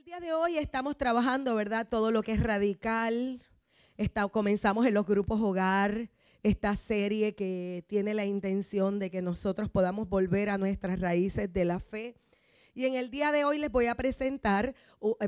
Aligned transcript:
el 0.00 0.06
día 0.06 0.20
de 0.20 0.32
hoy 0.32 0.56
estamos 0.56 0.96
trabajando, 0.96 1.54
¿verdad? 1.54 1.86
Todo 1.86 2.10
lo 2.10 2.22
que 2.22 2.32
es 2.32 2.42
radical. 2.42 3.38
Comenzamos 4.32 4.86
en 4.86 4.94
los 4.94 5.04
grupos 5.04 5.42
hogar, 5.42 6.08
esta 6.42 6.74
serie 6.74 7.34
que 7.34 7.84
tiene 7.86 8.14
la 8.14 8.24
intención 8.24 8.98
de 8.98 9.10
que 9.10 9.20
nosotros 9.20 9.68
podamos 9.68 10.08
volver 10.08 10.48
a 10.48 10.56
nuestras 10.56 11.00
raíces 11.00 11.52
de 11.52 11.66
la 11.66 11.80
fe. 11.80 12.14
Y 12.72 12.86
en 12.86 12.94
el 12.94 13.10
día 13.10 13.30
de 13.30 13.44
hoy 13.44 13.58
les 13.58 13.70
voy 13.70 13.88
a 13.88 13.94
presentar, 13.94 14.74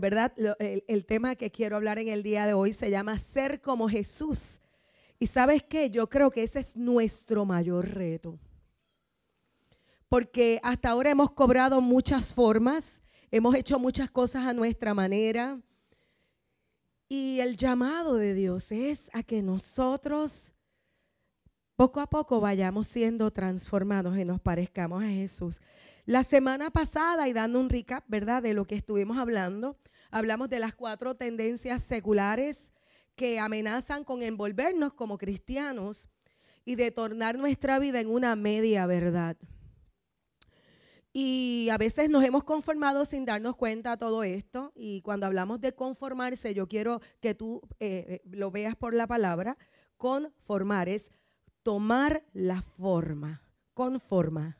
¿verdad? 0.00 0.32
El, 0.58 0.82
el 0.88 1.04
tema 1.04 1.36
que 1.36 1.50
quiero 1.50 1.76
hablar 1.76 1.98
en 1.98 2.08
el 2.08 2.22
día 2.22 2.46
de 2.46 2.54
hoy 2.54 2.72
se 2.72 2.88
llama 2.88 3.18
Ser 3.18 3.60
como 3.60 3.90
Jesús. 3.90 4.62
Y 5.18 5.26
sabes 5.26 5.62
qué, 5.62 5.90
yo 5.90 6.08
creo 6.08 6.30
que 6.30 6.44
ese 6.44 6.60
es 6.60 6.78
nuestro 6.78 7.44
mayor 7.44 7.90
reto. 7.90 8.38
Porque 10.08 10.60
hasta 10.62 10.88
ahora 10.88 11.10
hemos 11.10 11.30
cobrado 11.32 11.82
muchas 11.82 12.32
formas, 12.32 13.01
Hemos 13.34 13.54
hecho 13.54 13.78
muchas 13.78 14.10
cosas 14.10 14.44
a 14.44 14.52
nuestra 14.52 14.92
manera. 14.92 15.58
Y 17.08 17.40
el 17.40 17.56
llamado 17.56 18.16
de 18.16 18.34
Dios 18.34 18.70
es 18.72 19.08
a 19.14 19.22
que 19.22 19.42
nosotros 19.42 20.52
poco 21.74 22.00
a 22.00 22.10
poco 22.10 22.42
vayamos 22.42 22.88
siendo 22.88 23.30
transformados 23.30 24.18
y 24.18 24.26
nos 24.26 24.38
parezcamos 24.38 25.02
a 25.02 25.08
Jesús. 25.08 25.62
La 26.04 26.24
semana 26.24 26.70
pasada, 26.70 27.26
y 27.26 27.32
dando 27.32 27.58
un 27.58 27.70
recap, 27.70 28.04
¿verdad?, 28.06 28.42
de 28.42 28.52
lo 28.52 28.66
que 28.66 28.74
estuvimos 28.74 29.16
hablando, 29.16 29.78
hablamos 30.10 30.50
de 30.50 30.58
las 30.58 30.74
cuatro 30.74 31.14
tendencias 31.14 31.82
seculares 31.82 32.70
que 33.16 33.40
amenazan 33.40 34.04
con 34.04 34.20
envolvernos 34.20 34.92
como 34.92 35.16
cristianos 35.16 36.10
y 36.66 36.74
de 36.74 36.90
tornar 36.90 37.38
nuestra 37.38 37.78
vida 37.78 37.98
en 38.00 38.10
una 38.10 38.36
media 38.36 38.84
verdad. 38.84 39.38
Y 41.12 41.68
a 41.70 41.76
veces 41.76 42.08
nos 42.08 42.24
hemos 42.24 42.42
conformado 42.44 43.04
sin 43.04 43.26
darnos 43.26 43.56
cuenta 43.56 43.90
de 43.90 43.96
todo 43.98 44.24
esto. 44.24 44.72
Y 44.74 45.02
cuando 45.02 45.26
hablamos 45.26 45.60
de 45.60 45.74
conformarse, 45.74 46.54
yo 46.54 46.66
quiero 46.68 47.00
que 47.20 47.34
tú 47.34 47.60
eh, 47.80 48.04
eh, 48.08 48.22
lo 48.30 48.50
veas 48.50 48.76
por 48.76 48.94
la 48.94 49.06
palabra. 49.06 49.58
Conformar 49.98 50.88
es 50.88 51.10
tomar 51.62 52.24
la 52.32 52.62
forma, 52.62 53.42
conforma. 53.74 54.58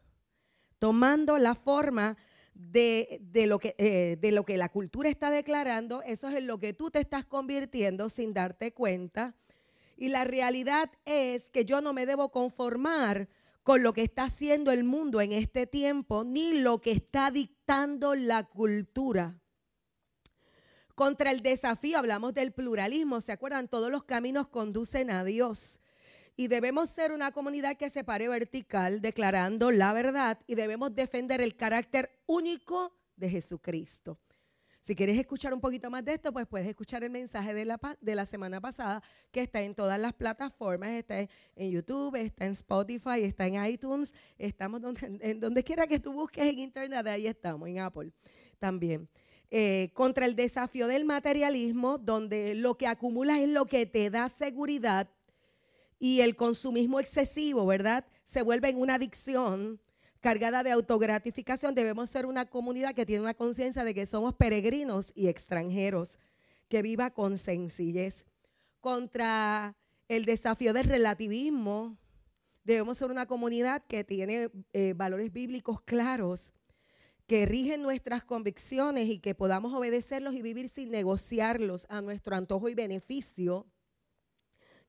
Tomando 0.79 1.39
la 1.39 1.55
forma 1.55 2.19
de, 2.55 3.21
lo 3.47 3.59
que, 3.59 3.75
eh, 3.79 4.19
de 4.21 4.33
lo 4.33 4.45
que 4.45 4.59
la 4.59 4.69
cultura 4.69 5.09
está 5.09 5.31
declarando, 5.31 6.03
eso 6.03 6.29
es 6.29 6.37
en 6.37 6.47
lo 6.47 6.59
que 6.59 6.75
tú 6.75 6.91
te 6.91 7.01
estás 7.01 7.25
convirtiendo 7.25 8.11
sin 8.11 8.35
darte 8.35 8.73
cuenta. 8.73 9.35
Y 9.97 10.09
la 10.09 10.25
realidad 10.25 10.91
es 11.07 11.49
que 11.49 11.65
yo 11.65 11.81
no 11.81 11.95
me 11.95 12.05
debo 12.05 12.31
conformar 12.31 13.29
con 13.63 13.83
lo 13.83 13.93
que 13.93 14.03
está 14.03 14.25
haciendo 14.25 14.73
el 14.73 14.85
mundo 14.85 15.21
en 15.21 15.33
este 15.33 15.67
tiempo, 15.67 16.25
ni 16.25 16.59
lo 16.61 16.81
que 16.81 16.93
está 16.93 17.31
dictando 17.31 18.15
la 18.15 18.45
cultura. 18.45 19.39
Contra 20.95 21.31
el 21.31 21.43
desafío, 21.43 21.99
hablamos 21.99 22.35
del 22.35 22.53
pluralismo, 22.53 23.21
¿se 23.21 23.33
acuerdan? 23.33 23.69
Todos 23.69 23.91
los 23.91 24.05
caminos 24.05 24.49
conducen 24.49 25.11
a 25.11 25.25
Dios. 25.25 25.81
Y 26.37 26.49
debemos 26.49 26.91
ser 26.91 27.13
una 27.13 27.33
comunidad 27.33 27.77
que 27.77 27.91
se 27.91 28.05
pare 28.05 28.29
vertical, 28.29 29.01
declarando 29.01 29.71
la 29.71 29.93
verdad, 29.93 30.39
y 30.47 30.55
debemos 30.55 30.95
defender 30.95 31.41
el 31.41 31.57
carácter 31.57 32.11
único 32.27 32.95
de 33.17 33.31
Jesucristo. 33.31 34.19
Si 34.83 34.97
quieres 34.97 35.17
escuchar 35.17 35.55
un 35.55 35.61
poquito 35.61 35.89
más 35.91 36.05
de 36.05 36.15
esto, 36.15 36.33
pues 36.33 36.45
puedes 36.45 36.67
escuchar 36.67 37.05
el 37.05 37.11
mensaje 37.11 37.55
de 37.55 37.65
la, 37.65 37.79
de 38.01 38.15
la 38.17 38.27
semana 38.27 38.61
pasada 38.61 39.01
que 39.31 39.41
está 39.41 39.63
en 39.63 39.77
todas 39.77 39.97
las 39.97 40.13
plataformas, 40.13 40.91
está 40.91 41.21
en 41.21 41.71
YouTube, 41.71 42.17
está 42.17 42.47
en 42.47 42.51
Spotify, 42.51 43.23
está 43.23 43.47
en 43.47 43.65
iTunes, 43.65 44.13
estamos 44.39 44.81
donde, 44.81 45.01
en 45.21 45.39
donde 45.39 45.63
quiera 45.63 45.87
que 45.87 46.01
tú 46.01 46.13
busques 46.13 46.45
en 46.45 46.59
Internet, 46.59 47.07
ahí 47.07 47.29
estamos, 47.29 47.69
en 47.69 47.79
Apple 47.79 48.11
también. 48.59 49.09
Eh, 49.53 49.91
contra 49.95 50.27
el 50.27 50.35
desafío 50.35 50.89
del 50.89 51.05
materialismo, 51.05 51.99
donde 51.99 52.57
lo 52.57 52.77
que 52.77 52.89
acumulas 52.89 53.39
es 53.39 53.51
lo 53.51 53.67
que 53.67 53.87
te 53.87 54.11
da 54.11 54.29
seguridad 54.29 55.09
y 56.01 56.23
el 56.23 56.35
consumismo 56.35 56.99
excesivo, 56.99 57.65
¿verdad? 57.67 58.05
Se 58.25 58.43
vuelve 58.43 58.71
en 58.71 58.81
una 58.81 58.97
adicción 58.97 59.81
cargada 60.23 60.63
de 60.63 60.71
autogratificación, 60.71 61.75
debemos 61.75 62.09
ser 62.09 62.27
una 62.27 62.47
comunidad 62.47 62.95
que 62.95 63.05
tiene 63.05 63.23
una 63.23 63.35
conciencia 63.35 63.83
de 63.85 63.93
que 63.93 64.07
somos 64.07 64.35
peregrinos 64.35 65.13
y 65.17 65.27
extranjeros, 65.27 66.17
que 66.69 66.81
viva 66.81 67.11
con 67.11 67.37
sencillez. 67.37 68.25
Contra 68.81 69.77
el 70.09 70.25
desafío 70.25 70.73
del 70.73 70.85
relativismo, 70.85 71.99
debemos 72.63 72.99
ser 72.99 73.11
una 73.11 73.27
comunidad 73.27 73.83
que 73.87 74.05
tiene 74.05 74.49
eh, 74.73 74.95
valores 74.97 75.33
bíblicos 75.33 75.83
claros, 75.83 76.53
que 77.27 77.45
rigen 77.45 77.83
nuestras 77.83 78.23
convicciones 78.23 79.09
y 79.09 79.19
que 79.19 79.35
podamos 79.35 79.75
obedecerlos 79.75 80.35
y 80.35 80.43
vivir 80.43 80.69
sin 80.69 80.91
negociarlos 80.91 81.87
a 81.89 82.01
nuestro 82.01 82.37
antojo 82.37 82.69
y 82.69 82.75
beneficio, 82.75 83.67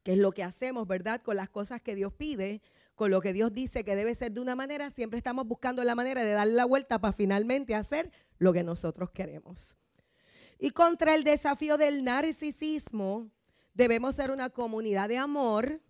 que 0.03 0.13
es 0.13 0.19
lo 0.19 0.31
que 0.31 0.43
hacemos, 0.43 0.87
¿verdad? 0.87 1.23
Con 1.23 1.37
las 1.37 1.49
cosas 1.49 1.81
que 1.81 1.95
Dios 1.95 2.13
pide, 2.13 2.61
con 2.95 3.11
lo 3.11 3.21
que 3.21 3.33
Dios 3.33 3.53
dice 3.53 3.83
que 3.83 3.95
debe 3.95 4.15
ser 4.15 4.31
de 4.31 4.41
una 4.41 4.55
manera, 4.55 4.89
siempre 4.89 5.17
estamos 5.17 5.47
buscando 5.47 5.83
la 5.83 5.95
manera 5.95 6.23
de 6.23 6.31
darle 6.31 6.53
la 6.53 6.65
vuelta 6.65 6.99
para 6.99 7.13
finalmente 7.13 7.75
hacer 7.75 8.11
lo 8.37 8.53
que 8.53 8.63
nosotros 8.63 9.09
queremos. 9.11 9.77
Y 10.59 10.71
contra 10.71 11.15
el 11.15 11.23
desafío 11.23 11.77
del 11.77 12.03
narcisismo, 12.03 13.29
debemos 13.73 14.15
ser 14.15 14.31
una 14.31 14.49
comunidad 14.49 15.09
de 15.09 15.17
amor, 15.17 15.81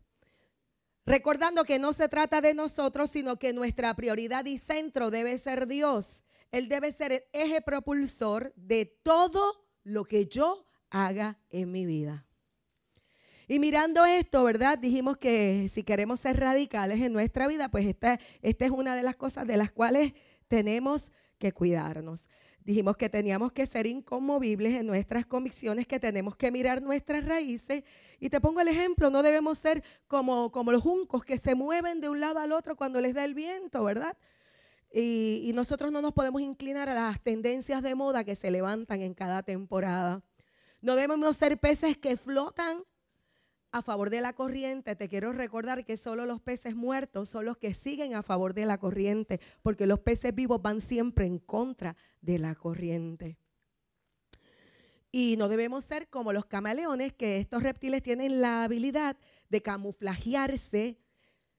recordando 1.05 1.65
que 1.65 1.79
no 1.79 1.93
se 1.93 2.07
trata 2.07 2.41
de 2.41 2.53
nosotros, 2.53 3.09
sino 3.09 3.37
que 3.37 3.53
nuestra 3.53 3.93
prioridad 3.93 4.45
y 4.45 4.57
centro 4.57 5.11
debe 5.11 5.37
ser 5.37 5.67
Dios. 5.67 6.23
Él 6.51 6.69
debe 6.69 6.91
ser 6.91 7.11
el 7.11 7.23
eje 7.33 7.61
propulsor 7.61 8.53
de 8.55 8.85
todo 8.85 9.67
lo 9.83 10.05
que 10.05 10.27
yo 10.27 10.65
haga 10.89 11.39
en 11.49 11.71
mi 11.71 11.85
vida. 11.85 12.25
Y 13.47 13.59
mirando 13.59 14.05
esto, 14.05 14.43
¿verdad? 14.43 14.77
Dijimos 14.77 15.17
que 15.17 15.67
si 15.69 15.83
queremos 15.83 16.21
ser 16.21 16.39
radicales 16.39 17.01
en 17.01 17.11
nuestra 17.11 17.47
vida, 17.47 17.69
pues 17.69 17.85
esta, 17.85 18.19
esta 18.41 18.65
es 18.65 18.71
una 18.71 18.95
de 18.95 19.03
las 19.03 19.15
cosas 19.15 19.45
de 19.47 19.57
las 19.57 19.71
cuales 19.71 20.13
tenemos 20.47 21.11
que 21.37 21.51
cuidarnos. 21.51 22.29
Dijimos 22.63 22.95
que 22.95 23.09
teníamos 23.09 23.51
que 23.51 23.65
ser 23.65 23.85
inconmovibles 23.85 24.73
en 24.75 24.87
nuestras 24.87 25.25
convicciones, 25.25 25.85
que 25.85 25.99
tenemos 25.99 26.37
que 26.37 26.49
mirar 26.51 26.81
nuestras 26.81 27.25
raíces. 27.25 27.83
Y 28.21 28.29
te 28.29 28.39
pongo 28.39 28.61
el 28.61 28.69
ejemplo, 28.69 29.09
no 29.09 29.21
debemos 29.21 29.57
ser 29.57 29.83
como, 30.07 30.49
como 30.49 30.71
los 30.71 30.81
juncos 30.81 31.25
que 31.25 31.37
se 31.37 31.55
mueven 31.55 31.99
de 31.99 32.07
un 32.07 32.21
lado 32.21 32.39
al 32.39 32.53
otro 32.53 32.77
cuando 32.77 33.01
les 33.01 33.13
da 33.13 33.25
el 33.25 33.33
viento, 33.33 33.83
¿verdad? 33.83 34.15
Y, 34.93 35.41
y 35.43 35.51
nosotros 35.51 35.91
no 35.91 36.01
nos 36.01 36.13
podemos 36.13 36.41
inclinar 36.41 36.87
a 36.87 36.93
las 36.93 37.19
tendencias 37.19 37.81
de 37.81 37.95
moda 37.95 38.23
que 38.23 38.37
se 38.37 38.49
levantan 38.49 39.01
en 39.01 39.13
cada 39.13 39.43
temporada. 39.43 40.21
No 40.79 40.95
debemos 40.95 41.35
ser 41.35 41.57
peces 41.57 41.97
que 41.97 42.15
flotan 42.15 42.85
a 43.73 43.81
favor 43.81 44.11
de 44.11 44.22
la 44.22 44.34
corriente, 44.34 44.95
te 44.95 45.09
quiero 45.09 45.34
recordar 45.34 45.84
que 45.84 45.97
solo 45.97 46.28
los 46.28 46.39
peces 46.39 46.75
muertos 46.75 47.29
son 47.29 47.45
los 47.45 47.57
que 47.57 47.73
siguen 47.73 48.13
a 48.13 48.22
favor 48.22 48.53
de 48.53 48.67
la 48.67 48.78
corriente, 48.78 49.41
porque 49.63 49.88
los 49.88 50.00
peces 50.00 50.34
vivos 50.34 50.61
van 50.61 50.79
siempre 50.79 51.25
en 51.25 51.39
contra 51.39 51.97
de 52.22 52.38
la 52.38 52.53
corriente. 52.53 53.39
Y 55.12 55.38
no 55.38 55.50
debemos 55.50 55.83
ser 55.83 56.07
como 56.07 56.33
los 56.33 56.45
camaleones, 56.45 57.13
que 57.13 57.39
estos 57.39 57.63
reptiles 57.63 58.03
tienen 58.03 58.41
la 58.41 58.63
habilidad 58.63 59.17
de 59.50 59.63
camuflajearse 59.63 61.00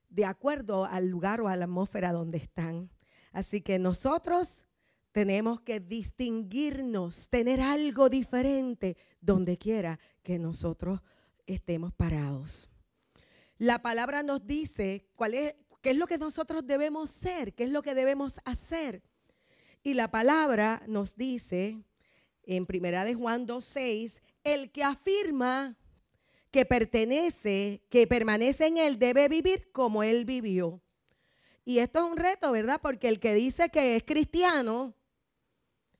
de 0.08 0.24
acuerdo 0.24 0.84
al 0.84 1.08
lugar 1.08 1.40
o 1.40 1.48
a 1.48 1.56
la 1.56 1.64
atmósfera 1.64 2.12
donde 2.12 2.38
están. 2.38 2.90
Así 3.32 3.60
que 3.60 3.80
nosotros 3.80 4.66
tenemos 5.10 5.60
que 5.62 5.80
distinguirnos, 5.80 7.28
tener 7.28 7.60
algo 7.60 8.08
diferente 8.08 8.96
donde 9.20 9.58
quiera 9.58 9.98
que 10.22 10.38
nosotros 10.38 11.00
estemos 11.46 11.92
parados. 11.92 12.68
La 13.58 13.82
palabra 13.82 14.22
nos 14.22 14.46
dice 14.46 15.06
cuál 15.14 15.34
es, 15.34 15.54
qué 15.80 15.90
es 15.90 15.96
lo 15.96 16.06
que 16.06 16.18
nosotros 16.18 16.66
debemos 16.66 17.10
ser, 17.10 17.54
qué 17.54 17.64
es 17.64 17.70
lo 17.70 17.82
que 17.82 17.94
debemos 17.94 18.40
hacer. 18.44 19.02
Y 19.82 19.94
la 19.94 20.10
palabra 20.10 20.82
nos 20.86 21.16
dice 21.16 21.84
en 22.42 22.66
Primera 22.66 23.04
de 23.04 23.14
Juan 23.14 23.46
2:6, 23.46 24.20
el 24.42 24.70
que 24.70 24.82
afirma 24.82 25.76
que 26.50 26.64
pertenece, 26.64 27.82
que 27.90 28.06
permanece 28.06 28.66
en 28.66 28.78
él, 28.78 28.98
debe 28.98 29.28
vivir 29.28 29.70
como 29.72 30.02
él 30.02 30.24
vivió. 30.24 30.80
Y 31.64 31.78
esto 31.78 31.98
es 31.98 32.12
un 32.12 32.16
reto, 32.16 32.52
¿verdad? 32.52 32.80
Porque 32.80 33.08
el 33.08 33.18
que 33.18 33.34
dice 33.34 33.70
que 33.70 33.96
es 33.96 34.04
cristiano, 34.04 34.94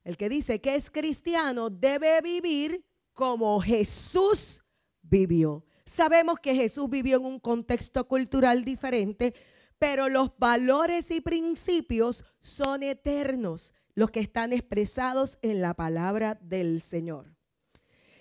el 0.05 0.17
que 0.17 0.29
dice 0.29 0.61
que 0.61 0.75
es 0.75 0.91
cristiano, 0.91 1.71
debe 1.71 2.21
vivir 2.21 2.85
como 3.15 3.61
Jesús 3.61 4.64
vivió. 5.05 5.65
Sabemos 5.87 6.41
que 6.41 6.55
Jesús 6.55 6.89
vivió 6.89 7.19
en 7.19 7.27
un 7.27 7.39
contexto 7.39 8.09
cultural 8.09 8.65
diferente, 8.65 9.35
pero 9.79 10.09
los 10.09 10.37
valores 10.39 11.11
y 11.11 11.21
principios 11.21 12.25
son 12.41 12.83
eternos, 12.83 13.75
los 13.95 14.11
que 14.11 14.21
están 14.21 14.53
expresados 14.53 15.39
en 15.43 15.61
la 15.61 15.75
palabra 15.75 16.39
del 16.41 16.81
Señor. 16.81 17.35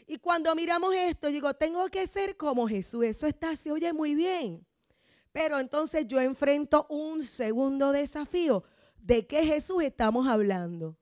Y 0.05 0.17
cuando 0.17 0.53
miramos 0.55 0.93
esto, 0.93 1.27
digo, 1.29 1.53
tengo 1.53 1.87
que 1.87 2.05
ser 2.05 2.35
como 2.35 2.67
Jesús. 2.67 3.05
Eso 3.05 3.25
está, 3.25 3.55
se 3.55 3.71
oye 3.71 3.93
muy 3.93 4.13
bien. 4.13 4.65
Pero 5.31 5.59
entonces 5.59 6.05
yo 6.05 6.19
enfrento 6.19 6.85
un 6.89 7.23
segundo 7.23 7.91
desafío. 7.91 8.63
¿De 8.97 9.25
qué 9.25 9.45
Jesús 9.45 9.83
estamos 9.83 10.27
hablando? 10.27 10.97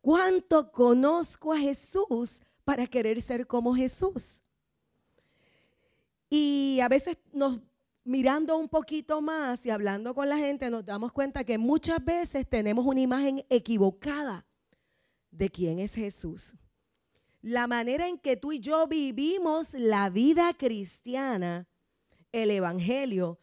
¿Cuánto 0.00 0.72
conozco 0.72 1.52
a 1.52 1.58
Jesús 1.58 2.40
para 2.70 2.86
querer 2.86 3.20
ser 3.20 3.48
como 3.48 3.74
Jesús? 3.74 4.40
Y 6.28 6.78
a 6.80 6.88
veces 6.88 7.16
nos 7.32 7.58
mirando 8.04 8.56
un 8.56 8.68
poquito 8.68 9.20
más 9.20 9.66
y 9.66 9.70
hablando 9.70 10.14
con 10.14 10.28
la 10.28 10.36
gente 10.36 10.70
nos 10.70 10.84
damos 10.84 11.10
cuenta 11.10 11.42
que 11.42 11.58
muchas 11.58 12.04
veces 12.04 12.48
tenemos 12.48 12.86
una 12.86 13.00
imagen 13.00 13.44
equivocada 13.50 14.46
de 15.32 15.50
quién 15.50 15.80
es 15.80 15.94
Jesús. 15.94 16.54
La 17.42 17.66
manera 17.66 18.06
en 18.06 18.18
que 18.18 18.36
tú 18.36 18.52
y 18.52 18.60
yo 18.60 18.86
vivimos 18.86 19.74
la 19.74 20.08
vida 20.08 20.54
cristiana, 20.54 21.66
el 22.30 22.52
evangelio, 22.52 23.40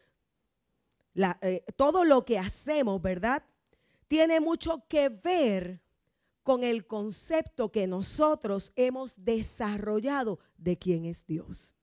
eh, 1.42 1.66
todo 1.76 2.06
lo 2.06 2.24
que 2.24 2.40
hacemos, 2.40 3.02
¿verdad? 3.02 3.44
Tiene 4.08 4.40
mucho 4.40 4.86
que 4.88 5.10
ver 5.10 5.82
con 6.48 6.64
el 6.64 6.88
concepto 6.88 7.74
que 7.74 7.88
nosotros 7.88 8.72
hemos 8.78 9.26
desarrollado 9.26 10.40
de 10.58 10.78
quién 10.78 11.04
es 11.04 11.26
Dios. 11.26 11.76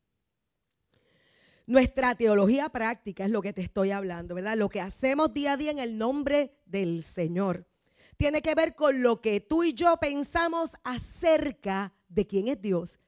Nuestra 1.66 2.14
teología 2.14 2.70
práctica 2.70 3.26
es 3.26 3.30
lo 3.30 3.42
que 3.42 3.52
te 3.52 3.60
estoy 3.60 3.90
hablando, 3.90 4.34
¿verdad? 4.34 4.56
Lo 4.56 4.70
que 4.70 4.80
hacemos 4.80 5.34
día 5.34 5.52
a 5.52 5.56
día 5.58 5.70
en 5.70 5.80
el 5.80 5.98
nombre 5.98 6.56
del 6.64 7.02
Señor. 7.02 7.68
Tiene 8.16 8.40
que 8.40 8.54
ver 8.54 8.74
con 8.74 9.02
lo 9.02 9.20
que 9.20 9.38
tú 9.38 9.64
y 9.64 9.74
yo 9.74 9.98
pensamos 9.98 10.72
acerca 10.82 11.92
de 12.08 12.26
quién 12.26 12.48
es 12.48 12.62
Dios. 12.62 12.98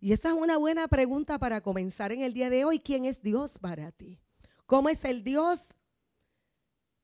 Y 0.00 0.14
esa 0.14 0.30
es 0.30 0.34
una 0.36 0.56
buena 0.56 0.88
pregunta 0.88 1.38
para 1.38 1.60
comenzar 1.60 2.12
en 2.12 2.22
el 2.22 2.32
día 2.32 2.48
de 2.48 2.64
hoy. 2.64 2.78
¿Quién 2.78 3.04
es 3.04 3.20
Dios 3.20 3.58
para 3.58 3.92
ti? 3.92 4.18
¿Cómo 4.64 4.88
es 4.88 5.04
el 5.04 5.22
Dios 5.22 5.74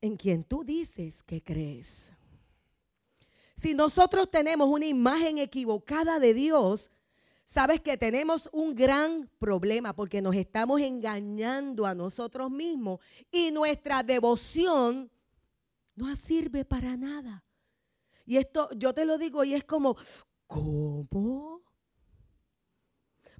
en 0.00 0.16
quien 0.16 0.42
tú 0.42 0.64
dices 0.64 1.22
que 1.22 1.42
crees? 1.42 2.14
Si 3.60 3.74
nosotros 3.74 4.30
tenemos 4.30 4.70
una 4.70 4.86
imagen 4.86 5.36
equivocada 5.36 6.18
de 6.18 6.32
Dios, 6.32 6.90
sabes 7.44 7.82
que 7.82 7.98
tenemos 7.98 8.48
un 8.54 8.74
gran 8.74 9.28
problema 9.38 9.94
porque 9.94 10.22
nos 10.22 10.34
estamos 10.34 10.80
engañando 10.80 11.84
a 11.84 11.94
nosotros 11.94 12.50
mismos 12.50 13.00
y 13.30 13.50
nuestra 13.50 14.02
devoción 14.02 15.10
no 15.94 16.16
sirve 16.16 16.64
para 16.64 16.96
nada. 16.96 17.44
Y 18.24 18.38
esto 18.38 18.70
yo 18.78 18.94
te 18.94 19.04
lo 19.04 19.18
digo 19.18 19.44
y 19.44 19.52
es 19.52 19.64
como, 19.64 19.94
¿cómo? 20.46 21.60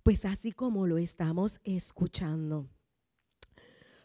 Pues 0.02 0.26
así 0.26 0.52
como 0.52 0.86
lo 0.86 0.98
estamos 0.98 1.58
escuchando. 1.64 2.68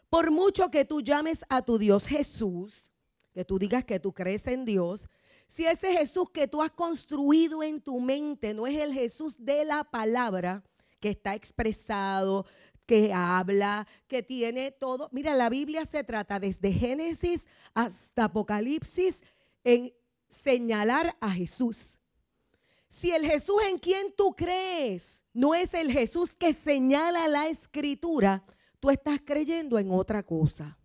Por 0.08 0.30
mucho 0.30 0.70
que 0.70 0.86
tú 0.86 1.02
llames 1.02 1.44
a 1.50 1.60
tu 1.60 1.76
Dios 1.76 2.06
Jesús, 2.06 2.90
que 3.34 3.44
tú 3.44 3.58
digas 3.58 3.84
que 3.84 4.00
tú 4.00 4.14
crees 4.14 4.46
en 4.46 4.64
Dios, 4.64 5.10
si 5.46 5.66
ese 5.66 5.92
Jesús 5.92 6.30
que 6.30 6.48
tú 6.48 6.62
has 6.62 6.70
construido 6.70 7.62
en 7.62 7.80
tu 7.80 8.00
mente 8.00 8.52
no 8.52 8.66
es 8.66 8.76
el 8.76 8.92
Jesús 8.92 9.36
de 9.38 9.64
la 9.64 9.84
palabra, 9.84 10.64
que 11.00 11.10
está 11.10 11.34
expresado, 11.34 12.46
que 12.86 13.12
habla, 13.12 13.86
que 14.06 14.22
tiene 14.22 14.70
todo. 14.70 15.08
Mira, 15.12 15.34
la 15.34 15.48
Biblia 15.48 15.84
se 15.84 16.04
trata 16.04 16.38
desde 16.40 16.72
Génesis 16.72 17.46
hasta 17.74 18.24
Apocalipsis 18.24 19.22
en 19.64 19.92
señalar 20.28 21.16
a 21.20 21.30
Jesús. 21.30 21.98
Si 22.88 23.10
el 23.10 23.26
Jesús 23.26 23.56
en 23.68 23.78
quien 23.78 24.14
tú 24.16 24.34
crees 24.34 25.24
no 25.32 25.54
es 25.54 25.74
el 25.74 25.90
Jesús 25.92 26.36
que 26.36 26.54
señala 26.54 27.28
la 27.28 27.48
escritura, 27.48 28.44
tú 28.80 28.90
estás 28.90 29.20
creyendo 29.24 29.78
en 29.78 29.90
otra 29.90 30.22
cosa. 30.22 30.78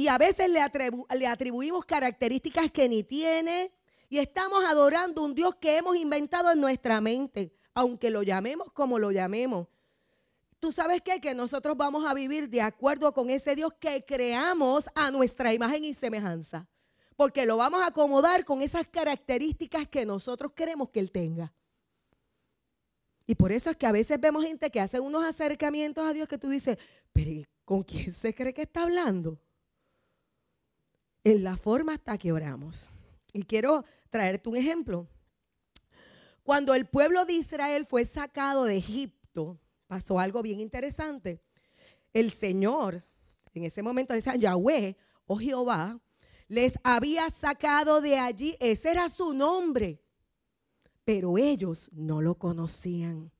Y 0.00 0.08
a 0.08 0.16
veces 0.16 0.48
le, 0.48 1.26
atribuimos 1.26 1.84
características 1.84 2.70
que 2.70 2.88
ni 2.88 3.02
tiene 3.02 3.70
y 4.08 4.16
estamos 4.16 4.64
adorando 4.64 5.22
un 5.22 5.34
Dios 5.34 5.56
que 5.56 5.76
hemos 5.76 5.94
inventado 5.94 6.50
en 6.50 6.58
nuestra 6.58 7.02
mente, 7.02 7.52
aunque 7.74 8.08
lo 8.08 8.22
llamemos 8.22 8.72
como 8.72 8.98
lo 8.98 9.10
llamemos. 9.10 9.68
¿Tú 10.58 10.72
sabes 10.72 11.02
qué? 11.02 11.20
Que 11.20 11.34
nosotros 11.34 11.76
vamos 11.76 12.06
a 12.06 12.14
vivir 12.14 12.48
de 12.48 12.62
acuerdo 12.62 13.12
con 13.12 13.28
ese 13.28 13.54
Dios 13.54 13.74
que 13.78 14.02
creamos 14.06 14.88
a 14.94 15.10
nuestra 15.10 15.52
imagen 15.52 15.84
y 15.84 15.92
semejanza. 15.92 16.66
Porque 17.14 17.44
lo 17.44 17.58
vamos 17.58 17.82
a 17.82 17.88
acomodar 17.88 18.46
con 18.46 18.62
esas 18.62 18.88
características 18.88 19.86
que 19.86 20.06
nosotros 20.06 20.54
queremos 20.54 20.88
que 20.88 21.00
Él 21.00 21.10
tenga. 21.10 21.52
Y 23.26 23.34
por 23.34 23.52
eso 23.52 23.68
es 23.68 23.76
que 23.76 23.86
a 23.86 23.92
veces 23.92 24.18
vemos 24.18 24.46
gente 24.46 24.70
que 24.70 24.80
hace 24.80 24.98
unos 24.98 25.26
acercamientos 25.26 26.08
a 26.08 26.14
Dios 26.14 26.26
que 26.26 26.38
tú 26.38 26.48
dices, 26.48 26.78
pero 27.12 27.46
¿con 27.66 27.82
quién 27.82 28.10
se 28.10 28.34
cree 28.34 28.54
que 28.54 28.62
está 28.62 28.84
hablando? 28.84 29.38
En 31.24 31.44
la 31.44 31.56
forma 31.56 31.94
hasta 31.94 32.18
que 32.18 32.32
oramos. 32.32 32.88
Y 33.32 33.42
quiero 33.44 33.84
traerte 34.10 34.48
un 34.48 34.56
ejemplo. 34.56 35.06
Cuando 36.42 36.74
el 36.74 36.86
pueblo 36.86 37.24
de 37.26 37.34
Israel 37.34 37.84
fue 37.84 38.04
sacado 38.04 38.64
de 38.64 38.76
Egipto, 38.76 39.58
pasó 39.86 40.18
algo 40.18 40.42
bien 40.42 40.60
interesante. 40.60 41.40
El 42.12 42.30
Señor, 42.30 43.04
en 43.54 43.64
ese 43.64 43.82
momento 43.82 44.14
decía 44.14 44.36
Yahweh 44.36 44.96
o 45.26 45.36
Jehová, 45.36 46.00
les 46.48 46.78
había 46.82 47.30
sacado 47.30 48.00
de 48.00 48.18
allí, 48.18 48.56
ese 48.58 48.90
era 48.90 49.08
su 49.08 49.32
nombre, 49.32 50.02
pero 51.04 51.38
ellos 51.38 51.88
no 51.92 52.20
lo 52.20 52.34
conocían. 52.36 53.30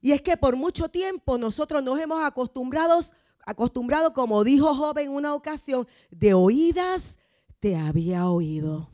Y 0.00 0.12
es 0.12 0.22
que 0.22 0.36
por 0.36 0.56
mucho 0.56 0.88
tiempo 0.88 1.38
nosotros 1.38 1.82
nos 1.82 2.00
hemos 2.00 2.24
acostumbrado 2.24 3.00
acostumbrado, 3.44 4.12
como 4.12 4.44
dijo 4.44 4.74
Job 4.74 4.98
en 4.98 5.10
una 5.10 5.34
ocasión, 5.34 5.86
de 6.10 6.34
oídas 6.34 7.18
te 7.58 7.76
había 7.76 8.28
oído. 8.28 8.90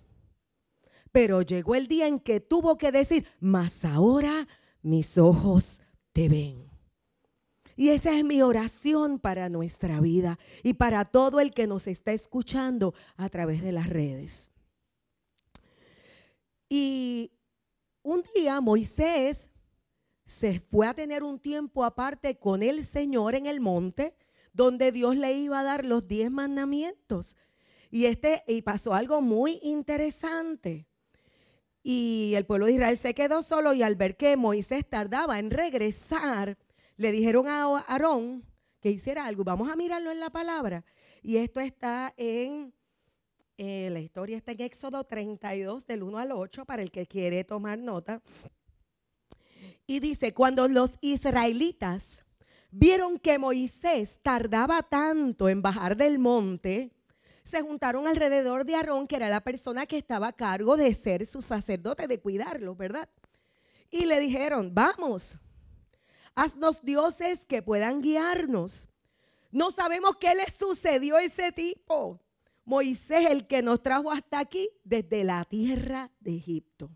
Pero 1.12 1.42
llegó 1.42 1.74
el 1.74 1.88
día 1.88 2.06
en 2.08 2.20
que 2.20 2.40
tuvo 2.40 2.76
que 2.76 2.92
decir, 2.92 3.26
mas 3.40 3.84
ahora 3.84 4.46
mis 4.82 5.18
ojos 5.18 5.80
te 6.12 6.28
ven. 6.28 6.66
Y 7.76 7.90
esa 7.90 8.16
es 8.16 8.24
mi 8.24 8.40
oración 8.40 9.18
para 9.18 9.48
nuestra 9.48 10.00
vida 10.00 10.38
y 10.62 10.74
para 10.74 11.04
todo 11.04 11.40
el 11.40 11.52
que 11.52 11.66
nos 11.66 11.86
está 11.86 12.12
escuchando 12.12 12.94
a 13.16 13.28
través 13.28 13.62
de 13.62 13.72
las 13.72 13.88
redes. 13.88 14.50
Y 16.68 17.32
un 18.02 18.24
día 18.34 18.60
Moisés 18.60 19.50
se 20.24 20.60
fue 20.60 20.86
a 20.86 20.94
tener 20.94 21.22
un 21.22 21.38
tiempo 21.38 21.84
aparte 21.84 22.38
con 22.38 22.62
el 22.62 22.84
Señor 22.84 23.34
en 23.34 23.46
el 23.46 23.60
monte 23.60 24.14
donde 24.56 24.90
Dios 24.90 25.16
le 25.16 25.34
iba 25.34 25.60
a 25.60 25.64
dar 25.64 25.84
los 25.84 26.08
diez 26.08 26.30
mandamientos. 26.30 27.36
Y, 27.90 28.06
este, 28.06 28.42
y 28.48 28.62
pasó 28.62 28.94
algo 28.94 29.20
muy 29.20 29.60
interesante. 29.62 30.88
Y 31.82 32.32
el 32.34 32.46
pueblo 32.46 32.66
de 32.66 32.72
Israel 32.72 32.96
se 32.96 33.14
quedó 33.14 33.42
solo 33.42 33.74
y 33.74 33.82
al 33.82 33.94
ver 33.96 34.16
que 34.16 34.36
Moisés 34.36 34.88
tardaba 34.88 35.38
en 35.38 35.50
regresar, 35.50 36.58
le 36.96 37.12
dijeron 37.12 37.46
a 37.46 37.64
Aarón 37.80 38.44
que 38.80 38.90
hiciera 38.90 39.26
algo. 39.26 39.44
Vamos 39.44 39.70
a 39.70 39.76
mirarlo 39.76 40.10
en 40.10 40.20
la 40.20 40.30
palabra. 40.30 40.84
Y 41.22 41.36
esto 41.36 41.60
está 41.60 42.14
en, 42.16 42.72
eh, 43.58 43.90
la 43.92 44.00
historia 44.00 44.36
está 44.36 44.52
en 44.52 44.62
Éxodo 44.62 45.04
32, 45.04 45.86
del 45.86 46.02
1 46.02 46.18
al 46.18 46.32
8, 46.32 46.64
para 46.64 46.82
el 46.82 46.90
que 46.90 47.06
quiere 47.06 47.44
tomar 47.44 47.78
nota. 47.78 48.22
Y 49.86 50.00
dice, 50.00 50.32
cuando 50.34 50.66
los 50.66 50.96
israelitas 51.02 52.25
vieron 52.70 53.18
que 53.18 53.38
Moisés 53.38 54.20
tardaba 54.22 54.82
tanto 54.82 55.48
en 55.48 55.62
bajar 55.62 55.96
del 55.96 56.18
monte, 56.18 56.92
se 57.46 57.62
juntaron 57.62 58.08
alrededor 58.08 58.64
de 58.64 58.74
Aarón, 58.74 59.06
que 59.06 59.16
era 59.16 59.28
la 59.28 59.40
persona 59.40 59.86
que 59.86 59.98
estaba 59.98 60.28
a 60.28 60.32
cargo 60.32 60.76
de 60.76 60.92
ser 60.92 61.26
su 61.26 61.42
sacerdote, 61.42 62.08
de 62.08 62.20
cuidarlo, 62.20 62.74
¿verdad? 62.74 63.08
Y 63.90 64.06
le 64.06 64.18
dijeron, 64.18 64.74
vamos, 64.74 65.38
haznos 66.34 66.82
dioses 66.82 67.46
que 67.46 67.62
puedan 67.62 68.02
guiarnos. 68.02 68.88
No 69.52 69.70
sabemos 69.70 70.16
qué 70.16 70.34
le 70.34 70.50
sucedió 70.50 71.16
a 71.16 71.22
ese 71.22 71.52
tipo. 71.52 72.20
Moisés, 72.64 73.26
el 73.30 73.46
que 73.46 73.62
nos 73.62 73.80
trajo 73.80 74.10
hasta 74.10 74.40
aquí 74.40 74.68
desde 74.82 75.22
la 75.22 75.44
tierra 75.44 76.10
de 76.18 76.36
Egipto. 76.36 76.90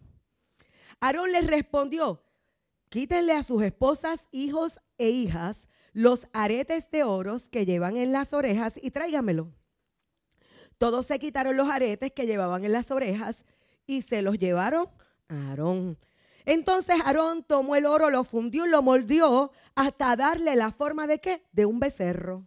Aarón 0.99 1.31
les 1.31 1.47
respondió, 1.47 2.25
quítenle 2.91 3.33
a 3.33 3.43
sus 3.43 3.63
esposas, 3.63 4.29
hijos 4.33 4.79
e 4.99 5.09
hijas 5.09 5.69
los 5.93 6.27
aretes 6.33 6.91
de 6.91 7.05
oros 7.05 7.49
que 7.49 7.65
llevan 7.65 7.97
en 7.97 8.13
las 8.13 8.33
orejas 8.33 8.79
y 8.81 8.91
tráigamelo. 8.91 9.51
Todos 10.77 11.07
se 11.07 11.19
quitaron 11.19 11.57
los 11.57 11.69
aretes 11.69 12.13
que 12.13 12.27
llevaban 12.27 12.65
en 12.65 12.73
las 12.73 12.91
orejas 12.91 13.45
y 13.87 14.03
se 14.03 14.23
los 14.23 14.39
llevaron 14.39 14.89
a 15.29 15.51
Aarón. 15.51 15.99
Entonces 16.45 17.01
Aarón 17.05 17.45
tomó 17.45 17.77
el 17.77 17.87
oro, 17.87 18.11
lo 18.11 18.25
fundió 18.25 18.67
y 18.67 18.71
lo 18.71 18.83
moldeó 18.83 19.53
hasta 19.75 20.17
darle 20.17 20.57
la 20.57 20.73
forma 20.73 21.07
de 21.07 21.21
qué? 21.21 21.45
De 21.53 21.67
un 21.67 21.81
becerro. 21.81 22.47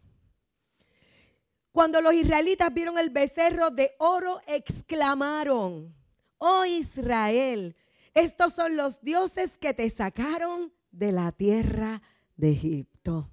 Cuando 1.72 2.02
los 2.02 2.14
israelitas 2.14 2.74
vieron 2.74 3.00
el 3.00 3.10
becerro 3.10 3.72
de 3.72 3.96
oro, 3.98 4.42
exclamaron, 4.48 5.96
oh 6.38 6.66
Israel, 6.66 7.76
estos 8.14 8.54
son 8.54 8.78
los 8.78 9.02
dioses 9.02 9.58
que 9.58 9.74
te 9.74 9.90
sacaron 9.90 10.72
de 10.92 11.12
la 11.12 11.32
tierra 11.32 12.02
de 12.36 12.52
Egipto. 12.52 13.30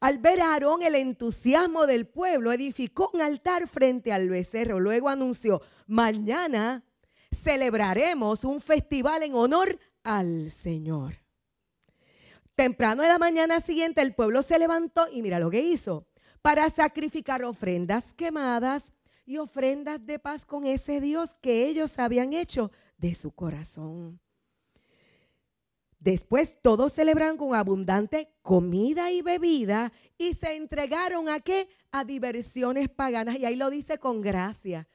Al 0.00 0.18
ver 0.18 0.40
a 0.40 0.52
Aarón 0.52 0.82
el 0.82 0.94
entusiasmo 0.94 1.86
del 1.86 2.06
pueblo, 2.06 2.52
edificó 2.52 3.10
un 3.14 3.22
altar 3.22 3.66
frente 3.66 4.12
al 4.12 4.28
becerro. 4.28 4.78
Luego 4.78 5.08
anunció, 5.08 5.62
mañana 5.86 6.84
celebraremos 7.32 8.44
un 8.44 8.60
festival 8.60 9.22
en 9.22 9.34
honor 9.34 9.78
al 10.04 10.50
Señor. 10.50 11.16
Temprano 12.54 13.02
de 13.02 13.08
la 13.08 13.18
mañana 13.18 13.60
siguiente 13.60 14.00
el 14.00 14.14
pueblo 14.14 14.42
se 14.42 14.58
levantó 14.58 15.06
y 15.10 15.22
mira 15.22 15.38
lo 15.38 15.50
que 15.50 15.60
hizo, 15.60 16.06
para 16.42 16.70
sacrificar 16.70 17.42
ofrendas 17.42 18.12
quemadas 18.12 18.92
y 19.24 19.38
ofrendas 19.38 20.04
de 20.06 20.18
paz 20.18 20.44
con 20.44 20.64
ese 20.64 21.00
Dios 21.00 21.36
que 21.40 21.66
ellos 21.66 21.98
habían 21.98 22.32
hecho 22.32 22.70
de 22.98 23.14
su 23.14 23.32
corazón. 23.32 24.20
Después 25.98 26.56
todos 26.62 26.92
celebraron 26.92 27.36
con 27.36 27.54
abundante 27.54 28.30
comida 28.42 29.10
y 29.10 29.22
bebida 29.22 29.92
y 30.18 30.34
se 30.34 30.54
entregaron 30.54 31.28
a 31.28 31.40
qué? 31.40 31.68
A 31.90 32.04
diversiones 32.04 32.88
paganas. 32.88 33.36
Y 33.38 33.44
ahí 33.44 33.56
lo 33.56 33.70
dice 33.70 33.98
con 33.98 34.20
gracia. 34.20 34.88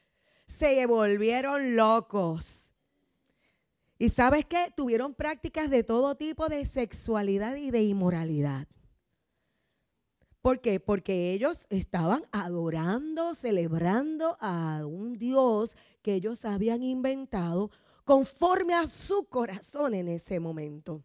Se 0.45 0.85
volvieron 0.85 1.75
locos. 1.75 2.71
Y 3.97 4.09
sabes 4.09 4.45
qué? 4.45 4.71
Tuvieron 4.75 5.13
prácticas 5.13 5.69
de 5.69 5.83
todo 5.83 6.15
tipo 6.15 6.49
de 6.49 6.65
sexualidad 6.65 7.55
y 7.55 7.71
de 7.71 7.83
inmoralidad. 7.83 8.67
¿Por 10.41 10.59
qué? 10.59 10.79
Porque 10.79 11.33
ellos 11.33 11.67
estaban 11.69 12.23
adorando, 12.31 13.35
celebrando 13.35 14.37
a 14.39 14.85
un 14.87 15.19
Dios 15.19 15.75
que 16.01 16.15
ellos 16.15 16.45
habían 16.45 16.81
inventado 16.81 17.69
conforme 18.03 18.73
a 18.73 18.87
su 18.87 19.25
corazón 19.25 19.93
en 19.93 20.07
ese 20.07 20.39
momento. 20.39 21.03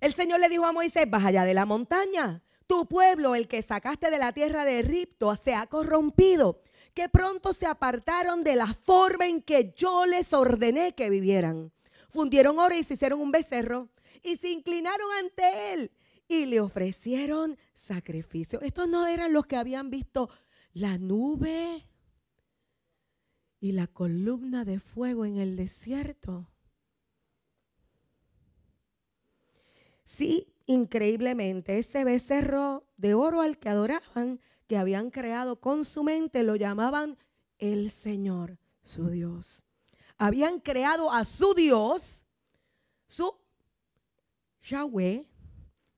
El 0.00 0.12
Señor 0.12 0.40
le 0.40 0.48
dijo 0.48 0.64
a 0.64 0.72
Moisés, 0.72 1.08
baja 1.08 1.28
allá 1.28 1.44
de 1.44 1.54
la 1.54 1.66
montaña. 1.66 2.42
Tu 2.66 2.86
pueblo, 2.86 3.34
el 3.34 3.48
que 3.48 3.62
sacaste 3.62 4.10
de 4.10 4.18
la 4.18 4.32
tierra 4.32 4.64
de 4.64 4.80
Egipto, 4.80 5.34
se 5.34 5.54
ha 5.54 5.66
corrompido, 5.66 6.60
que 6.94 7.08
pronto 7.08 7.52
se 7.52 7.66
apartaron 7.66 8.44
de 8.44 8.56
la 8.56 8.72
forma 8.74 9.26
en 9.26 9.42
que 9.42 9.72
yo 9.76 10.04
les 10.04 10.32
ordené 10.32 10.94
que 10.94 11.10
vivieran. 11.10 11.72
Fundieron 12.08 12.58
oro 12.58 12.74
y 12.74 12.84
se 12.84 12.94
hicieron 12.94 13.20
un 13.20 13.32
becerro 13.32 13.88
y 14.22 14.36
se 14.36 14.50
inclinaron 14.50 15.08
ante 15.18 15.72
él 15.72 15.90
y 16.28 16.46
le 16.46 16.60
ofrecieron 16.60 17.58
sacrificio. 17.74 18.60
Estos 18.60 18.86
no 18.88 19.06
eran 19.06 19.32
los 19.32 19.46
que 19.46 19.56
habían 19.56 19.90
visto 19.90 20.28
la 20.72 20.98
nube 20.98 21.87
y 23.60 23.72
la 23.72 23.86
columna 23.86 24.64
de 24.64 24.80
fuego 24.80 25.24
en 25.24 25.36
el 25.36 25.56
desierto. 25.56 26.48
Sí, 30.04 30.54
increíblemente, 30.66 31.78
ese 31.78 32.04
becerro 32.04 32.86
de 32.96 33.14
oro 33.14 33.40
al 33.40 33.58
que 33.58 33.68
adoraban, 33.68 34.40
que 34.66 34.76
habían 34.76 35.10
creado 35.10 35.60
con 35.60 35.84
su 35.84 36.02
mente, 36.04 36.42
lo 36.42 36.56
llamaban 36.56 37.18
el 37.58 37.90
Señor, 37.90 38.58
su 38.82 39.10
Dios. 39.10 39.64
Habían 40.16 40.60
creado 40.60 41.12
a 41.12 41.24
su 41.24 41.54
Dios, 41.54 42.26
su 43.06 43.34
Yahweh, 44.62 45.28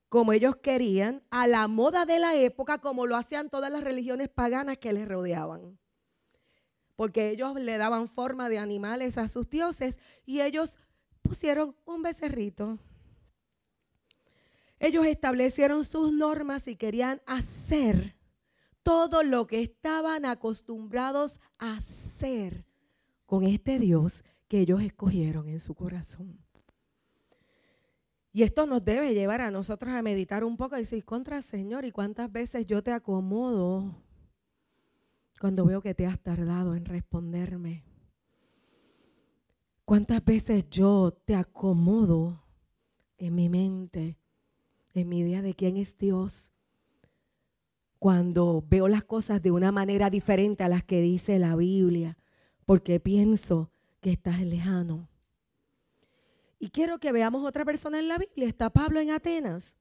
como 0.09 0.33
ellos 0.33 0.57
querían, 0.57 1.23
a 1.31 1.47
la 1.47 1.69
moda 1.69 2.05
de 2.05 2.19
la 2.19 2.35
época, 2.35 2.79
como 2.79 3.07
lo 3.07 3.17
hacían 3.17 3.49
todas 3.49 3.71
las 3.71 3.85
religiones 3.85 4.29
paganas 4.29 4.79
que 4.79 4.93
les 4.93 5.07
rodeaban. 5.07 5.79
Porque 7.01 7.31
ellos 7.31 7.55
le 7.55 7.79
daban 7.79 8.09
forma 8.09 8.51
de 8.51 8.59
animales 8.59 9.17
a 9.17 9.27
sus 9.27 9.49
dioses 9.49 9.99
y 10.27 10.43
ellos 10.43 10.77
pusieron 11.23 11.75
un 11.87 12.03
becerrito. 12.03 12.79
Ellos 14.79 15.07
establecieron 15.07 15.87
sus 15.87 16.13
normas 16.13 16.69
y 16.69 16.77
querían 16.77 17.23
hacer 17.25 18.19
todo 18.83 19.23
lo 19.23 19.47
que 19.47 19.63
estaban 19.63 20.27
acostumbrados 20.27 21.41
a 21.57 21.79
hacer 21.79 22.67
con 23.25 23.45
este 23.45 23.79
Dios 23.79 24.23
que 24.47 24.61
ellos 24.61 24.83
escogieron 24.83 25.49
en 25.49 25.61
su 25.61 25.75
corazón. 25.75 26.39
Y 28.31 28.43
esto 28.43 28.67
nos 28.67 28.85
debe 28.85 29.15
llevar 29.15 29.41
a 29.41 29.51
nosotros 29.51 29.91
a 29.95 30.03
meditar 30.03 30.45
un 30.45 30.59
poco 30.59 30.77
y 30.77 30.81
decir, 30.81 31.03
contra 31.07 31.41
Señor, 31.41 31.87
¿y 31.87 31.93
cuántas 31.93 32.31
veces 32.31 32.67
yo 32.67 32.83
te 32.83 32.93
acomodo 32.93 33.97
cuando 35.41 35.65
veo 35.65 35.81
que 35.81 35.95
te 35.95 36.07
has 36.07 36.21
tardado 36.21 36.75
en 36.75 36.85
responderme? 36.85 37.83
¿Cuántas 39.87 40.23
veces 40.23 40.69
yo 40.69 41.13
te 41.25 41.35
acomodo 41.35 42.45
en 43.17 43.35
mi 43.35 43.49
mente, 43.49 44.19
en 44.93 45.09
mi 45.09 45.21
idea 45.21 45.41
de 45.41 45.55
quién 45.55 45.79
es 45.79 45.97
Dios, 45.97 46.53
cuando 47.99 48.63
veo 48.69 48.87
las 48.87 49.03
cosas 49.03 49.41
de 49.41 49.51
una 49.51 49.73
manera 49.73 50.11
diferente 50.11 50.63
a 50.63 50.69
las 50.69 50.85
que 50.85 51.01
dice 51.01 51.39
la 51.39 51.57
Biblia, 51.57 52.19
porque 52.67 53.01
pienso 53.01 53.73
que 54.03 54.13
estás 54.13 54.41
lejano? 54.43 55.09
Y 56.59 56.69
quiero 56.69 56.99
que 56.99 57.13
veamos 57.13 57.49
otra 57.49 57.65
persona 57.65 57.99
en 57.99 58.09
la 58.09 58.19
Biblia. 58.19 58.47
Está 58.47 58.69
Pablo 58.69 59.01
en 59.01 59.11
Atenas. 59.11 59.80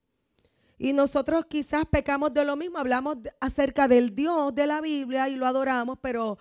Y 0.82 0.94
nosotros 0.94 1.44
quizás 1.44 1.84
pecamos 1.84 2.32
de 2.32 2.42
lo 2.42 2.56
mismo, 2.56 2.78
hablamos 2.78 3.18
acerca 3.38 3.86
del 3.86 4.14
Dios 4.14 4.54
de 4.54 4.66
la 4.66 4.80
Biblia 4.80 5.28
y 5.28 5.36
lo 5.36 5.46
adoramos, 5.46 5.98
pero 6.00 6.38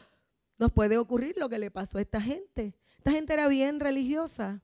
nos 0.57 0.71
puede 0.71 0.97
ocurrir 0.97 1.35
lo 1.35 1.49
que 1.49 1.59
le 1.59 1.69
pasó 1.71 1.97
a 1.97 2.01
esta 2.01 2.21
gente. 2.21 2.73
Esta 2.95 3.11
gente 3.11 3.33
era 3.33 3.49
bien 3.49 3.81
religiosa. 3.81 4.61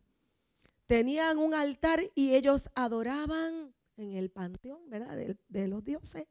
Tenían 0.88 1.39
un 1.39 1.53
altar 1.53 2.00
y 2.15 2.36
ellos 2.36 2.70
adoraban 2.74 3.75
en 3.98 4.13
el 4.13 4.29
panteón, 4.29 4.89
¿verdad? 4.89 5.17
De, 5.50 5.67
los 5.67 5.84
dioses, 5.84 6.25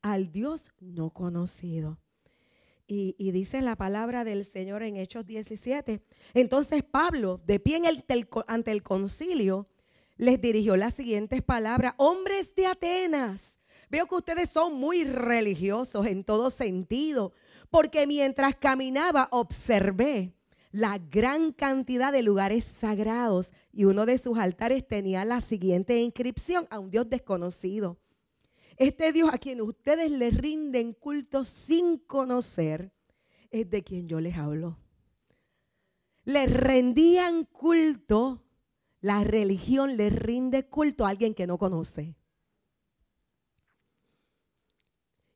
al 0.00 0.32
Dios 0.32 0.70
no 0.80 1.10
conocido. 1.10 1.98
Y, 2.86 3.32
dice 3.32 3.60
la 3.60 3.76
palabra 3.76 4.24
del 4.24 4.46
Señor 4.46 4.82
en 4.82 4.96
Hechos 4.96 5.26
17. 5.26 6.02
Entonces 6.32 6.82
Pablo, 6.84 7.38
de 7.44 7.60
pie 7.60 7.82
ante 8.46 8.70
el 8.70 8.82
concilio, 8.82 9.68
les 10.18 10.40
dirigió 10.40 10.76
las 10.76 10.94
siguientes 10.94 11.42
palabras. 11.42 11.94
Hombres 11.96 12.54
de 12.54 12.66
Atenas, 12.66 13.58
veo 13.88 14.06
que 14.06 14.16
ustedes 14.16 14.50
son 14.50 14.74
muy 14.74 15.04
religiosos 15.04 16.04
en 16.06 16.24
todo 16.24 16.50
sentido, 16.50 17.32
porque 17.70 18.06
mientras 18.06 18.56
caminaba 18.56 19.28
observé 19.30 20.34
la 20.70 20.98
gran 20.98 21.52
cantidad 21.52 22.12
de 22.12 22.22
lugares 22.22 22.64
sagrados 22.64 23.52
y 23.72 23.84
uno 23.84 24.04
de 24.04 24.18
sus 24.18 24.36
altares 24.38 24.86
tenía 24.86 25.24
la 25.24 25.40
siguiente 25.40 25.98
inscripción 25.98 26.66
a 26.70 26.78
un 26.78 26.90
Dios 26.90 27.08
desconocido. 27.08 27.96
Este 28.76 29.12
Dios 29.12 29.30
a 29.32 29.38
quien 29.38 29.60
ustedes 29.60 30.10
le 30.10 30.30
rinden 30.30 30.92
culto 30.92 31.44
sin 31.44 31.98
conocer 31.98 32.92
es 33.50 33.68
de 33.70 33.82
quien 33.82 34.08
yo 34.08 34.20
les 34.20 34.36
hablo. 34.36 34.78
Le 36.24 36.46
rendían 36.46 37.44
culto, 37.44 38.44
la 39.00 39.24
religión 39.24 39.96
le 39.96 40.10
rinde 40.10 40.68
culto 40.68 41.06
a 41.06 41.10
alguien 41.10 41.34
que 41.34 41.46
no 41.46 41.58
conoce. 41.58 42.16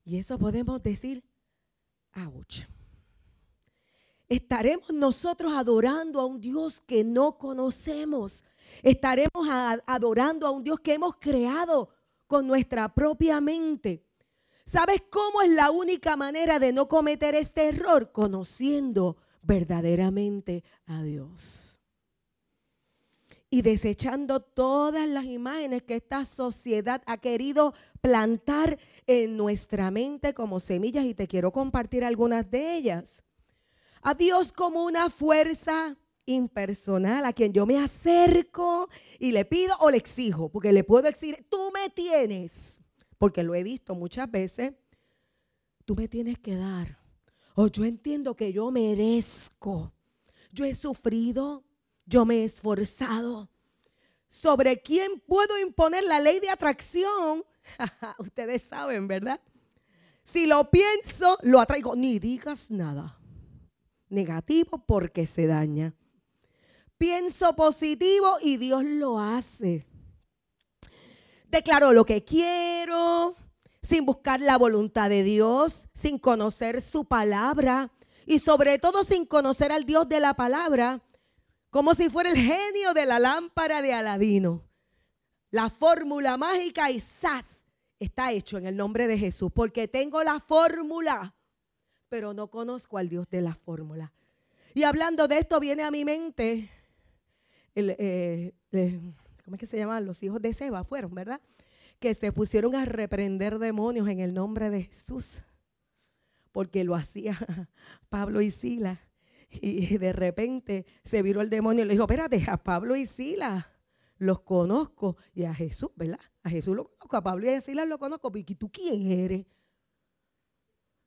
Y 0.05 0.19
eso 0.19 0.39
podemos 0.39 0.83
decir, 0.83 1.25
ouch. 2.15 2.67
Estaremos 4.29 4.91
nosotros 4.93 5.53
adorando 5.53 6.21
a 6.21 6.25
un 6.25 6.41
Dios 6.41 6.81
que 6.81 7.05
no 7.05 7.37
conocemos. 7.37 8.43
Estaremos 8.83 9.47
adorando 9.87 10.47
a 10.47 10.51
un 10.51 10.65
Dios 10.65 10.81
que 10.81 10.95
hemos 10.95 11.17
creado 11.17 11.91
con 12.27 12.47
nuestra 12.47 12.93
propia 12.93 13.41
mente. 13.41 14.07
¿Sabes 14.65 15.03
cómo 15.11 15.43
es 15.43 15.51
la 15.51 15.71
única 15.71 16.17
manera 16.17 16.59
de 16.59 16.73
no 16.73 16.89
cometer 16.89 17.35
este 17.35 17.69
error? 17.69 18.11
Conociendo 18.11 19.19
verdaderamente 19.43 20.65
a 20.87 21.03
Dios. 21.03 21.72
Y 23.55 23.61
desechando 23.61 24.41
todas 24.41 25.07
las 25.07 25.27
imágenes 25.27 25.83
que 25.83 25.97
esta 25.97 26.25
sociedad 26.25 27.03
ha 27.05 27.19
querido 27.19 27.75
plantar 28.01 28.79
en 29.07 29.37
nuestra 29.37 29.91
mente 29.91 30.33
como 30.33 30.59
semillas 30.59 31.05
y 31.05 31.13
te 31.13 31.29
quiero 31.29 31.53
compartir 31.53 32.03
algunas 32.03 32.51
de 32.51 32.75
ellas. 32.75 33.23
A 34.01 34.15
Dios 34.15 34.53
como 34.53 34.85
una 34.85 35.11
fuerza 35.11 35.99
impersonal 36.25 37.27
a 37.27 37.35
quien 37.35 37.53
yo 37.53 37.67
me 37.67 37.77
acerco 37.77 38.89
y 39.19 39.33
le 39.33 39.45
pido 39.45 39.77
o 39.81 39.91
le 39.91 39.99
exijo, 39.99 40.49
porque 40.49 40.73
le 40.73 40.83
puedo 40.83 41.07
exigir, 41.07 41.47
tú 41.51 41.71
me 41.75 41.91
tienes, 41.91 42.81
porque 43.19 43.43
lo 43.43 43.55
he 43.55 43.63
visto 43.63 43.95
muchas 43.95 44.31
veces, 44.31 44.73
tú 45.85 45.95
me 45.95 46.09
tienes 46.09 46.39
que 46.39 46.57
dar. 46.57 46.99
O 47.55 47.67
yo 47.67 47.85
entiendo 47.85 48.35
que 48.35 48.51
yo 48.51 48.71
merezco. 48.71 49.93
Yo 50.53 50.65
he 50.65 50.75
sufrido, 50.75 51.65
yo 52.07 52.25
me 52.25 52.37
he 52.37 52.45
esforzado. 52.45 53.49
¿Sobre 54.29 54.81
quién 54.81 55.21
puedo 55.27 55.59
imponer 55.59 56.05
la 56.05 56.21
ley 56.21 56.41
de 56.41 56.51
atracción? 56.51 57.45
Ustedes 58.19 58.63
saben, 58.63 59.07
¿verdad? 59.07 59.41
Si 60.23 60.47
lo 60.47 60.71
pienso, 60.71 61.39
lo 61.43 61.61
atraigo. 61.61 61.95
Ni 61.97 62.19
digas 62.19 62.71
nada 62.71 63.19
negativo 64.09 64.85
porque 64.87 65.27
se 65.27 65.47
daña 65.47 65.95
pienso 67.03 67.57
positivo 67.57 68.37
y 68.41 68.59
Dios 68.59 68.85
lo 68.85 69.19
hace. 69.19 69.85
Declaro 71.51 71.93
lo 71.93 72.05
que 72.05 72.23
quiero, 72.23 73.35
sin 73.83 74.07
buscar 74.07 74.41
la 74.41 74.57
voluntad 74.57 75.11
de 75.11 75.25
Dios, 75.25 75.89
sin 75.95 76.17
conocer 76.17 76.81
su 76.81 77.05
palabra 77.05 77.91
y 78.25 78.39
sobre 78.39 78.79
todo 78.79 79.03
sin 79.03 79.27
conocer 79.27 79.73
al 79.73 79.85
Dios 79.85 80.09
de 80.09 80.21
la 80.21 80.35
palabra, 80.35 81.03
como 81.73 81.95
si 81.95 82.11
fuera 82.11 82.29
el 82.29 82.37
genio 82.37 82.93
de 82.93 83.07
la 83.07 83.19
lámpara 83.19 83.81
de 83.81 83.95
Aladino. 83.95 84.63
La 85.51 85.71
fórmula 85.71 86.37
mágica 86.37 86.91
y 86.91 87.01
¡zas! 87.01 87.65
está 87.99 88.31
hecho 88.31 88.59
en 88.59 88.67
el 88.67 88.77
nombre 88.77 89.07
de 89.07 89.17
Jesús, 89.17 89.51
porque 89.51 89.89
tengo 89.89 90.23
la 90.23 90.39
fórmula, 90.39 91.35
pero 92.11 92.35
no 92.35 92.49
conozco 92.49 92.99
al 92.99 93.09
Dios 93.09 93.27
de 93.31 93.41
la 93.41 93.55
fórmula. 93.55 94.13
Y 94.75 94.83
hablando 94.83 95.27
de 95.29 95.39
esto, 95.39 95.59
viene 95.61 95.83
a 95.83 95.91
mi 95.91 96.05
mente, 96.05 96.69
eh, 97.75 98.53
¿cómo 99.43 99.55
es 99.55 99.61
que 99.61 99.67
se 99.67 99.79
llaman? 99.79 100.05
Los 100.05 100.23
hijos 100.23 100.43
de 100.43 100.53
Seba 100.53 100.85
fueron, 100.85 101.15
¿verdad? 101.15 101.41
Que 101.99 102.13
se 102.13 102.33
pusieron 102.33 102.75
a 102.75 102.85
reprender 102.85 103.59
demonios 103.59 104.09
en 104.09 104.21
el 104.21 104.35
nombre 104.35 104.69
de 104.69 104.83
Jesús, 104.83 105.41
porque 106.51 106.85
lo 106.85 106.95
hacía 106.95 107.39
Pablo 108.11 108.43
y 108.43 108.51
Sila. 108.51 109.01
Y 109.61 109.99
de 109.99 110.13
repente 110.13 110.87
se 111.03 111.23
viró 111.23 111.41
el 111.41 111.51
demonio 111.51 111.85
y 111.85 111.87
le 111.87 111.95
dijo, 111.95 112.05
espérate, 112.05 112.45
a 112.49 112.57
Pablo 112.57 112.97
y 112.97 113.07
Sila 113.07 113.71
los 114.19 114.41
conozco. 114.41 115.17
Y 115.35 115.45
a 115.45 115.55
Jesús, 115.55 115.91
¿verdad? 115.97 116.21
A 116.43 116.51
Jesús 116.51 116.75
lo 116.75 116.85
conozco, 116.85 117.17
a 117.17 117.23
Pablo 117.23 117.47
y 117.47 117.55
a 117.55 117.61
Silas 117.61 117.89
lo 117.89 117.99
conozco. 117.99 118.33
¿Y 118.35 118.45
tú 118.45 118.71
quién 118.71 119.11
eres? 119.11 119.47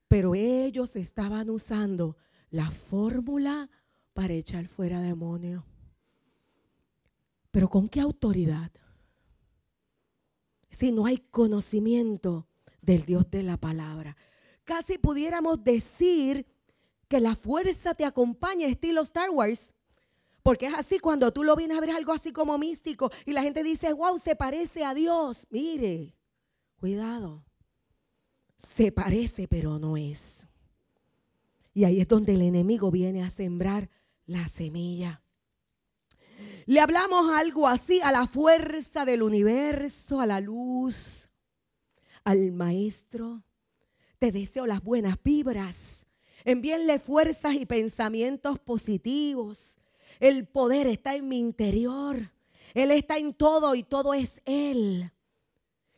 Pero 0.08 0.36
ellos 0.36 0.96
estaban 0.96 1.50
usando 1.50 2.18
la 2.50 2.70
fórmula 2.70 3.70
para 4.14 4.34
echar 4.34 4.68
fuera 4.68 5.02
demonios. 5.02 5.64
Pero 7.52 7.70
¿con 7.70 7.90
qué 7.90 8.02
autoridad? 8.02 8.72
Si 10.70 10.92
no 10.92 11.06
hay 11.06 11.18
conocimiento 11.18 12.48
del 12.86 13.04
Dios 13.06 13.30
de 13.32 13.44
la 13.44 13.58
palabra. 13.58 14.16
Casi 14.64 14.98
pudiéramos 14.98 15.64
decir 15.64 16.46
que 17.16 17.22
la 17.22 17.34
fuerza 17.34 17.94
te 17.94 18.04
acompaña, 18.04 18.68
estilo 18.68 19.02
Star 19.04 19.30
Wars. 19.30 19.74
Porque 20.44 20.66
es 20.66 20.74
así 20.74 21.00
cuando 21.00 21.32
tú 21.32 21.46
lo 21.46 21.56
vienes 21.56 21.78
a 21.78 21.80
ver 21.80 21.92
algo 21.92 22.12
así 22.12 22.34
como 22.34 22.58
místico 22.58 23.10
y 23.26 23.32
la 23.32 23.42
gente 23.42 23.64
dice, 23.64 23.94
wow, 23.94 24.20
se 24.20 24.36
parece 24.36 24.84
a 24.84 24.94
Dios. 24.94 25.48
Mire, 25.50 26.14
cuidado. 26.76 27.46
Se 28.58 28.92
parece, 28.92 29.48
pero 29.48 29.80
no 29.80 29.96
es. 29.96 30.46
Y 31.74 31.86
ahí 31.86 32.02
es 32.02 32.08
donde 32.10 32.34
el 32.34 32.42
enemigo 32.42 32.92
viene 32.92 33.24
a 33.24 33.30
sembrar 33.30 33.90
la 34.26 34.50
semilla. 34.50 35.24
Le 36.66 36.82
hablamos 36.82 37.32
algo 37.32 37.70
así 37.70 38.02
a 38.02 38.12
la 38.12 38.28
fuerza 38.28 39.06
del 39.06 39.24
universo, 39.24 40.20
a 40.20 40.26
la 40.26 40.42
luz, 40.42 41.30
al 42.26 42.52
maestro. 42.52 43.42
Te 44.20 44.34
deseo 44.34 44.68
las 44.68 44.84
buenas 44.84 45.16
vibras. 45.24 46.05
Envíenle 46.46 47.00
fuerzas 47.00 47.56
y 47.56 47.66
pensamientos 47.66 48.60
positivos. 48.60 49.80
El 50.20 50.48
poder 50.48 50.86
está 50.88 51.16
en 51.16 51.28
mi 51.28 51.40
interior. 51.40 52.32
Él 52.76 52.92
está 52.92 53.18
en 53.18 53.34
todo 53.34 53.74
y 53.74 53.82
todo 53.84 54.14
es 54.14 54.42
Él. 54.46 55.12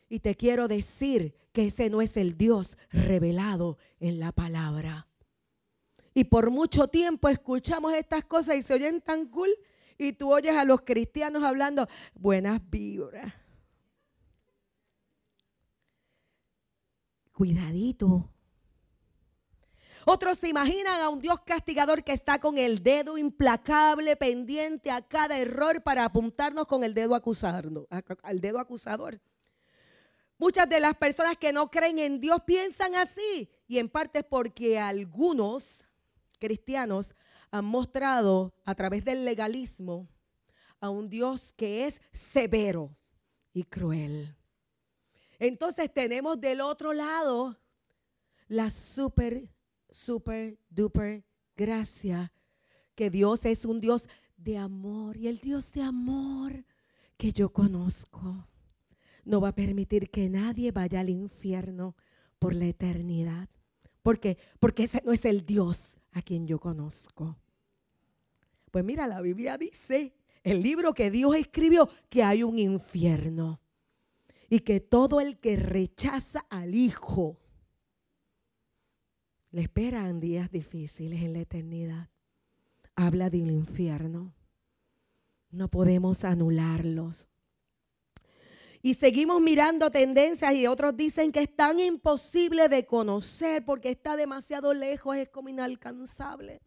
Y 0.08 0.20
te 0.20 0.34
quiero 0.36 0.66
decir 0.66 1.34
que 1.52 1.66
ese 1.66 1.90
no 1.90 2.00
es 2.00 2.16
el 2.16 2.38
Dios 2.38 2.78
revelado 2.90 3.76
en 4.00 4.18
la 4.18 4.32
palabra. 4.32 5.06
Y 6.14 6.24
por 6.24 6.50
mucho 6.50 6.88
tiempo 6.88 7.28
escuchamos 7.28 7.92
estas 7.92 8.24
cosas 8.24 8.56
y 8.56 8.62
se 8.62 8.74
oyen 8.74 9.02
tan 9.02 9.26
cool. 9.26 9.50
Y 9.98 10.14
tú 10.14 10.32
oyes 10.32 10.56
a 10.56 10.64
los 10.64 10.80
cristianos 10.80 11.42
hablando 11.42 11.86
buenas 12.14 12.60
vibras. 12.70 13.34
Cuidadito. 17.32 18.30
Otros 20.10 20.38
se 20.38 20.48
imaginan 20.48 21.02
a 21.02 21.10
un 21.10 21.20
Dios 21.20 21.38
castigador 21.40 22.02
que 22.02 22.14
está 22.14 22.38
con 22.38 22.56
el 22.56 22.82
dedo 22.82 23.18
implacable 23.18 24.16
pendiente 24.16 24.90
a 24.90 25.02
cada 25.02 25.36
error 25.36 25.82
para 25.82 26.06
apuntarnos 26.06 26.66
con 26.66 26.82
el 26.82 26.94
dedo 26.94 27.14
acusando, 27.14 27.86
al 28.22 28.40
dedo 28.40 28.58
acusador. 28.58 29.20
Muchas 30.38 30.66
de 30.66 30.80
las 30.80 30.96
personas 30.96 31.36
que 31.36 31.52
no 31.52 31.70
creen 31.70 31.98
en 31.98 32.20
Dios 32.20 32.40
piensan 32.46 32.94
así 32.94 33.50
y 33.66 33.76
en 33.76 33.90
parte 33.90 34.20
es 34.20 34.24
porque 34.24 34.78
algunos 34.78 35.84
cristianos 36.38 37.14
han 37.50 37.66
mostrado 37.66 38.54
a 38.64 38.74
través 38.74 39.04
del 39.04 39.26
legalismo 39.26 40.08
a 40.80 40.88
un 40.88 41.10
Dios 41.10 41.52
que 41.52 41.84
es 41.84 42.00
severo 42.12 42.96
y 43.52 43.62
cruel. 43.62 44.34
Entonces 45.38 45.92
tenemos 45.92 46.40
del 46.40 46.62
otro 46.62 46.94
lado 46.94 47.60
la 48.46 48.70
super 48.70 49.50
super 49.90 50.58
duper 50.70 51.24
gracia 51.56 52.32
que 52.94 53.10
Dios 53.10 53.44
es 53.44 53.64
un 53.64 53.80
Dios 53.80 54.08
de 54.36 54.58
amor 54.58 55.16
y 55.16 55.28
el 55.28 55.38
Dios 55.38 55.72
de 55.72 55.82
amor 55.82 56.64
que 57.16 57.32
yo 57.32 57.52
conozco 57.52 58.46
no 59.24 59.40
va 59.40 59.48
a 59.48 59.54
permitir 59.54 60.10
que 60.10 60.30
nadie 60.30 60.72
vaya 60.72 61.00
al 61.00 61.10
infierno 61.10 61.96
por 62.38 62.54
la 62.54 62.64
eternidad. 62.64 63.48
¿Por 64.02 64.18
qué? 64.18 64.38
Porque 64.58 64.84
ese 64.84 65.02
no 65.04 65.12
es 65.12 65.26
el 65.26 65.42
Dios 65.42 65.98
a 66.12 66.22
quien 66.22 66.46
yo 66.46 66.58
conozco. 66.58 67.36
Pues 68.70 68.84
mira, 68.84 69.06
la 69.06 69.20
Biblia 69.20 69.58
dice, 69.58 70.14
el 70.42 70.62
libro 70.62 70.94
que 70.94 71.10
Dios 71.10 71.36
escribió, 71.36 71.90
que 72.08 72.22
hay 72.22 72.42
un 72.42 72.58
infierno 72.58 73.60
y 74.48 74.60
que 74.60 74.80
todo 74.80 75.20
el 75.20 75.38
que 75.38 75.56
rechaza 75.56 76.46
al 76.48 76.74
Hijo 76.74 77.38
le 79.50 79.62
esperan 79.62 80.20
días 80.20 80.50
difíciles 80.50 81.22
en 81.22 81.32
la 81.32 81.40
eternidad. 81.40 82.08
Habla 82.94 83.30
del 83.30 83.50
infierno. 83.50 84.34
No 85.50 85.68
podemos 85.68 86.24
anularlos. 86.24 87.28
Y 88.82 88.94
seguimos 88.94 89.40
mirando 89.40 89.90
tendencias 89.90 90.54
y 90.54 90.66
otros 90.66 90.96
dicen 90.96 91.32
que 91.32 91.40
es 91.40 91.56
tan 91.56 91.80
imposible 91.80 92.68
de 92.68 92.86
conocer 92.86 93.64
porque 93.64 93.90
está 93.90 94.16
demasiado 94.16 94.72
lejos, 94.72 95.16
es 95.16 95.28
como 95.30 95.48
inalcanzable. 95.48 96.60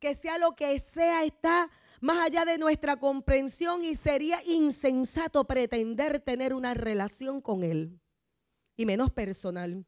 Que 0.00 0.14
sea 0.14 0.38
lo 0.38 0.56
que 0.56 0.78
sea, 0.78 1.24
está 1.24 1.70
más 2.00 2.18
allá 2.18 2.44
de 2.44 2.58
nuestra 2.58 2.96
comprensión 2.96 3.84
y 3.84 3.94
sería 3.94 4.42
insensato 4.44 5.44
pretender 5.46 6.20
tener 6.20 6.52
una 6.52 6.74
relación 6.74 7.40
con 7.40 7.62
Él 7.62 8.00
y 8.76 8.86
menos 8.86 9.10
personal. 9.10 9.86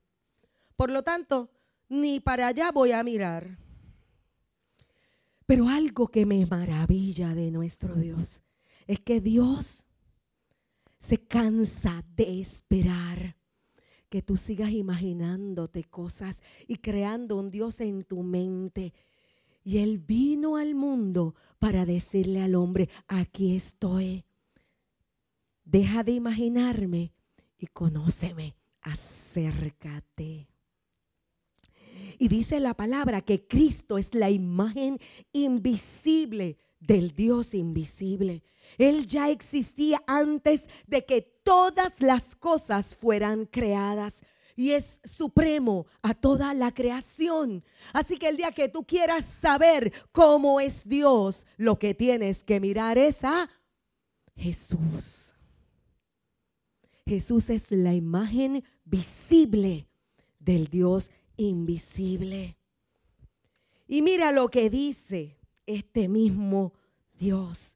Por 0.77 0.91
lo 0.91 1.03
tanto, 1.03 1.51
ni 1.89 2.21
para 2.21 2.49
allá 2.49 2.71
voy 2.71 2.93
a 2.93 3.03
mirar. 3.03 3.59
Pero 5.47 5.69
algo 5.69 6.09
que 6.09 6.27
me 6.27 6.45
maravilla 6.47 7.35
de 7.35 7.51
nuestro 7.51 7.95
Dios 7.95 8.43
es 8.87 9.01
que 9.01 9.21
Dios 9.21 9.87
se 10.99 11.19
cansa 11.19 12.05
de 12.17 12.41
esperar 12.41 13.37
que 14.09 14.23
tú 14.23 14.37
sigas 14.37 14.71
imaginándote 14.71 15.85
cosas 15.85 16.43
y 16.67 16.77
creando 16.77 17.37
un 17.37 17.51
Dios 17.51 17.81
en 17.81 18.05
tu 18.05 18.23
mente. 18.23 18.95
Y 19.65 19.79
Él 19.79 19.99
vino 19.99 20.57
al 20.57 20.75
mundo 20.75 21.35
para 21.59 21.85
decirle 21.85 22.43
al 22.43 22.55
hombre, 22.55 22.89
aquí 23.07 23.55
estoy. 23.55 24.25
Deja 25.65 26.05
de 26.05 26.13
imaginarme 26.13 27.13
y 27.59 27.67
conóceme, 27.67 28.57
acércate. 28.81 30.49
Y 32.19 32.29
dice 32.29 32.59
la 32.61 32.75
palabra 32.75 33.21
que 33.21 33.47
Cristo 33.47 33.97
es 33.97 34.15
la 34.15 34.31
imagen 34.31 34.99
invisible 35.33 36.59
del 36.81 37.15
Dios 37.15 37.55
invisible. 37.55 38.43
Él 38.77 39.07
ya 39.07 39.31
existía 39.31 40.03
antes 40.07 40.69
de 40.87 41.05
que 41.05 41.23
todas 41.23 42.01
las 42.01 42.35
cosas 42.37 42.95
fueran 42.95 43.47
creadas 43.47 44.21
y 44.57 44.73
es 44.73 45.01
supremo 45.05 45.87
a 46.03 46.15
toda 46.15 46.53
la 46.53 46.75
creación. 46.75 47.65
Así 47.93 48.17
que 48.19 48.29
el 48.29 48.37
día 48.37 48.51
que 48.51 48.69
tú 48.69 48.85
quieras 48.85 49.25
saber 49.25 49.93
cómo 50.11 50.59
es 50.59 50.89
Dios, 50.89 51.47
lo 51.57 51.79
que 51.79 51.95
tienes 51.95 52.43
que 52.43 52.59
mirar 52.59 52.99
es 52.99 53.23
a 53.23 53.49
Jesús. 54.37 55.33
Jesús 57.07 57.49
es 57.51 57.71
la 57.71 57.95
imagen 57.95 58.65
visible 58.85 59.89
del 60.41 60.67
Dios 60.67 61.11
invisible. 61.39 62.59
Y 63.87 64.03
mira 64.03 64.31
lo 64.33 64.51
que 64.51 64.69
dice 64.69 65.39
este 65.67 66.09
mismo 66.09 66.75
Dios. 67.19 67.75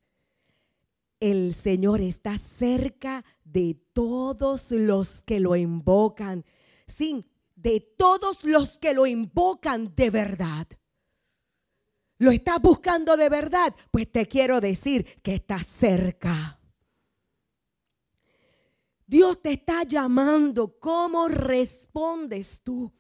El 1.21 1.55
Señor 1.55 2.01
está 2.01 2.37
cerca 2.37 3.25
de 3.45 3.75
todos 3.93 4.73
los 4.73 5.23
que 5.23 5.41
lo 5.41 5.57
invocan. 5.57 6.45
Sí, 6.87 7.25
de 7.55 7.81
todos 7.81 8.45
los 8.45 8.79
que 8.79 8.93
lo 8.93 9.07
invocan 9.07 9.95
de 9.95 10.11
verdad. 10.11 10.67
¿Lo 12.19 12.31
estás 12.31 12.61
buscando 12.61 13.17
de 13.17 13.29
verdad? 13.29 13.75
Pues 13.91 14.11
te 14.11 14.27
quiero 14.27 14.61
decir 14.61 15.21
que 15.23 15.35
está 15.35 15.63
cerca. 15.63 16.59
Dios 19.07 19.41
te 19.43 19.53
está 19.53 19.83
llamando. 19.85 20.79
¿Cómo 20.79 21.29
respondes 21.29 22.63
tú? 22.63 22.93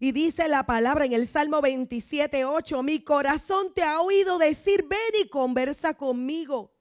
Y 0.00 0.12
dice 0.12 0.48
la 0.48 0.64
palabra 0.64 1.04
en 1.04 1.12
el 1.12 1.26
Salmo 1.26 1.60
27, 1.60 2.46
8, 2.46 2.82
mi 2.82 3.04
corazón 3.04 3.72
te 3.74 3.82
ha 3.82 4.00
oído 4.00 4.38
decir, 4.38 4.86
ven 4.88 4.98
y 5.22 5.28
conversa 5.28 5.94
conmigo. 5.94 6.72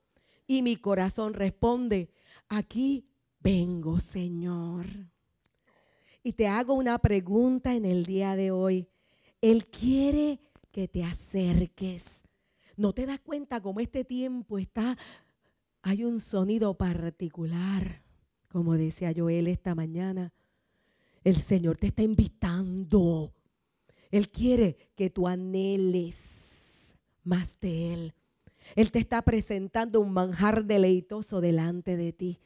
Y 0.47 0.61
mi 0.61 0.77
corazón 0.77 1.33
responde, 1.33 2.09
aquí 2.47 3.09
vengo, 3.41 3.99
Señor. 3.99 4.85
Y 6.23 6.33
te 6.33 6.47
hago 6.47 6.73
una 6.73 6.97
pregunta 6.99 7.75
en 7.75 7.83
el 7.83 8.05
día 8.05 8.37
de 8.37 8.51
hoy. 8.51 8.87
Él 9.41 9.67
quiere 9.67 10.39
que 10.71 10.87
te 10.87 11.03
acerques. 11.03 12.23
¿No 12.77 12.93
te 12.93 13.05
das 13.05 13.19
cuenta 13.19 13.61
cómo 13.61 13.81
este 13.81 14.05
tiempo 14.05 14.57
está? 14.57 14.97
Hay 15.81 16.05
un 16.05 16.21
sonido 16.21 16.73
particular 16.73 18.01
como 18.49 18.77
decía 18.77 19.13
Joel 19.15 19.47
esta 19.47 19.75
mañana, 19.75 20.33
el 21.23 21.35
Señor 21.35 21.77
te 21.77 21.87
está 21.87 22.03
invitando. 22.03 23.33
Él 24.11 24.29
quiere 24.29 24.77
que 24.95 25.09
tú 25.09 25.27
anheles 25.27 26.95
más 27.23 27.57
de 27.59 27.93
Él. 27.93 28.13
Él 28.75 28.91
te 28.91 28.99
está 28.99 29.21
presentando 29.21 29.99
un 29.99 30.11
manjar 30.13 30.65
deleitoso 30.65 31.41
delante 31.41 31.97
de 31.97 32.13
ti. 32.13 32.39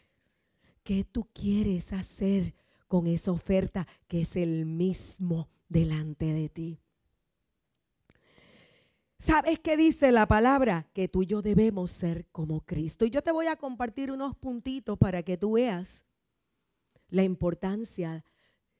¿Qué 0.83 1.03
tú 1.03 1.27
quieres 1.33 1.93
hacer 1.93 2.53
con 2.87 3.07
esa 3.07 3.31
oferta 3.31 3.87
que 4.07 4.21
es 4.21 4.35
el 4.35 4.65
mismo 4.65 5.49
delante 5.69 6.25
de 6.33 6.49
ti? 6.49 6.79
¿Sabes 9.19 9.59
qué 9.59 9.77
dice 9.77 10.11
la 10.11 10.27
palabra? 10.27 10.89
Que 10.93 11.07
tú 11.07 11.23
y 11.23 11.27
yo 11.27 11.41
debemos 11.41 11.91
ser 11.91 12.25
como 12.33 12.59
Cristo. 12.59 13.05
Y 13.05 13.09
yo 13.09 13.21
te 13.21 13.31
voy 13.31 13.47
a 13.47 13.55
compartir 13.55 14.11
unos 14.11 14.35
puntitos 14.35 14.97
para 14.97 15.23
que 15.23 15.37
tú 15.37 15.53
veas 15.53 16.05
la 17.07 17.23
importancia 17.23 18.25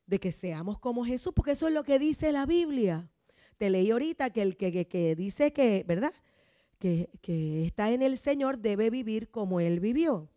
de 0.06 0.20
que 0.20 0.32
seamos 0.32 0.80
como 0.80 1.06
Jesús, 1.06 1.34
porque 1.36 1.52
eso 1.52 1.68
es 1.68 1.74
lo 1.74 1.84
que 1.84 2.00
dice 2.00 2.32
la 2.32 2.46
Biblia. 2.46 3.10
Te 3.58 3.70
leí 3.70 3.92
ahorita 3.92 4.32
que 4.32 4.42
el 4.42 4.58
que, 4.58 5.16
dice 5.16 5.54
que, 5.54 5.84
¿verdad? 5.88 6.14
Que, 6.80 7.10
que 7.22 7.66
está 7.66 7.92
en 7.92 8.02
el 8.02 8.18
Señor 8.18 8.58
debe 8.60 8.90
vivir 8.90 9.30
como 9.30 9.60
Él 9.60 9.80
vivió. 9.80 10.30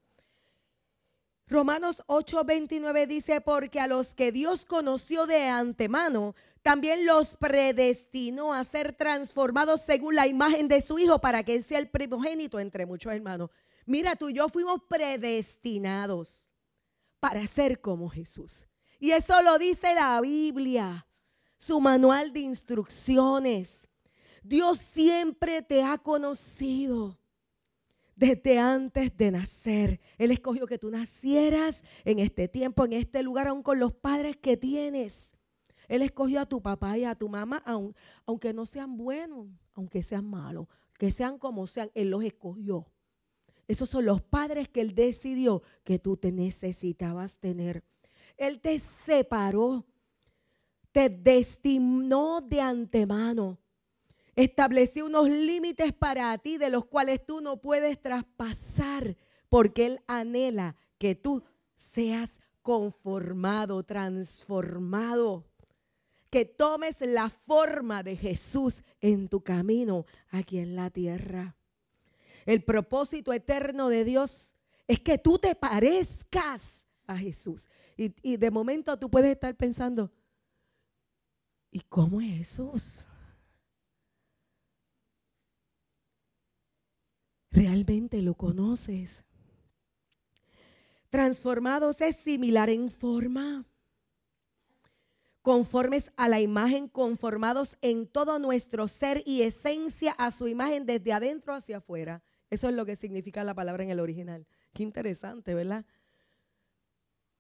Romanos 1.49 2.03
8:29 2.09 3.07
dice, 3.07 3.41
porque 3.41 3.79
a 3.79 3.87
los 3.87 4.15
que 4.15 4.33
Dios 4.33 4.65
conoció 4.65 5.27
de 5.27 5.47
antemano, 5.47 6.35
también 6.63 7.07
los 7.07 7.37
predestinó 7.37 8.53
a 8.53 8.65
ser 8.65 8.93
transformados 8.93 9.81
según 9.81 10.17
la 10.17 10.27
imagen 10.27 10.67
de 10.67 10.81
su 10.81 10.99
Hijo 10.99 11.21
para 11.21 11.45
que 11.45 11.55
Él 11.55 11.63
sea 11.63 11.79
el 11.79 11.89
primogénito 11.89 12.59
entre 12.59 12.85
muchos 12.85 13.13
hermanos. 13.13 13.51
Mira, 13.85 14.17
tú 14.17 14.29
y 14.29 14.35
yo 14.35 14.49
fuimos 14.49 14.81
predestinados 14.89 16.51
para 17.21 17.47
ser 17.47 17.81
como 17.81 18.09
Jesús. 18.09 18.67
Y 18.99 19.11
eso 19.11 19.43
lo 19.43 19.59
dice 19.59 19.95
la 19.95 20.21
Biblia, 20.21 21.07
su 21.57 21.81
manual 21.81 22.33
de 22.33 22.41
instrucciones. 22.41 23.89
Dios 24.43 24.79
siempre 24.79 25.63
te 25.63 25.83
ha 25.83 25.99
conocido 25.99 27.19
desde 28.15 28.59
antes 28.59 29.17
de 29.17 29.31
nacer. 29.31 30.01
Él 30.19 30.31
escogió 30.31 30.67
que 30.67 30.79
tú 30.79 30.91
nacieras 30.91 31.85
en 32.05 32.19
este 32.19 32.49
tiempo, 32.49 32.85
en 32.85 32.95
este 32.95 33.23
lugar, 33.23 33.49
aún 33.49 33.63
con 33.63 33.79
los 33.79 33.93
padres 33.93 34.37
que 34.37 34.57
tienes. 34.57 35.37
Él 35.89 36.03
escogió 36.03 36.41
a 36.41 36.47
tu 36.47 36.61
papá 36.61 36.99
y 36.99 37.05
a 37.05 37.15
tu 37.15 37.29
mamá, 37.29 37.63
aunque 38.25 38.53
no 38.53 38.67
sean 38.67 38.97
buenos, 38.97 39.49
aunque 39.75 40.03
sean 40.03 40.25
malos, 40.25 40.67
que 40.99 41.11
sean 41.11 41.39
como 41.39 41.67
sean, 41.67 41.91
Él 41.95 42.11
los 42.11 42.25
escogió. 42.25 42.91
Esos 43.69 43.89
son 43.89 44.05
los 44.07 44.23
padres 44.23 44.69
que 44.69 44.81
Él 44.81 44.95
decidió 44.95 45.63
que 45.85 45.99
tú 45.99 46.17
te 46.17 46.33
necesitabas 46.33 47.39
tener. 47.39 47.85
Él 48.37 48.61
te 48.61 48.79
separó, 48.79 49.87
te 50.93 51.09
destinó 51.09 52.41
de 52.41 52.61
antemano, 52.61 53.59
estableció 54.35 55.07
unos 55.07 55.29
límites 55.29 55.93
para 55.93 56.37
ti 56.39 56.59
de 56.59 56.71
los 56.71 56.87
cuales 56.87 57.25
tú 57.25 57.41
no 57.41 57.61
puedes 57.61 58.01
traspasar, 58.01 59.17
porque 59.49 59.87
Él 59.87 60.01
anhela 60.07 60.77
que 60.99 61.15
tú 61.15 61.43
seas 61.77 62.41
conformado, 62.63 63.83
transformado 63.85 65.45
que 66.31 66.45
tomes 66.45 67.01
la 67.01 67.31
forma 67.31 68.03
de 68.03 68.17
Jesús 68.17 68.83
en 69.01 69.29
tu 69.29 69.43
camino 69.43 70.05
aquí 70.31 70.59
en 70.59 70.77
la 70.77 70.91
tierra. 70.91 71.57
El 72.45 72.63
propósito 72.63 73.33
eterno 73.33 73.89
de 73.89 74.05
Dios 74.05 74.57
es 74.87 75.01
que 75.01 75.19
tú 75.19 75.39
te 75.39 75.55
parezcas 75.55 76.87
a 77.07 77.17
Jesús. 77.17 77.69
Y, 77.97 78.37
de 78.37 78.51
momento 78.51 78.99
tú 78.99 79.11
puedes 79.11 79.33
estar 79.33 79.57
pensando, 79.57 80.13
¿y 81.71 81.81
cómo 81.81 82.21
es 82.21 82.37
Jesús? 82.37 83.07
¿Realmente 87.51 88.21
lo 88.21 88.35
conoces? 88.35 89.25
Transformados 91.09 92.03
es 92.03 92.17
similar 92.17 92.69
en 92.69 92.91
forma 92.91 93.65
conformes 95.41 96.11
a 96.17 96.29
la 96.29 96.41
imagen, 96.41 96.89
conformados 96.89 97.77
en 97.81 98.09
todo 98.09 98.41
nuestro 98.41 98.89
ser 98.89 99.23
y 99.25 99.43
esencia 99.43 100.11
a 100.19 100.33
su 100.33 100.49
imagen 100.49 100.87
desde 100.87 101.13
adentro 101.13 101.55
hacia 101.55 101.77
afuera. 101.77 102.21
Eso 102.51 102.69
es 102.69 102.75
lo 102.75 102.85
que 102.85 102.97
significa 102.97 103.45
la 103.45 103.55
palabra 103.55 103.85
en 103.85 103.91
el 103.91 104.01
original. 104.01 104.45
Qué 104.73 104.83
interesante, 104.83 105.55
¿verdad? 105.55 105.87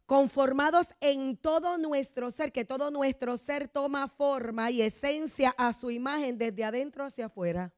Conformados 0.06 0.86
en 1.00 1.36
todo 1.36 1.78
nuestro 1.78 2.30
ser, 2.30 2.52
que 2.52 2.64
todo 2.64 2.90
nuestro 2.90 3.36
ser 3.36 3.68
toma 3.68 4.08
forma 4.08 4.70
y 4.70 4.80
esencia 4.80 5.54
a 5.58 5.72
su 5.72 5.90
imagen 5.90 6.38
desde 6.38 6.64
adentro 6.64 7.04
hacia 7.04 7.26
afuera. 7.26 7.74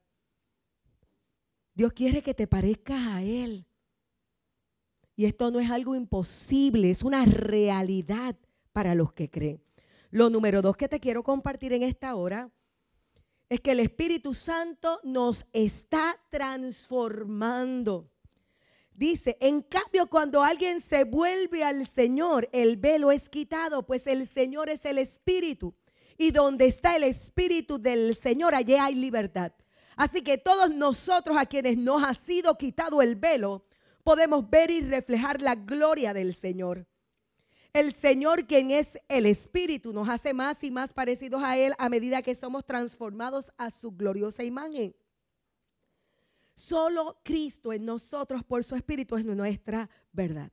Dios 1.73 1.91
quiere 1.93 2.21
que 2.21 2.33
te 2.33 2.45
parezcas 2.45 3.07
a 3.07 3.21
Él. 3.23 3.65
Y 5.15 5.25
esto 5.25 5.51
no 5.51 5.59
es 5.59 5.69
algo 5.69 5.95
imposible, 5.95 6.91
es 6.91 7.03
una 7.03 7.25
realidad 7.25 8.35
para 8.71 8.95
los 8.95 9.11
que 9.11 9.29
creen. 9.29 9.61
Lo 10.11 10.29
número 10.29 10.61
dos 10.61 10.77
que 10.77 10.87
te 10.87 10.99
quiero 10.99 11.23
compartir 11.23 11.73
en 11.73 11.83
esta 11.83 12.15
hora 12.15 12.51
es 13.49 13.59
que 13.61 13.71
el 13.71 13.79
Espíritu 13.79 14.33
Santo 14.33 14.99
nos 15.03 15.45
está 15.51 16.15
transformando. 16.29 18.11
Dice, 18.99 19.37
en 19.39 19.61
cambio, 19.61 20.07
cuando 20.07 20.43
alguien 20.43 20.81
se 20.81 21.05
vuelve 21.05 21.63
al 21.63 21.87
Señor, 21.87 22.49
el 22.51 22.75
velo 22.75 23.13
es 23.13 23.29
quitado, 23.29 23.85
pues 23.85 24.07
el 24.07 24.27
Señor 24.27 24.69
es 24.69 24.83
el 24.83 24.97
Espíritu. 24.97 25.73
Y 26.17 26.31
donde 26.31 26.65
está 26.65 26.97
el 26.97 27.05
Espíritu 27.05 27.79
del 27.79 28.13
Señor, 28.13 28.53
allí 28.53 28.73
hay 28.73 28.95
libertad. 28.95 29.53
Así 29.95 30.21
que 30.21 30.37
todos 30.37 30.71
nosotros 30.71 31.37
a 31.37 31.45
quienes 31.45 31.77
nos 31.77 32.03
ha 32.03 32.13
sido 32.13 32.57
quitado 32.57 33.01
el 33.01 33.15
velo, 33.15 33.63
podemos 34.03 34.49
ver 34.49 34.69
y 34.69 34.81
reflejar 34.81 35.41
la 35.41 35.55
gloria 35.55 36.13
del 36.13 36.33
Señor. 36.33 36.85
El 37.71 37.93
Señor, 37.93 38.47
quien 38.47 38.69
es 38.69 38.99
el 39.07 39.27
Espíritu, 39.27 39.93
nos 39.93 40.09
hace 40.09 40.33
más 40.33 40.61
y 40.61 40.71
más 40.71 40.91
parecidos 40.91 41.41
a 41.41 41.57
Él 41.57 41.73
a 41.77 41.87
medida 41.87 42.21
que 42.21 42.35
somos 42.35 42.65
transformados 42.65 43.49
a 43.57 43.71
su 43.71 43.93
gloriosa 43.93 44.43
imagen. 44.43 44.93
Solo 46.59 47.17
Cristo 47.23 47.71
en 47.71 47.85
nosotros 47.85 48.43
por 48.43 48.65
su 48.65 48.75
Espíritu 48.75 49.15
es 49.15 49.23
nuestra 49.23 49.89
verdad. 50.11 50.51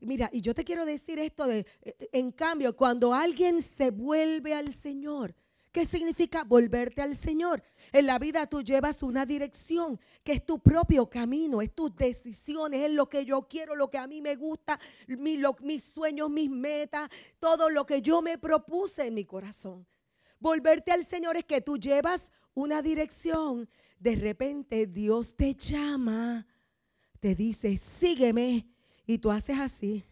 Mira, 0.00 0.30
y 0.32 0.40
yo 0.40 0.54
te 0.54 0.64
quiero 0.64 0.86
decir 0.86 1.18
esto 1.18 1.46
de, 1.46 1.66
en 2.10 2.32
cambio, 2.32 2.74
cuando 2.74 3.12
alguien 3.12 3.60
se 3.60 3.90
vuelve 3.90 4.54
al 4.54 4.72
Señor, 4.72 5.34
¿Qué 5.70 5.86
significa 5.86 6.44
volverte 6.44 7.00
al 7.00 7.16
Señor? 7.16 7.62
En 7.92 8.04
la 8.04 8.18
vida 8.18 8.46
tú 8.46 8.60
llevas 8.60 9.02
una 9.02 9.24
dirección, 9.24 9.98
que 10.22 10.34
es 10.34 10.44
tu 10.44 10.58
propio 10.58 11.08
camino, 11.08 11.62
es 11.62 11.74
tus 11.74 11.96
decisiones, 11.96 12.82
es 12.82 12.90
lo 12.90 13.08
que 13.08 13.24
yo 13.24 13.48
quiero, 13.48 13.74
lo 13.74 13.88
que 13.88 13.96
a 13.96 14.06
mí 14.06 14.20
me 14.20 14.36
gusta, 14.36 14.78
mis 15.08 15.82
sueños, 15.82 16.28
mis 16.28 16.50
metas, 16.50 17.08
todo 17.38 17.70
lo 17.70 17.86
que 17.86 18.02
yo 18.02 18.20
me 18.20 18.36
propuse 18.36 19.06
en 19.06 19.14
mi 19.14 19.24
corazón. 19.24 19.86
Volverte 20.38 20.92
al 20.92 21.06
Señor 21.06 21.38
es 21.38 21.46
que 21.46 21.62
tú 21.62 21.78
llevas 21.78 22.30
una 22.52 22.82
dirección. 22.82 23.66
De 24.02 24.16
repente 24.16 24.88
Dios 24.88 25.36
te 25.36 25.54
llama, 25.54 26.44
te 27.20 27.36
dice, 27.36 27.76
sígueme, 27.76 28.66
y 29.06 29.18
tú 29.18 29.30
haces 29.30 29.60
así. 29.60 30.04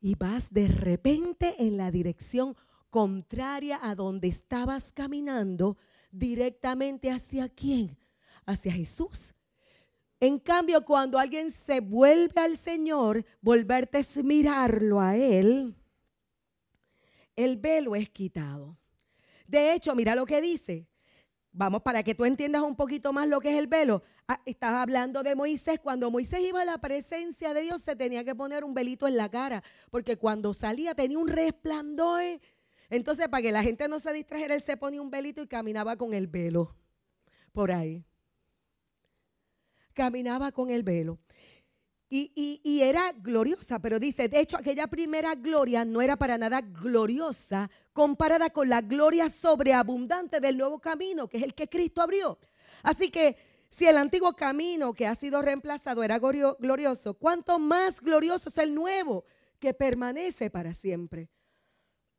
Y 0.00 0.14
vas 0.14 0.48
de 0.52 0.68
repente 0.68 1.56
en 1.58 1.76
la 1.76 1.90
dirección 1.90 2.56
contraria 2.88 3.80
a 3.82 3.96
donde 3.96 4.28
estabas 4.28 4.92
caminando, 4.92 5.76
directamente 6.12 7.10
hacia 7.10 7.48
quién? 7.48 7.98
Hacia 8.44 8.70
Jesús. 8.70 9.34
En 10.20 10.38
cambio, 10.38 10.84
cuando 10.84 11.18
alguien 11.18 11.50
se 11.50 11.80
vuelve 11.80 12.40
al 12.42 12.56
Señor, 12.56 13.24
volverte 13.40 13.98
es 13.98 14.22
mirarlo 14.22 15.00
a 15.00 15.16
Él, 15.16 15.74
el 17.34 17.56
velo 17.56 17.96
es 17.96 18.08
quitado. 18.08 18.78
De 19.48 19.74
hecho, 19.74 19.96
mira 19.96 20.14
lo 20.14 20.24
que 20.26 20.40
dice. 20.40 20.86
Vamos 21.56 21.82
para 21.82 22.02
que 22.02 22.14
tú 22.14 22.24
entiendas 22.24 22.62
un 22.62 22.76
poquito 22.76 23.12
más 23.12 23.26
lo 23.28 23.40
que 23.40 23.50
es 23.50 23.58
el 23.58 23.66
velo. 23.66 24.02
Ah, 24.28 24.40
estaba 24.44 24.82
hablando 24.82 25.22
de 25.22 25.34
Moisés. 25.34 25.80
Cuando 25.80 26.10
Moisés 26.10 26.40
iba 26.40 26.60
a 26.60 26.64
la 26.64 26.78
presencia 26.78 27.54
de 27.54 27.62
Dios, 27.62 27.82
se 27.82 27.96
tenía 27.96 28.24
que 28.24 28.34
poner 28.34 28.62
un 28.62 28.74
velito 28.74 29.08
en 29.08 29.16
la 29.16 29.28
cara, 29.30 29.62
porque 29.90 30.16
cuando 30.16 30.52
salía 30.52 30.94
tenía 30.94 31.18
un 31.18 31.28
resplandor. 31.28 32.22
Entonces, 32.90 33.28
para 33.28 33.42
que 33.42 33.52
la 33.52 33.62
gente 33.62 33.88
no 33.88 33.98
se 33.98 34.12
distrajera, 34.12 34.54
él 34.54 34.60
se 34.60 34.76
ponía 34.76 35.00
un 35.00 35.10
velito 35.10 35.42
y 35.42 35.46
caminaba 35.46 35.96
con 35.96 36.12
el 36.12 36.26
velo 36.26 36.76
por 37.52 37.72
ahí. 37.72 38.04
Caminaba 39.94 40.52
con 40.52 40.68
el 40.68 40.82
velo. 40.82 41.18
Y, 42.08 42.80
era 42.82 43.12
gloriosa, 43.12 43.80
pero 43.80 43.98
dice, 43.98 44.28
de 44.28 44.38
hecho, 44.38 44.56
aquella 44.56 44.86
primera 44.86 45.34
gloria 45.34 45.84
no 45.84 46.00
era 46.00 46.16
para 46.16 46.38
nada 46.38 46.60
gloriosa 46.60 47.68
comparada 47.92 48.50
con 48.50 48.68
la 48.68 48.80
gloria 48.80 49.28
sobreabundante 49.28 50.38
del 50.38 50.56
nuevo 50.56 50.78
camino, 50.78 51.26
que 51.28 51.38
es 51.38 51.42
el 51.42 51.54
que 51.54 51.68
Cristo 51.68 52.02
abrió. 52.02 52.38
Así 52.82 53.10
que 53.10 53.36
si 53.68 53.86
el 53.86 53.96
antiguo 53.96 54.34
camino 54.34 54.94
que 54.94 55.06
ha 55.06 55.16
sido 55.16 55.42
reemplazado 55.42 56.04
era 56.04 56.18
glorioso, 56.18 57.14
¿cuánto 57.14 57.58
más 57.58 58.00
glorioso 58.00 58.50
es 58.50 58.58
el 58.58 58.72
nuevo 58.72 59.24
que 59.58 59.74
permanece 59.74 60.48
para 60.48 60.74
siempre? 60.74 61.28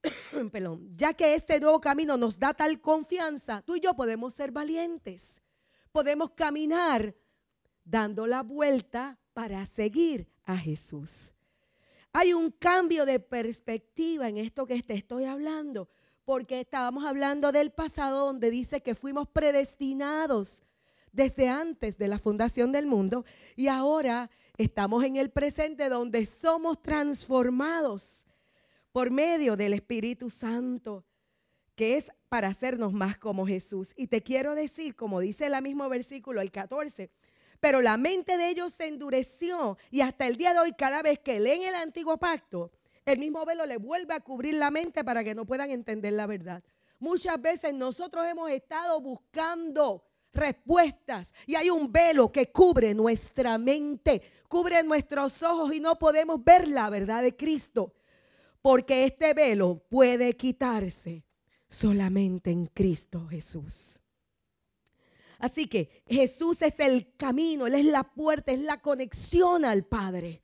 Perdón, 0.52 0.96
ya 0.98 1.14
que 1.14 1.34
este 1.34 1.62
nuevo 1.62 1.80
camino 1.80 2.18
nos 2.18 2.38
da 2.38 2.54
tal 2.54 2.82
confianza, 2.82 3.62
tú 3.62 3.78
y 3.78 3.80
yo 3.80 3.94
podemos 3.94 4.34
ser 4.34 4.52
valientes. 4.52 5.42
Podemos 5.94 6.32
caminar 6.32 7.16
dando 7.86 8.28
la 8.28 8.44
vuelta 8.44 9.18
para 9.38 9.68
seguir 9.68 10.28
a 10.46 10.58
Jesús. 10.58 11.32
Hay 12.12 12.34
un 12.34 12.50
cambio 12.50 13.06
de 13.06 13.20
perspectiva 13.20 14.28
en 14.28 14.40
esto 14.40 14.66
que 14.66 14.82
te 14.82 14.96
estoy 14.96 15.26
hablando, 15.26 15.90
porque 16.26 16.62
estábamos 16.62 17.06
hablando 17.06 17.52
del 17.52 17.70
pasado 17.70 18.26
donde 18.26 18.50
dice 18.50 18.82
que 18.82 18.96
fuimos 18.96 19.28
predestinados 19.28 20.64
desde 21.12 21.50
antes 21.50 22.00
de 22.00 22.08
la 22.08 22.18
fundación 22.18 22.72
del 22.72 22.88
mundo 22.88 23.26
y 23.56 23.68
ahora 23.68 24.32
estamos 24.58 25.04
en 25.04 25.18
el 25.18 25.30
presente 25.30 25.88
donde 25.88 26.26
somos 26.26 26.82
transformados 26.82 28.26
por 28.92 29.12
medio 29.12 29.56
del 29.56 29.74
Espíritu 29.74 30.32
Santo, 30.32 31.06
que 31.76 31.98
es 31.98 32.10
para 32.28 32.48
hacernos 32.48 32.92
más 32.92 33.20
como 33.20 33.46
Jesús. 33.46 33.94
Y 33.96 34.08
te 34.08 34.24
quiero 34.24 34.56
decir, 34.56 34.96
como 34.96 35.20
dice 35.20 35.46
el 35.46 35.62
mismo 35.62 35.88
versículo, 35.90 36.42
el 36.42 36.52
14, 36.52 37.12
pero 37.60 37.82
la 37.82 37.98
mente 37.98 38.38
de 38.38 38.50
ellos 38.50 38.74
se 38.74 38.88
endureció 38.88 39.78
y 39.92 40.02
hasta 40.02 40.28
el 40.28 40.38
día 40.38 40.54
de 40.54 40.60
hoy 40.60 40.74
cada 40.74 41.02
vez 41.02 41.20
que 41.20 41.40
leen 41.40 41.64
el 41.64 41.76
antiguo 41.76 42.18
pacto, 42.18 42.72
el 43.06 43.20
mismo 43.20 43.46
velo 43.46 43.66
le 43.66 43.78
vuelve 43.78 44.14
a 44.14 44.20
cubrir 44.20 44.56
la 44.56 44.70
mente 44.70 45.04
para 45.04 45.24
que 45.24 45.34
no 45.34 45.46
puedan 45.46 45.72
entender 45.72 46.14
la 46.14 46.28
verdad. 46.28 46.64
Muchas 47.00 47.42
veces 47.42 47.74
nosotros 47.74 48.26
hemos 48.28 48.52
estado 48.52 49.00
buscando 49.00 50.04
respuestas 50.34 51.34
y 51.46 51.56
hay 51.56 51.70
un 51.70 51.92
velo 51.92 52.32
que 52.32 52.52
cubre 52.52 52.94
nuestra 52.94 53.58
mente, 53.58 54.22
cubre 54.48 54.84
nuestros 54.84 55.42
ojos 55.44 55.74
y 55.74 55.80
no 55.80 55.98
podemos 55.98 56.44
ver 56.44 56.68
la 56.68 56.90
verdad 56.90 57.22
de 57.22 57.36
Cristo. 57.36 57.94
Porque 58.62 59.06
este 59.06 59.34
velo 59.34 59.84
puede 59.90 60.36
quitarse 60.36 61.24
solamente 61.68 62.52
en 62.52 62.66
Cristo 62.66 63.28
Jesús. 63.28 64.00
Así 65.40 65.68
que 65.68 66.04
Jesús 66.08 66.62
es 66.62 66.80
el 66.80 67.16
camino, 67.16 67.68
Él 67.68 67.76
es 67.76 67.86
la 67.86 68.04
puerta, 68.04 68.52
es 68.52 68.60
la 68.60 68.82
conexión 68.82 69.66
al 69.66 69.86
Padre. 69.86 70.42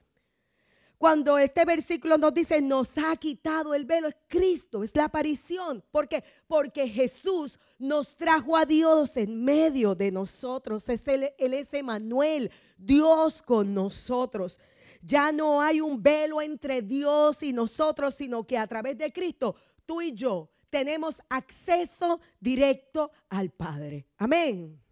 Cuando 1.04 1.38
este 1.38 1.66
versículo 1.66 2.18
nos 2.18 2.34
dice, 2.34 2.62
nos 2.62 2.98
ha 2.98 3.14
quitado 3.18 3.74
el 3.74 3.84
velo, 3.84 4.08
es 4.08 4.16
Cristo, 4.30 4.86
es 4.86 4.96
la 4.96 5.04
aparición. 5.04 5.84
¿Por 5.92 6.08
qué? 6.08 6.24
Porque 6.48 6.88
Jesús 6.88 7.60
nos 7.78 8.16
trajo 8.16 8.56
a 8.56 8.66
Dios 8.66 9.18
en 9.18 9.44
medio 9.44 9.96
de 9.96 10.12
nosotros. 10.12 10.88
Es 10.88 11.06
él, 11.10 11.34
él 11.38 11.56
es 11.56 11.74
Emanuel, 11.74 12.50
Dios 12.78 13.42
con 13.42 13.74
nosotros. 13.74 14.62
Ya 15.02 15.34
no 15.34 15.62
hay 15.62 15.82
un 15.82 16.02
velo 16.02 16.42
entre 16.42 16.82
Dios 16.82 17.44
y 17.44 17.52
nosotros, 17.52 18.16
sino 18.16 18.48
que 18.48 18.58
a 18.58 18.66
través 18.66 18.98
de 18.98 19.12
Cristo, 19.12 19.58
tú 19.86 20.02
y 20.02 20.14
yo 20.14 20.50
tenemos 20.70 21.22
acceso 21.28 22.22
directo 22.40 23.12
al 23.28 23.52
Padre. 23.52 24.08
Amén. 24.18 24.83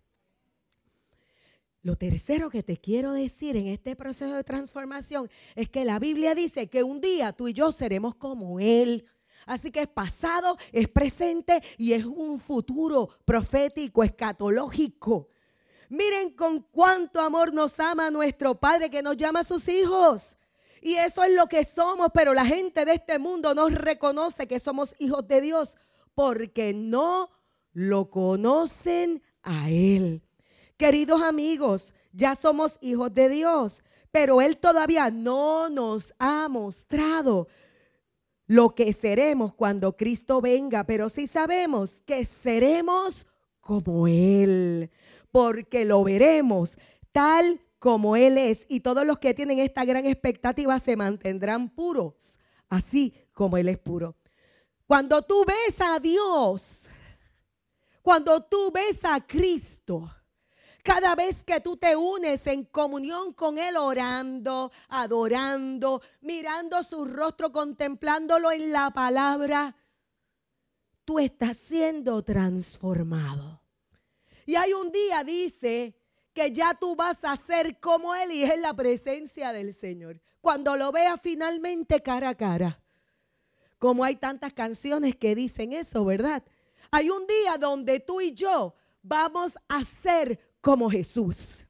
Lo 1.83 1.95
tercero 1.95 2.51
que 2.51 2.61
te 2.61 2.77
quiero 2.77 3.13
decir 3.13 3.57
en 3.57 3.65
este 3.65 3.95
proceso 3.95 4.35
de 4.35 4.43
transformación 4.43 5.27
es 5.55 5.67
que 5.67 5.83
la 5.83 5.97
Biblia 5.97 6.35
dice 6.35 6.67
que 6.67 6.83
un 6.83 7.01
día 7.01 7.33
tú 7.33 7.47
y 7.47 7.53
yo 7.53 7.71
seremos 7.71 8.13
como 8.13 8.59
Él. 8.59 9.05
Así 9.47 9.71
que 9.71 9.81
es 9.81 9.87
pasado, 9.87 10.57
es 10.71 10.87
presente 10.87 11.63
y 11.79 11.93
es 11.93 12.05
un 12.05 12.39
futuro 12.39 13.09
profético, 13.25 14.03
escatológico. 14.03 15.29
Miren 15.89 16.29
con 16.35 16.61
cuánto 16.71 17.19
amor 17.19 17.51
nos 17.51 17.79
ama 17.79 18.11
nuestro 18.11 18.59
Padre 18.59 18.91
que 18.91 19.01
nos 19.01 19.17
llama 19.17 19.39
a 19.39 19.43
sus 19.43 19.67
hijos. 19.67 20.37
Y 20.83 20.93
eso 20.95 21.23
es 21.23 21.33
lo 21.33 21.47
que 21.47 21.63
somos, 21.63 22.09
pero 22.13 22.33
la 22.35 22.45
gente 22.45 22.85
de 22.85 22.93
este 22.93 23.17
mundo 23.17 23.55
no 23.55 23.69
reconoce 23.69 24.47
que 24.47 24.59
somos 24.59 24.93
hijos 24.99 25.27
de 25.27 25.41
Dios 25.41 25.77
porque 26.13 26.75
no 26.75 27.31
lo 27.73 28.11
conocen 28.11 29.23
a 29.41 29.71
Él. 29.71 30.21
Queridos 30.81 31.21
amigos, 31.21 31.93
ya 32.11 32.35
somos 32.35 32.79
hijos 32.81 33.13
de 33.13 33.29
Dios, 33.29 33.83
pero 34.09 34.41
Él 34.41 34.57
todavía 34.57 35.11
no 35.11 35.69
nos 35.69 36.11
ha 36.17 36.47
mostrado 36.47 37.47
lo 38.47 38.73
que 38.73 38.91
seremos 38.91 39.53
cuando 39.53 39.95
Cristo 39.95 40.41
venga, 40.41 40.83
pero 40.85 41.09
sí 41.09 41.27
sabemos 41.27 42.01
que 42.01 42.25
seremos 42.25 43.27
como 43.59 44.07
Él, 44.07 44.89
porque 45.29 45.85
lo 45.85 46.03
veremos 46.03 46.75
tal 47.11 47.61
como 47.77 48.15
Él 48.15 48.39
es 48.39 48.65
y 48.67 48.79
todos 48.79 49.05
los 49.05 49.19
que 49.19 49.35
tienen 49.35 49.59
esta 49.59 49.85
gran 49.85 50.07
expectativa 50.07 50.79
se 50.79 50.95
mantendrán 50.95 51.69
puros, 51.69 52.39
así 52.69 53.13
como 53.33 53.57
Él 53.57 53.69
es 53.69 53.77
puro. 53.77 54.15
Cuando 54.87 55.21
tú 55.21 55.45
ves 55.45 55.79
a 55.79 55.99
Dios, 55.99 56.87
cuando 58.01 58.41
tú 58.41 58.71
ves 58.71 59.05
a 59.05 59.21
Cristo, 59.27 60.09
cada 60.83 61.15
vez 61.15 61.43
que 61.43 61.59
tú 61.59 61.77
te 61.77 61.95
unes 61.95 62.45
en 62.47 62.65
comunión 62.65 63.33
con 63.33 63.57
Él, 63.57 63.77
orando, 63.77 64.71
adorando, 64.89 66.01
mirando 66.21 66.83
su 66.83 67.05
rostro, 67.05 67.51
contemplándolo 67.51 68.51
en 68.51 68.71
la 68.71 68.91
palabra, 68.91 69.75
tú 71.05 71.19
estás 71.19 71.57
siendo 71.57 72.23
transformado. 72.23 73.61
Y 74.45 74.55
hay 74.55 74.73
un 74.73 74.91
día, 74.91 75.23
dice, 75.23 75.95
que 76.33 76.51
ya 76.51 76.73
tú 76.73 76.95
vas 76.95 77.23
a 77.23 77.35
ser 77.35 77.79
como 77.79 78.15
Él 78.15 78.31
y 78.31 78.43
es 78.43 78.51
en 78.51 78.61
la 78.61 78.73
presencia 78.73 79.51
del 79.51 79.73
Señor. 79.73 80.19
Cuando 80.39 80.75
lo 80.75 80.91
veas 80.91 81.19
finalmente 81.21 82.01
cara 82.01 82.29
a 82.29 82.35
cara. 82.35 82.81
Como 83.77 84.03
hay 84.03 84.15
tantas 84.15 84.53
canciones 84.53 85.15
que 85.15 85.35
dicen 85.35 85.73
eso, 85.73 86.05
¿verdad? 86.05 86.43
Hay 86.91 87.09
un 87.09 87.25
día 87.25 87.57
donde 87.57 87.99
tú 87.99 88.21
y 88.21 88.31
yo 88.33 88.75
vamos 89.01 89.57
a 89.67 89.83
ser 89.83 90.39
como 90.61 90.89
Jesús. 90.89 91.65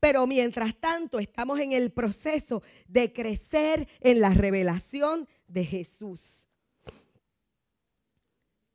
Pero 0.00 0.26
mientras 0.26 0.74
tanto 0.80 1.18
estamos 1.18 1.60
en 1.60 1.72
el 1.72 1.92
proceso 1.92 2.62
de 2.88 3.12
crecer 3.12 3.86
en 4.00 4.20
la 4.20 4.30
revelación 4.30 5.28
de 5.46 5.64
Jesús. 5.64 6.46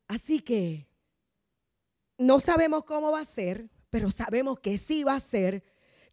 Así 0.08 0.40
que 0.40 0.88
no 2.18 2.40
sabemos 2.40 2.86
cómo 2.86 3.12
va 3.12 3.22
a 3.22 3.26
ser, 3.26 3.70
pero 3.90 4.12
sabemos 4.12 4.60
que 4.60 4.78
sí 4.78 5.04
va 5.04 5.16
a 5.16 5.20
ser, 5.20 5.64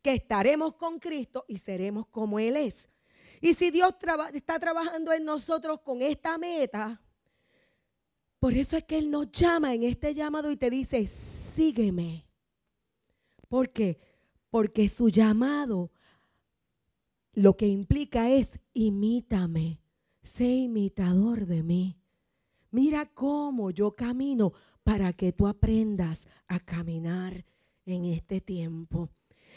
que 0.00 0.14
estaremos 0.14 0.74
con 0.74 0.98
Cristo 0.98 1.44
y 1.46 1.58
seremos 1.58 2.06
como 2.06 2.38
Él 2.38 2.56
es. 2.56 2.88
Y 3.40 3.54
si 3.54 3.70
Dios 3.70 3.94
está 4.32 4.58
trabajando 4.58 5.12
en 5.12 5.24
nosotros 5.24 5.80
con 5.80 6.00
esta 6.00 6.38
meta, 6.38 7.00
por 8.42 8.54
eso 8.54 8.76
es 8.76 8.82
que 8.82 8.98
Él 8.98 9.08
nos 9.08 9.30
llama 9.30 9.72
en 9.72 9.84
este 9.84 10.14
llamado 10.14 10.50
y 10.50 10.56
te 10.56 10.68
dice, 10.68 11.06
sígueme. 11.06 12.26
¿Por 13.48 13.70
qué? 13.70 14.00
Porque 14.50 14.88
su 14.88 15.10
llamado 15.10 15.92
lo 17.34 17.56
que 17.56 17.68
implica 17.68 18.30
es, 18.30 18.58
imítame, 18.74 19.80
sé 20.24 20.48
imitador 20.56 21.46
de 21.46 21.62
mí. 21.62 22.00
Mira 22.72 23.06
cómo 23.06 23.70
yo 23.70 23.94
camino 23.94 24.52
para 24.82 25.12
que 25.12 25.32
tú 25.32 25.46
aprendas 25.46 26.26
a 26.48 26.58
caminar 26.58 27.44
en 27.86 28.06
este 28.06 28.40
tiempo. 28.40 29.08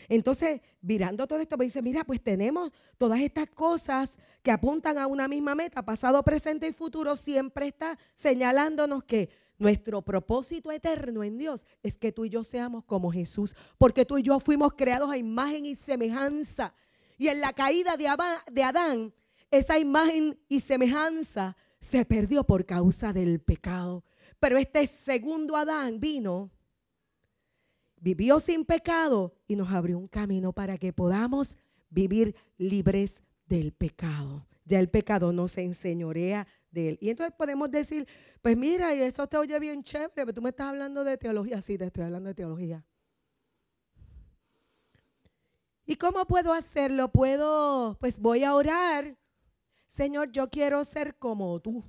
Entonces, 0.09 0.61
mirando 0.81 1.27
todo 1.27 1.39
esto, 1.39 1.57
me 1.57 1.65
dice, 1.65 1.81
mira, 1.81 2.03
pues 2.03 2.21
tenemos 2.21 2.71
todas 2.97 3.19
estas 3.19 3.49
cosas 3.49 4.17
que 4.43 4.51
apuntan 4.51 4.97
a 4.97 5.07
una 5.07 5.27
misma 5.27 5.55
meta, 5.55 5.83
pasado, 5.83 6.21
presente 6.23 6.67
y 6.67 6.71
futuro, 6.71 7.15
siempre 7.15 7.67
está 7.67 7.97
señalándonos 8.15 9.03
que 9.03 9.29
nuestro 9.57 10.01
propósito 10.01 10.71
eterno 10.71 11.23
en 11.23 11.37
Dios 11.37 11.65
es 11.81 11.97
que 11.97 12.11
tú 12.11 12.25
y 12.25 12.29
yo 12.29 12.43
seamos 12.43 12.83
como 12.83 13.11
Jesús, 13.11 13.55
porque 13.77 14.05
tú 14.05 14.17
y 14.17 14.23
yo 14.23 14.39
fuimos 14.39 14.73
creados 14.73 15.09
a 15.09 15.17
imagen 15.17 15.65
y 15.65 15.75
semejanza. 15.75 16.73
Y 17.17 17.29
en 17.29 17.39
la 17.39 17.53
caída 17.53 17.95
de 17.97 18.63
Adán, 18.63 19.13
esa 19.49 19.79
imagen 19.79 20.37
y 20.49 20.59
semejanza 20.59 21.55
se 21.79 22.03
perdió 22.03 22.43
por 22.43 22.65
causa 22.65 23.13
del 23.13 23.39
pecado. 23.39 24.03
Pero 24.39 24.57
este 24.57 24.85
segundo 24.87 25.55
Adán 25.55 25.99
vino, 25.99 26.51
vivió 28.05 28.39
sin 28.39 28.65
pecado 28.65 29.33
y 29.47 29.55
nos 29.55 29.71
abrió 29.71 29.97
un 29.97 30.07
camino 30.07 30.53
para 30.53 30.77
que 30.77 30.93
podamos 30.93 31.57
vivir 31.89 32.35
libres 32.59 33.23
del 33.47 33.71
pecado. 33.71 34.45
Ya 34.63 34.79
el 34.79 34.89
pecado 34.89 35.33
no 35.33 35.47
se 35.47 35.63
enseñorea 35.63 36.45
de 36.69 36.89
él. 36.89 36.97
Y 37.01 37.09
entonces 37.09 37.33
podemos 37.35 37.71
decir, 37.71 38.07
pues 38.43 38.55
mira, 38.55 38.93
y 38.93 39.01
eso 39.01 39.25
te 39.25 39.37
oye 39.37 39.57
bien 39.57 39.81
chévere, 39.81 40.11
pero 40.13 40.31
tú 40.31 40.39
me 40.39 40.49
estás 40.49 40.67
hablando 40.67 41.03
de 41.03 41.17
teología. 41.17 41.63
Sí, 41.63 41.79
te 41.79 41.85
estoy 41.85 42.03
hablando 42.03 42.27
de 42.27 42.35
teología. 42.35 42.85
¿Y 45.87 45.95
cómo 45.95 46.25
puedo 46.25 46.53
hacerlo? 46.53 47.11
Puedo, 47.11 47.97
pues 47.99 48.19
voy 48.19 48.43
a 48.43 48.53
orar. 48.53 49.17
Señor, 49.87 50.31
yo 50.31 50.47
quiero 50.51 50.83
ser 50.83 51.15
como 51.15 51.59
tú. 51.59 51.83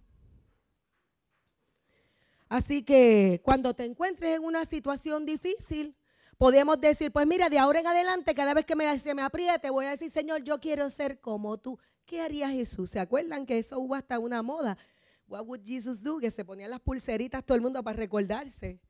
Así 2.48 2.82
que 2.82 3.42
cuando 3.44 3.74
te 3.74 3.84
encuentres 3.84 4.38
en 4.38 4.44
una 4.44 4.64
situación 4.64 5.26
difícil, 5.26 5.94
podemos 6.38 6.80
decir, 6.80 7.12
pues 7.12 7.26
mira, 7.26 7.48
de 7.48 7.58
ahora 7.58 7.80
en 7.80 7.86
adelante, 7.86 8.34
cada 8.34 8.54
vez 8.54 8.64
que 8.64 8.76
me, 8.76 8.98
se 8.98 9.14
me 9.14 9.22
apriete, 9.22 9.70
voy 9.70 9.86
a 9.86 9.90
decir, 9.90 10.10
Señor, 10.10 10.42
yo 10.42 10.60
quiero 10.60 10.88
ser 10.90 11.20
como 11.20 11.58
tú. 11.58 11.78
¿Qué 12.04 12.20
haría 12.20 12.48
Jesús? 12.48 12.90
¿Se 12.90 13.00
acuerdan 13.00 13.46
que 13.46 13.58
eso 13.58 13.78
hubo 13.78 13.94
hasta 13.94 14.18
una 14.18 14.42
moda? 14.42 14.78
What 15.26 15.44
would 15.46 15.62
Jesus 15.64 16.02
do? 16.02 16.18
Que 16.18 16.30
se 16.30 16.44
ponían 16.44 16.70
las 16.70 16.80
pulseritas 16.80 17.44
todo 17.44 17.56
el 17.56 17.62
mundo 17.62 17.82
para 17.82 17.96
recordarse 17.96 18.80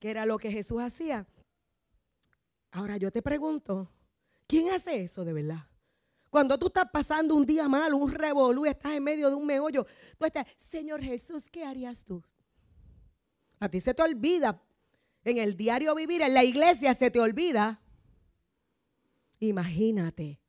que 0.00 0.10
era 0.10 0.26
lo 0.26 0.38
que 0.38 0.50
Jesús 0.50 0.80
hacía. 0.80 1.26
Ahora 2.72 2.96
yo 2.96 3.12
te 3.12 3.22
pregunto, 3.22 3.92
¿quién 4.46 4.70
hace 4.70 5.02
eso 5.04 5.24
de 5.24 5.32
verdad? 5.32 5.66
Cuando 6.30 6.58
tú 6.58 6.68
estás 6.68 6.86
pasando 6.90 7.34
un 7.34 7.44
día 7.44 7.68
malo, 7.68 7.96
un 7.96 8.10
revolú, 8.10 8.64
estás 8.64 8.92
en 8.92 9.04
medio 9.04 9.28
de 9.28 9.34
un 9.34 9.44
meollo, 9.44 9.86
tú 10.16 10.24
estás, 10.24 10.46
Señor 10.56 11.02
Jesús, 11.02 11.50
¿qué 11.50 11.64
harías 11.64 12.04
tú? 12.04 12.22
A 13.58 13.68
ti 13.68 13.80
se 13.80 13.92
te 13.92 14.02
olvida. 14.02 14.60
En 15.24 15.38
el 15.38 15.56
diario 15.56 15.94
vivir, 15.94 16.22
en 16.22 16.34
la 16.34 16.44
iglesia 16.44 16.94
se 16.94 17.10
te 17.10 17.20
olvida. 17.20 17.80
Imagínate 19.38 20.40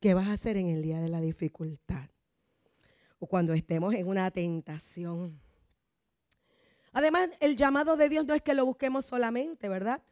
qué 0.00 0.14
vas 0.14 0.28
a 0.28 0.32
hacer 0.32 0.56
en 0.56 0.66
el 0.68 0.82
día 0.82 1.00
de 1.00 1.08
la 1.08 1.20
dificultad 1.20 2.10
o 3.20 3.26
cuando 3.26 3.52
estemos 3.52 3.94
en 3.94 4.08
una 4.08 4.30
tentación. 4.30 5.40
Además, 6.92 7.28
el 7.38 7.56
llamado 7.56 7.96
de 7.96 8.08
Dios 8.08 8.26
no 8.26 8.34
es 8.34 8.42
que 8.42 8.54
lo 8.54 8.66
busquemos 8.66 9.06
solamente, 9.06 9.68
¿verdad? 9.68 10.02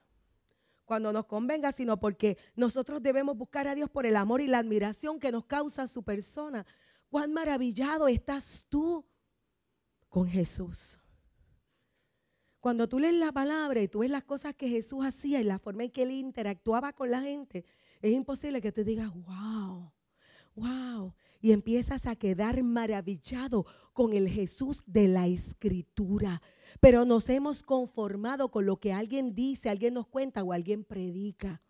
Cuando 0.84 1.12
nos 1.12 1.26
convenga, 1.26 1.72
sino 1.72 1.98
porque 1.98 2.38
nosotros 2.54 3.02
debemos 3.02 3.36
buscar 3.36 3.66
a 3.66 3.74
Dios 3.74 3.90
por 3.90 4.06
el 4.06 4.16
amor 4.16 4.40
y 4.40 4.46
la 4.46 4.58
admiración 4.58 5.18
que 5.18 5.32
nos 5.32 5.46
causa 5.46 5.88
su 5.88 6.02
persona. 6.02 6.64
Cuán 7.10 7.32
maravillado 7.32 8.06
estás 8.06 8.66
tú 8.68 9.04
con 10.08 10.28
Jesús. 10.28 10.98
Cuando 12.60 12.88
tú 12.88 12.98
lees 12.98 13.14
la 13.14 13.30
palabra 13.30 13.80
y 13.80 13.88
tú 13.88 14.00
ves 14.00 14.10
las 14.10 14.24
cosas 14.24 14.54
que 14.54 14.68
Jesús 14.68 15.04
hacía 15.04 15.40
y 15.40 15.44
la 15.44 15.58
forma 15.58 15.84
en 15.84 15.90
que 15.90 16.02
él 16.02 16.10
interactuaba 16.10 16.92
con 16.92 17.10
la 17.10 17.20
gente, 17.20 17.64
es 18.02 18.12
imposible 18.12 18.60
que 18.60 18.72
tú 18.72 18.82
digas, 18.82 19.12
wow, 19.14 19.92
wow. 20.56 21.14
Y 21.40 21.52
empiezas 21.52 22.06
a 22.06 22.16
quedar 22.16 22.60
maravillado 22.64 23.64
con 23.92 24.12
el 24.12 24.28
Jesús 24.28 24.82
de 24.86 25.06
la 25.06 25.28
escritura. 25.28 26.42
Pero 26.80 27.04
nos 27.04 27.28
hemos 27.28 27.62
conformado 27.62 28.50
con 28.50 28.66
lo 28.66 28.76
que 28.76 28.92
alguien 28.92 29.36
dice, 29.36 29.70
alguien 29.70 29.94
nos 29.94 30.08
cuenta 30.08 30.42
o 30.42 30.52
alguien 30.52 30.82
predica. 30.82 31.62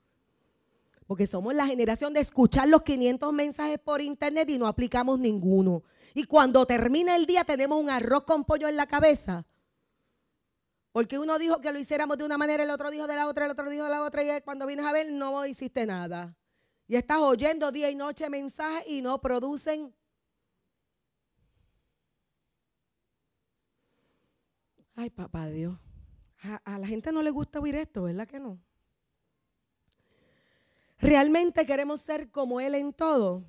Porque 1.06 1.26
somos 1.26 1.54
la 1.54 1.66
generación 1.66 2.14
de 2.14 2.20
escuchar 2.20 2.68
los 2.68 2.82
500 2.82 3.30
mensajes 3.32 3.78
por 3.78 4.00
internet 4.00 4.48
y 4.48 4.58
no 4.58 4.66
aplicamos 4.66 5.18
ninguno. 5.18 5.82
Y 6.14 6.24
cuando 6.24 6.64
termina 6.64 7.14
el 7.14 7.26
día 7.26 7.44
tenemos 7.44 7.78
un 7.78 7.90
arroz 7.90 8.24
con 8.24 8.44
pollo 8.44 8.68
en 8.68 8.76
la 8.76 8.86
cabeza 8.86 9.46
porque 10.92 11.18
uno 11.18 11.38
dijo 11.38 11.60
que 11.60 11.72
lo 11.72 11.78
hiciéramos 11.78 12.18
de 12.18 12.24
una 12.24 12.38
manera, 12.38 12.62
el 12.64 12.70
otro 12.70 12.90
dijo 12.90 13.06
de 13.06 13.14
la 13.14 13.26
otra, 13.26 13.44
el 13.44 13.52
otro 13.52 13.68
dijo 13.68 13.84
de 13.84 13.90
la 13.90 14.02
otra, 14.02 14.22
y 14.22 14.40
cuando 14.42 14.66
vienes 14.66 14.86
a 14.86 14.92
ver 14.92 15.12
no 15.12 15.44
hiciste 15.46 15.86
nada. 15.86 16.36
Y 16.86 16.96
estás 16.96 17.18
oyendo 17.18 17.70
día 17.70 17.90
y 17.90 17.94
noche 17.94 18.30
mensajes 18.30 18.84
y 18.88 19.02
no 19.02 19.20
producen. 19.20 19.94
Ay, 24.96 25.10
papá 25.10 25.46
Dios. 25.48 25.78
A, 26.42 26.56
a, 26.64 26.78
la 26.78 26.86
gente 26.86 27.12
no 27.12 27.22
le 27.22 27.30
gusta 27.30 27.60
oír 27.60 27.74
esto, 27.74 28.04
¿verdad 28.04 28.26
que 28.26 28.40
no? 28.40 28.58
¿Realmente 30.98 31.64
queremos 31.66 32.00
ser 32.00 32.30
como 32.30 32.60
Él 32.60 32.74
en 32.74 32.92
todo? 32.92 33.44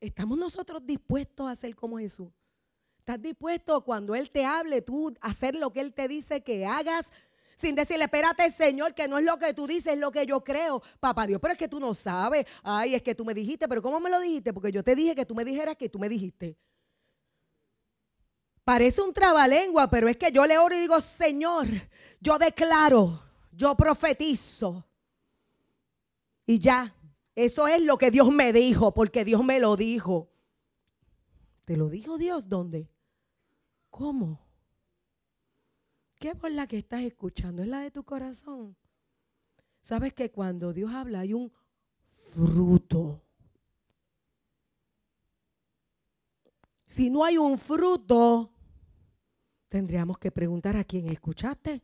¿Estamos 0.00 0.36
nosotros 0.36 0.84
dispuestos 0.84 1.48
a 1.48 1.54
ser 1.54 1.74
como 1.74 1.98
Jesús? 1.98 2.30
¿Estás 3.10 3.22
dispuesto 3.22 3.80
cuando 3.80 4.14
Él 4.14 4.30
te 4.30 4.44
hable, 4.44 4.82
tú 4.82 5.12
hacer 5.20 5.56
lo 5.56 5.72
que 5.72 5.80
Él 5.80 5.92
te 5.92 6.06
dice 6.06 6.44
que 6.44 6.64
hagas? 6.64 7.10
Sin 7.56 7.74
decirle, 7.74 8.04
espérate, 8.04 8.48
Señor, 8.50 8.94
que 8.94 9.08
no 9.08 9.18
es 9.18 9.24
lo 9.24 9.36
que 9.36 9.52
tú 9.52 9.66
dices, 9.66 9.94
es 9.94 9.98
lo 9.98 10.12
que 10.12 10.24
yo 10.26 10.44
creo. 10.44 10.80
Papá 11.00 11.26
Dios, 11.26 11.40
pero 11.42 11.50
es 11.50 11.58
que 11.58 11.66
tú 11.66 11.80
no 11.80 11.92
sabes. 11.92 12.46
Ay, 12.62 12.94
es 12.94 13.02
que 13.02 13.16
tú 13.16 13.24
me 13.24 13.34
dijiste, 13.34 13.66
pero 13.66 13.82
¿cómo 13.82 13.98
me 13.98 14.10
lo 14.10 14.20
dijiste? 14.20 14.52
Porque 14.52 14.70
yo 14.70 14.84
te 14.84 14.94
dije 14.94 15.16
que 15.16 15.26
tú 15.26 15.34
me 15.34 15.44
dijeras 15.44 15.74
que 15.74 15.88
tú 15.88 15.98
me 15.98 16.08
dijiste. 16.08 16.56
Parece 18.62 19.02
un 19.02 19.12
trabalengua, 19.12 19.90
pero 19.90 20.06
es 20.06 20.16
que 20.16 20.30
yo 20.30 20.46
le 20.46 20.56
oro 20.56 20.76
y 20.76 20.78
digo, 20.78 21.00
Señor, 21.00 21.66
yo 22.20 22.38
declaro, 22.38 23.20
yo 23.50 23.74
profetizo. 23.74 24.86
Y 26.46 26.60
ya, 26.60 26.94
eso 27.34 27.66
es 27.66 27.82
lo 27.82 27.98
que 27.98 28.12
Dios 28.12 28.30
me 28.30 28.52
dijo, 28.52 28.94
porque 28.94 29.24
Dios 29.24 29.44
me 29.44 29.58
lo 29.58 29.74
dijo. 29.74 30.30
¿Te 31.70 31.76
lo 31.76 31.88
dijo 31.88 32.18
Dios 32.18 32.48
dónde? 32.48 32.89
¿Cómo? 34.00 34.40
¿Qué 36.18 36.32
voz 36.32 36.50
la 36.50 36.66
que 36.66 36.78
estás 36.78 37.02
escuchando? 37.02 37.60
¿Es 37.60 37.68
la 37.68 37.80
de 37.80 37.90
tu 37.90 38.02
corazón? 38.02 38.74
Sabes 39.82 40.14
que 40.14 40.30
cuando 40.30 40.72
Dios 40.72 40.90
habla 40.90 41.20
hay 41.20 41.34
un 41.34 41.52
fruto. 42.08 43.22
Si 46.86 47.10
no 47.10 47.22
hay 47.22 47.36
un 47.36 47.58
fruto, 47.58 48.50
tendríamos 49.68 50.16
que 50.16 50.30
preguntar 50.30 50.78
a 50.78 50.84
quién 50.84 51.06
escuchaste. 51.08 51.82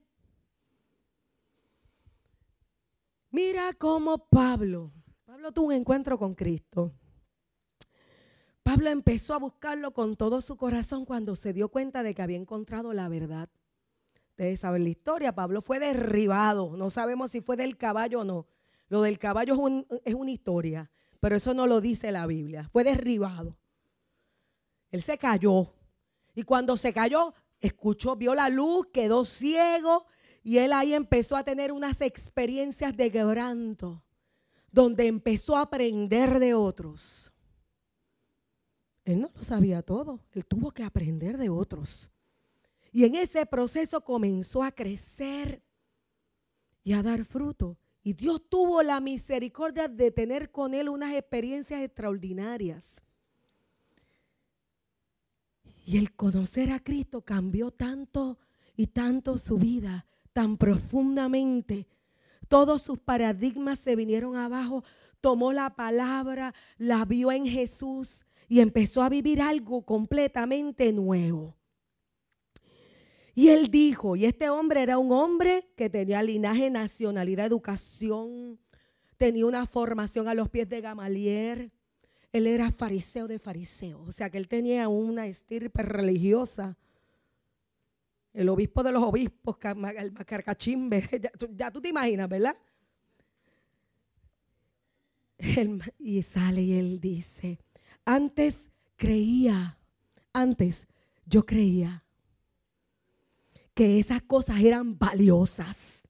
Mira 3.29 3.74
cómo 3.74 4.26
Pablo, 4.26 4.90
Pablo 5.26 5.52
tuvo 5.52 5.66
un 5.66 5.74
encuentro 5.74 6.18
con 6.18 6.35
Cristo. 6.35 6.94
Pablo 8.66 8.90
empezó 8.90 9.33
a 9.33 9.38
buscarlo 9.38 9.92
con 9.92 10.16
todo 10.16 10.42
su 10.42 10.57
corazón 10.57 11.05
cuando 11.05 11.37
se 11.37 11.52
dio 11.52 11.68
cuenta 11.68 12.02
de 12.02 12.16
que 12.16 12.22
había 12.22 12.37
encontrado 12.37 12.92
la 12.92 13.09
verdad. 13.09 13.48
Ustedes 14.31 14.59
saben 14.59 14.83
la 14.83 14.90
historia, 14.90 15.37
Pablo 15.37 15.62
fue 15.62 15.79
derribado, 15.79 16.76
no 16.76 16.90
sabemos 16.90 17.31
si 17.31 17.40
fue 17.40 17.57
del 17.57 17.76
caballo 17.76 18.22
o 18.22 18.24
no. 18.24 18.48
Lo 18.88 19.02
del 19.02 19.20
caballo 19.20 19.55
es, 20.05 20.14
una 20.16 20.31
historia, 20.33 20.90
pero 21.20 21.37
eso 21.37 21.55
no 21.55 21.68
lo 21.68 21.81
dice 21.81 22.11
la 22.11 22.26
Biblia. 22.26 22.68
Fue 22.72 22.83
derribado. 22.83 23.57
Él 24.90 25.00
se 25.00 25.16
cayó. 25.16 25.72
Y 26.35 26.42
cuando 26.42 26.76
se 26.76 26.92
cayó, 26.92 27.35
escuchó, 27.61 28.16
vio 28.16 28.35
la 28.35 28.48
luz, 28.48 28.88
quedó 28.92 29.24
ciego 29.24 30.07
y 30.42 30.59
él 30.59 30.72
ahí 30.72 30.92
empezó 30.92 31.37
a 31.37 31.44
tener 31.44 31.70
unas 31.70 32.00
experiencias 32.00 32.96
de 32.96 33.12
quebranto, 33.12 34.02
donde 34.72 35.07
empezó 35.07 35.57
a 35.57 35.61
aprender 35.61 36.40
de 36.40 36.55
otros. 36.55 37.31
Él 39.07 39.21
no 39.21 39.31
lo 39.33 39.45
sabía 39.45 39.83
todo, 39.83 40.21
él 40.33 40.45
tuvo 40.45 40.73
que 40.73 40.83
aprender 40.83 41.38
de 41.38 41.49
otros. 41.49 42.11
Y 42.90 43.05
en 43.05 43.14
ese 43.14 43.47
proceso 43.47 44.01
comenzó 44.03 44.64
a 44.64 44.73
crecer 44.73 45.62
y 46.83 46.92
a 46.92 47.05
dar 47.05 47.25
fruto. 47.25 47.79
Y 48.03 48.14
Dios 48.14 48.42
tuvo 48.49 48.83
la 48.83 48.99
misericordia 49.01 49.87
de 49.87 50.11
tener 50.11 50.51
con 50.51 50.75
él 50.75 50.88
unas 50.88 51.12
experiencias 51.14 51.83
extraordinarias. 51.83 53.01
Y 55.85 55.99
el 55.99 56.12
conocer 56.16 56.73
a 56.73 56.81
Cristo 56.81 57.23
cambió 57.23 57.71
tanto 57.71 58.40
y 58.77 58.88
tanto 58.88 59.38
su 59.38 59.57
vida, 59.57 60.05
tan 60.33 60.57
profundamente. 60.57 61.87
Todos 62.49 62.83
sus 62.83 62.99
paradigmas 62.99 63.79
se 63.79 63.95
vinieron 63.95 64.35
abajo. 64.37 64.83
Tomó 65.21 65.53
la 65.53 65.77
palabra, 65.77 66.55
la 66.77 67.05
vio 67.05 67.31
en 67.31 67.47
Jesús 67.47 68.26
y 68.49 68.61
empezó 68.61 69.03
a 69.03 69.09
vivir 69.09 69.42
algo 69.42 69.83
completamente 69.85 70.92
nuevo. 70.92 71.57
Y 73.35 73.49
él 73.49 73.69
dijo, 73.71 74.17
y 74.17 74.25
este 74.25 74.49
hombre 74.49 74.83
era 74.83 74.97
un 74.97 75.13
hombre 75.13 75.69
que 75.77 75.90
tenía 75.90 76.23
linaje, 76.23 76.71
nacionalidad, 76.71 77.47
educación, 77.47 78.59
tenía 79.19 79.44
una 79.44 79.67
formación 79.67 80.27
a 80.27 80.35
los 80.35 80.49
pies 80.49 80.69
de 80.69 80.81
Gamaliel. 80.81 81.71
Él 82.33 82.47
era 82.47 82.71
fariseo 82.71 83.29
de 83.29 83.38
fariseo, 83.38 84.03
o 84.03 84.13
sea 84.13 84.31
que 84.31 84.38
él 84.38 84.49
tenía 84.49 84.88
una 84.88 85.27
estirpe 85.27 85.83
religiosa. 85.83 86.79
El 88.33 88.49
obispo 88.49 88.83
de 88.83 88.92
los 88.92 89.03
obispos, 89.03 89.57
el 89.99 90.13
macarcachimbe, 90.13 91.03
ya, 91.21 91.31
ya 91.55 91.71
tú 91.71 91.81
te 91.81 91.88
imaginas, 91.88 92.29
¿verdad? 92.29 92.57
y 95.99 96.23
sale 96.23 96.63
y 96.63 96.73
él 96.79 97.01
dice, 97.01 97.59
antes 98.07 98.71
creía, 98.96 99.79
antes 100.33 100.88
yo 101.27 101.44
creía. 101.44 102.02
que 103.75 103.98
esas 103.98 104.23
cosas 104.23 104.61
eran 104.61 104.98
valiosas, 104.98 106.09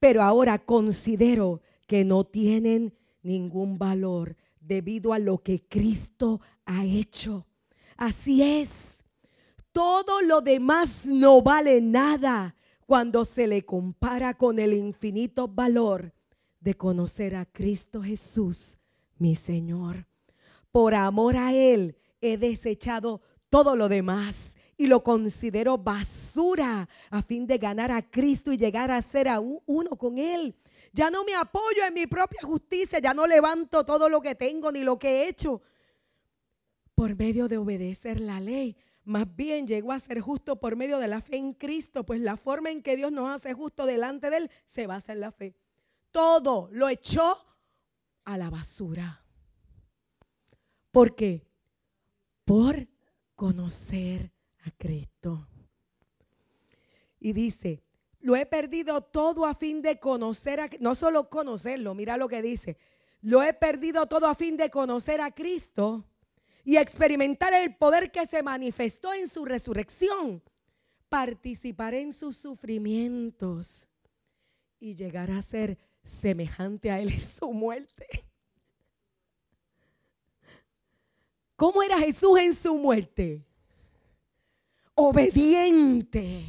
pero 0.00 0.22
ahora 0.22 0.58
considero 0.58 1.60
que 1.86 2.02
no 2.02 2.24
tienen 2.24 2.94
ningún 3.22 3.76
valor 3.76 4.38
debido 4.58 5.12
a 5.12 5.18
lo 5.18 5.42
que 5.42 5.68
Cristo 5.68 6.40
ha 6.64 6.86
hecho. 6.86 7.46
Así 7.98 8.42
es. 8.42 9.04
Todo 9.70 10.22
lo 10.22 10.40
demás 10.40 11.04
no 11.04 11.42
vale 11.42 11.82
nada 11.82 12.56
cuando 12.86 13.26
se 13.26 13.46
le 13.46 13.66
compara 13.66 14.32
con 14.32 14.58
el 14.58 14.72
infinito 14.72 15.46
valor 15.46 16.14
de 16.58 16.74
conocer 16.74 17.36
a 17.36 17.44
Cristo 17.44 18.02
Jesús, 18.02 18.78
mi 19.18 19.34
Señor. 19.34 20.06
Por 20.74 20.92
amor 20.96 21.36
a 21.36 21.52
Él 21.52 21.96
he 22.20 22.36
desechado 22.36 23.20
todo 23.48 23.76
lo 23.76 23.88
demás 23.88 24.56
y 24.76 24.88
lo 24.88 25.04
considero 25.04 25.78
basura 25.78 26.88
a 27.10 27.22
fin 27.22 27.46
de 27.46 27.58
ganar 27.58 27.92
a 27.92 28.02
Cristo 28.02 28.52
y 28.52 28.56
llegar 28.56 28.90
a 28.90 29.00
ser 29.00 29.28
a 29.28 29.38
uno 29.38 29.90
con 29.96 30.18
Él. 30.18 30.56
Ya 30.92 31.12
no 31.12 31.22
me 31.22 31.32
apoyo 31.32 31.84
en 31.86 31.94
mi 31.94 32.08
propia 32.08 32.40
justicia, 32.42 32.98
ya 32.98 33.14
no 33.14 33.24
levanto 33.24 33.84
todo 33.84 34.08
lo 34.08 34.20
que 34.20 34.34
tengo 34.34 34.72
ni 34.72 34.80
lo 34.80 34.98
que 34.98 35.22
he 35.22 35.28
hecho 35.28 35.62
por 36.96 37.14
medio 37.14 37.46
de 37.46 37.58
obedecer 37.58 38.18
la 38.18 38.40
ley. 38.40 38.76
Más 39.04 39.32
bien 39.32 39.68
llegó 39.68 39.92
a 39.92 40.00
ser 40.00 40.18
justo 40.18 40.58
por 40.58 40.74
medio 40.74 40.98
de 40.98 41.06
la 41.06 41.20
fe 41.20 41.36
en 41.36 41.52
Cristo, 41.52 42.04
pues 42.04 42.20
la 42.20 42.36
forma 42.36 42.72
en 42.72 42.82
que 42.82 42.96
Dios 42.96 43.12
nos 43.12 43.30
hace 43.30 43.52
justo 43.52 43.86
delante 43.86 44.28
de 44.28 44.38
Él 44.38 44.50
se 44.66 44.88
basa 44.88 45.12
en 45.12 45.20
la 45.20 45.30
fe. 45.30 45.54
Todo 46.10 46.68
lo 46.72 46.88
echó 46.88 47.38
a 48.24 48.36
la 48.36 48.50
basura. 48.50 49.23
¿Por 50.94 51.16
qué? 51.16 51.44
Por 52.44 52.86
conocer 53.34 54.32
a 54.64 54.70
Cristo. 54.70 55.48
Y 57.18 57.32
dice, 57.32 57.82
lo 58.20 58.36
he 58.36 58.46
perdido 58.46 59.00
todo 59.02 59.44
a 59.44 59.54
fin 59.54 59.82
de 59.82 59.98
conocer 59.98 60.60
a 60.60 60.70
no 60.78 60.94
solo 60.94 61.28
conocerlo, 61.28 61.96
mira 61.96 62.16
lo 62.16 62.28
que 62.28 62.42
dice. 62.42 62.76
Lo 63.22 63.42
he 63.42 63.52
perdido 63.54 64.06
todo 64.06 64.28
a 64.28 64.36
fin 64.36 64.56
de 64.56 64.70
conocer 64.70 65.20
a 65.20 65.32
Cristo 65.32 66.06
y 66.62 66.76
experimentar 66.76 67.52
el 67.54 67.74
poder 67.74 68.12
que 68.12 68.24
se 68.24 68.44
manifestó 68.44 69.12
en 69.12 69.26
su 69.26 69.44
resurrección. 69.44 70.44
Participar 71.08 71.94
en 71.94 72.12
sus 72.12 72.36
sufrimientos 72.36 73.88
y 74.78 74.94
llegar 74.94 75.32
a 75.32 75.42
ser 75.42 75.76
semejante 76.04 76.92
a 76.92 77.00
él 77.00 77.10
en 77.10 77.20
su 77.20 77.52
muerte. 77.52 78.23
¿Cómo 81.56 81.82
era 81.82 81.98
Jesús 81.98 82.38
en 82.38 82.54
su 82.54 82.76
muerte? 82.76 83.44
Obediente. 84.94 86.44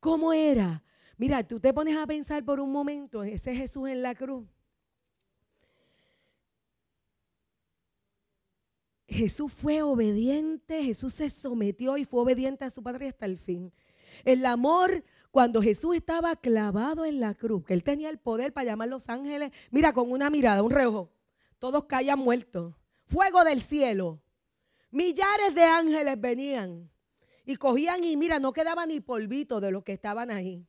¿Cómo 0.00 0.32
era? 0.32 0.82
Mira, 1.16 1.46
tú 1.46 1.60
te 1.60 1.72
pones 1.72 1.96
a 1.96 2.06
pensar 2.06 2.44
por 2.44 2.60
un 2.60 2.72
momento, 2.72 3.22
ese 3.22 3.54
Jesús 3.54 3.88
en 3.88 4.02
la 4.02 4.14
cruz. 4.14 4.46
Jesús 9.06 9.52
fue 9.52 9.82
obediente, 9.82 10.82
Jesús 10.82 11.14
se 11.14 11.28
sometió 11.28 11.98
y 11.98 12.04
fue 12.04 12.22
obediente 12.22 12.64
a 12.64 12.70
su 12.70 12.82
Padre 12.82 13.08
hasta 13.08 13.26
el 13.26 13.38
fin. 13.38 13.72
El 14.24 14.44
amor, 14.46 15.04
cuando 15.30 15.62
Jesús 15.62 15.96
estaba 15.96 16.34
clavado 16.36 17.04
en 17.04 17.20
la 17.20 17.34
cruz, 17.34 17.64
que 17.64 17.74
él 17.74 17.82
tenía 17.82 18.08
el 18.08 18.18
poder 18.18 18.52
para 18.52 18.64
llamar 18.64 18.88
a 18.88 18.90
los 18.90 19.08
ángeles, 19.08 19.52
mira, 19.70 19.92
con 19.92 20.10
una 20.10 20.30
mirada, 20.30 20.62
un 20.62 20.70
reojo, 20.70 21.12
todos 21.58 21.84
caían 21.84 22.18
muertos 22.18 22.74
fuego 23.12 23.44
del 23.44 23.60
cielo. 23.60 24.22
Millares 24.90 25.54
de 25.54 25.64
ángeles 25.64 26.18
venían 26.18 26.90
y 27.44 27.56
cogían 27.56 28.02
y 28.02 28.16
mira, 28.16 28.38
no 28.38 28.52
quedaba 28.52 28.86
ni 28.86 29.00
polvito 29.00 29.60
de 29.60 29.70
los 29.70 29.84
que 29.84 29.92
estaban 29.92 30.30
ahí. 30.30 30.66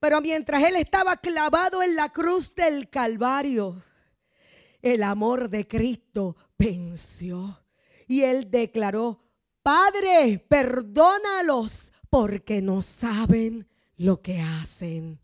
Pero 0.00 0.20
mientras 0.20 0.62
él 0.62 0.76
estaba 0.76 1.16
clavado 1.16 1.82
en 1.82 1.96
la 1.96 2.08
cruz 2.10 2.54
del 2.54 2.88
Calvario, 2.88 3.82
el 4.80 5.02
amor 5.02 5.50
de 5.50 5.66
Cristo 5.66 6.36
venció. 6.58 7.60
Y 8.06 8.22
él 8.22 8.50
declaró, 8.50 9.20
Padre, 9.62 10.38
perdónalos 10.48 11.92
porque 12.08 12.62
no 12.62 12.80
saben 12.80 13.68
lo 13.96 14.22
que 14.22 14.40
hacen. 14.40 15.20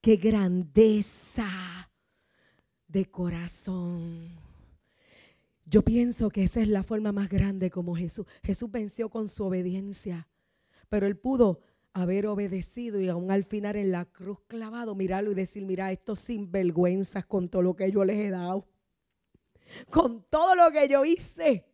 Qué 0.00 0.16
grandeza 0.16 1.90
de 2.88 3.06
corazón. 3.10 4.43
Yo 5.74 5.82
pienso 5.82 6.30
que 6.30 6.44
esa 6.44 6.60
es 6.60 6.68
la 6.68 6.84
forma 6.84 7.10
más 7.10 7.28
grande 7.28 7.68
como 7.68 7.96
Jesús. 7.96 8.26
Jesús 8.44 8.70
venció 8.70 9.10
con 9.10 9.28
su 9.28 9.42
obediencia, 9.42 10.28
pero 10.88 11.04
él 11.04 11.16
pudo 11.16 11.62
haber 11.92 12.28
obedecido 12.28 13.00
y 13.00 13.08
aún 13.08 13.32
al 13.32 13.42
final 13.42 13.74
en 13.74 13.90
la 13.90 14.04
cruz 14.04 14.38
clavado, 14.46 14.94
mirarlo 14.94 15.32
y 15.32 15.34
decir, 15.34 15.66
mira, 15.66 15.90
estos 15.90 16.20
sinvergüenzas 16.20 17.26
con 17.26 17.48
todo 17.48 17.62
lo 17.62 17.74
que 17.74 17.90
yo 17.90 18.04
les 18.04 18.18
he 18.18 18.30
dado, 18.30 18.68
con 19.90 20.22
todo 20.30 20.54
lo 20.54 20.70
que 20.70 20.86
yo 20.86 21.04
hice. 21.04 21.66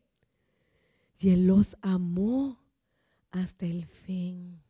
Y 1.19 1.29
él 1.29 1.47
los 1.47 1.77
amó 1.83 2.59
hasta 3.31 3.67
el 3.67 3.85
fin. 3.85 4.63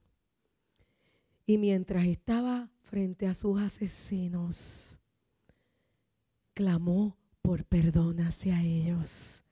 Y 1.47 1.57
mientras 1.57 2.05
estaba 2.05 2.69
frente 2.81 3.29
a 3.29 3.35
sus 3.35 3.63
asesinos, 3.63 4.99
clamó 6.53 7.20
por 7.51 7.65
perdón 7.65 8.21
hacia 8.21 8.63
ellos. 8.63 9.43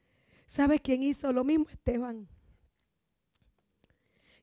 ¿Sabes 0.46 0.80
quién 0.80 1.02
hizo 1.02 1.32
lo 1.32 1.42
mismo? 1.42 1.66
Esteban. 1.68 2.28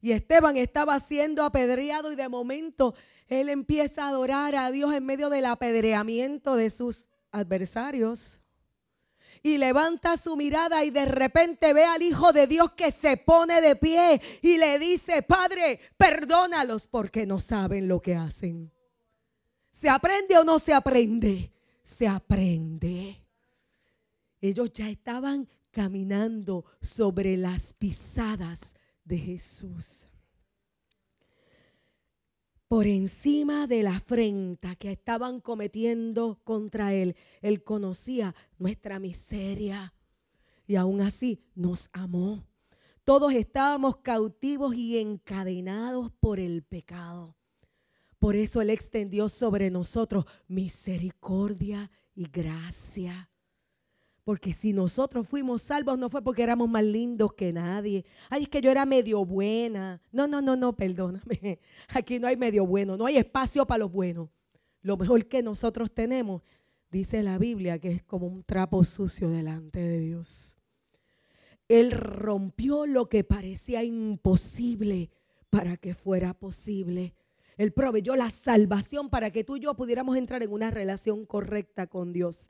Y 0.02 0.12
Esteban 0.12 0.58
estaba 0.58 1.00
siendo 1.00 1.42
apedreado 1.42 2.12
y 2.12 2.18
de 2.18 2.28
momento 2.28 2.96
él 3.30 3.48
empieza 3.48 4.04
a 4.04 4.10
adorar 4.10 4.58
a 4.58 4.72
Dios 4.72 4.94
en 4.94 5.06
medio 5.06 5.30
del 5.30 5.46
apedreamiento 5.46 6.58
de 6.58 6.70
sus 6.70 7.08
adversarios. 7.32 8.42
Y 9.42 9.58
levanta 9.58 10.18
su 10.18 10.36
mirada 10.36 10.84
y 10.84 10.90
de 10.90 11.06
repente 11.06 11.72
ve 11.72 11.86
al 11.86 12.02
Hijo 12.02 12.34
de 12.34 12.48
Dios 12.48 12.74
que 12.74 12.92
se 12.92 13.16
pone 13.16 13.62
de 13.62 13.78
pie 13.78 14.20
y 14.42 14.58
le 14.58 14.78
dice, 14.80 15.22
Padre, 15.22 15.80
perdónalos 15.96 16.88
porque 16.88 17.26
no 17.26 17.40
saben 17.40 17.88
lo 17.88 18.02
que 18.02 18.16
hacen. 18.18 18.70
¿Se 19.72 19.88
aprende 19.88 20.38
o 20.38 20.44
no 20.44 20.60
se 20.60 20.74
aprende? 20.74 21.54
Se 21.84 22.06
aprende. 22.06 23.25
Ellos 24.46 24.72
ya 24.74 24.90
estaban 24.90 25.48
caminando 25.72 26.66
sobre 26.80 27.36
las 27.36 27.74
pisadas 27.74 28.76
de 29.04 29.18
Jesús. 29.18 30.08
Por 32.68 32.86
encima 32.86 33.66
de 33.66 33.82
la 33.82 33.96
afrenta 33.96 34.76
que 34.76 34.92
estaban 34.92 35.40
cometiendo 35.40 36.40
contra 36.44 36.94
Él, 36.94 37.16
Él 37.42 37.64
conocía 37.64 38.36
nuestra 38.60 39.00
miseria 39.00 39.96
y 40.68 40.76
aún 40.76 41.02
así 41.02 41.44
nos 41.56 41.90
amó. 41.92 42.46
Todos 43.04 43.34
estábamos 43.34 43.98
cautivos 43.98 44.76
y 44.76 45.00
encadenados 45.00 46.12
por 46.20 46.40
el 46.40 46.62
pecado. 46.62 47.36
Por 48.20 48.36
eso 48.36 48.62
Él 48.62 48.70
extendió 48.70 49.28
sobre 49.28 49.72
nosotros 49.72 50.26
misericordia 50.48 51.90
y 52.14 52.30
gracia. 52.30 53.30
Porque 54.26 54.54
si 54.54 54.74
nosotros 54.74 55.28
fuimos 55.28 55.62
salvos 55.62 56.00
no 56.00 56.10
fue 56.10 56.24
porque 56.24 56.42
éramos 56.42 56.68
más 56.68 56.84
lindos 56.84 57.34
que 57.34 57.54
nadie. 57.54 58.04
Ay, 58.28 58.44
es 58.44 58.50
que 58.50 58.60
yo 58.60 58.72
era 58.72 58.84
medio 58.84 59.24
buena. 59.24 60.02
No, 60.12 60.28
no, 60.28 60.42
no, 60.42 60.56
no, 60.56 60.76
perdóname. 60.76 61.60
Aquí 61.90 62.18
no 62.18 62.28
hay 62.28 62.36
medio 62.36 62.66
bueno, 62.66 62.98
no 62.98 63.06
hay 63.06 63.18
espacio 63.18 63.68
para 63.68 63.78
los 63.78 63.92
buenos. 63.92 64.30
Lo 64.82 64.98
mejor 64.98 65.28
que 65.28 65.44
nosotros 65.44 65.92
tenemos, 65.94 66.42
dice 66.90 67.22
la 67.22 67.38
Biblia, 67.38 67.78
que 67.78 67.92
es 67.92 68.04
como 68.04 68.26
un 68.26 68.44
trapo 68.44 68.84
sucio 68.84 69.30
delante 69.30 69.80
de 69.80 70.00
Dios. 70.00 70.56
Él 71.68 71.92
rompió 71.92 72.88
lo 72.88 73.10
que 73.10 73.24
parecía 73.24 73.84
imposible 73.84 75.12
para 75.52 75.78
que 75.78 75.94
fuera 75.94 76.34
posible. 76.34 77.14
Él 77.58 77.74
proveyó 77.74 78.16
la 78.16 78.32
salvación 78.32 79.12
para 79.12 79.30
que 79.30 79.44
tú 79.44 79.58
y 79.58 79.60
yo 79.60 79.76
pudiéramos 79.76 80.18
entrar 80.18 80.42
en 80.42 80.52
una 80.52 80.72
relación 80.72 81.28
correcta 81.28 81.86
con 81.86 82.12
Dios 82.12 82.50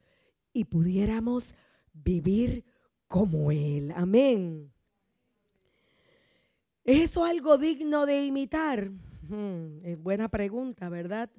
y 0.55 0.63
pudiéramos 0.63 1.53
vivir 2.03 2.65
como 3.07 3.51
Él. 3.51 3.91
Amén. 3.95 4.71
¿Es 6.83 7.01
eso 7.01 7.25
algo 7.25 7.57
digno 7.57 8.05
de 8.05 8.25
imitar? 8.25 8.91
Hmm, 9.27 9.83
es 9.83 9.97
buena 9.97 10.29
pregunta, 10.29 10.87
¿verdad? 10.89 11.31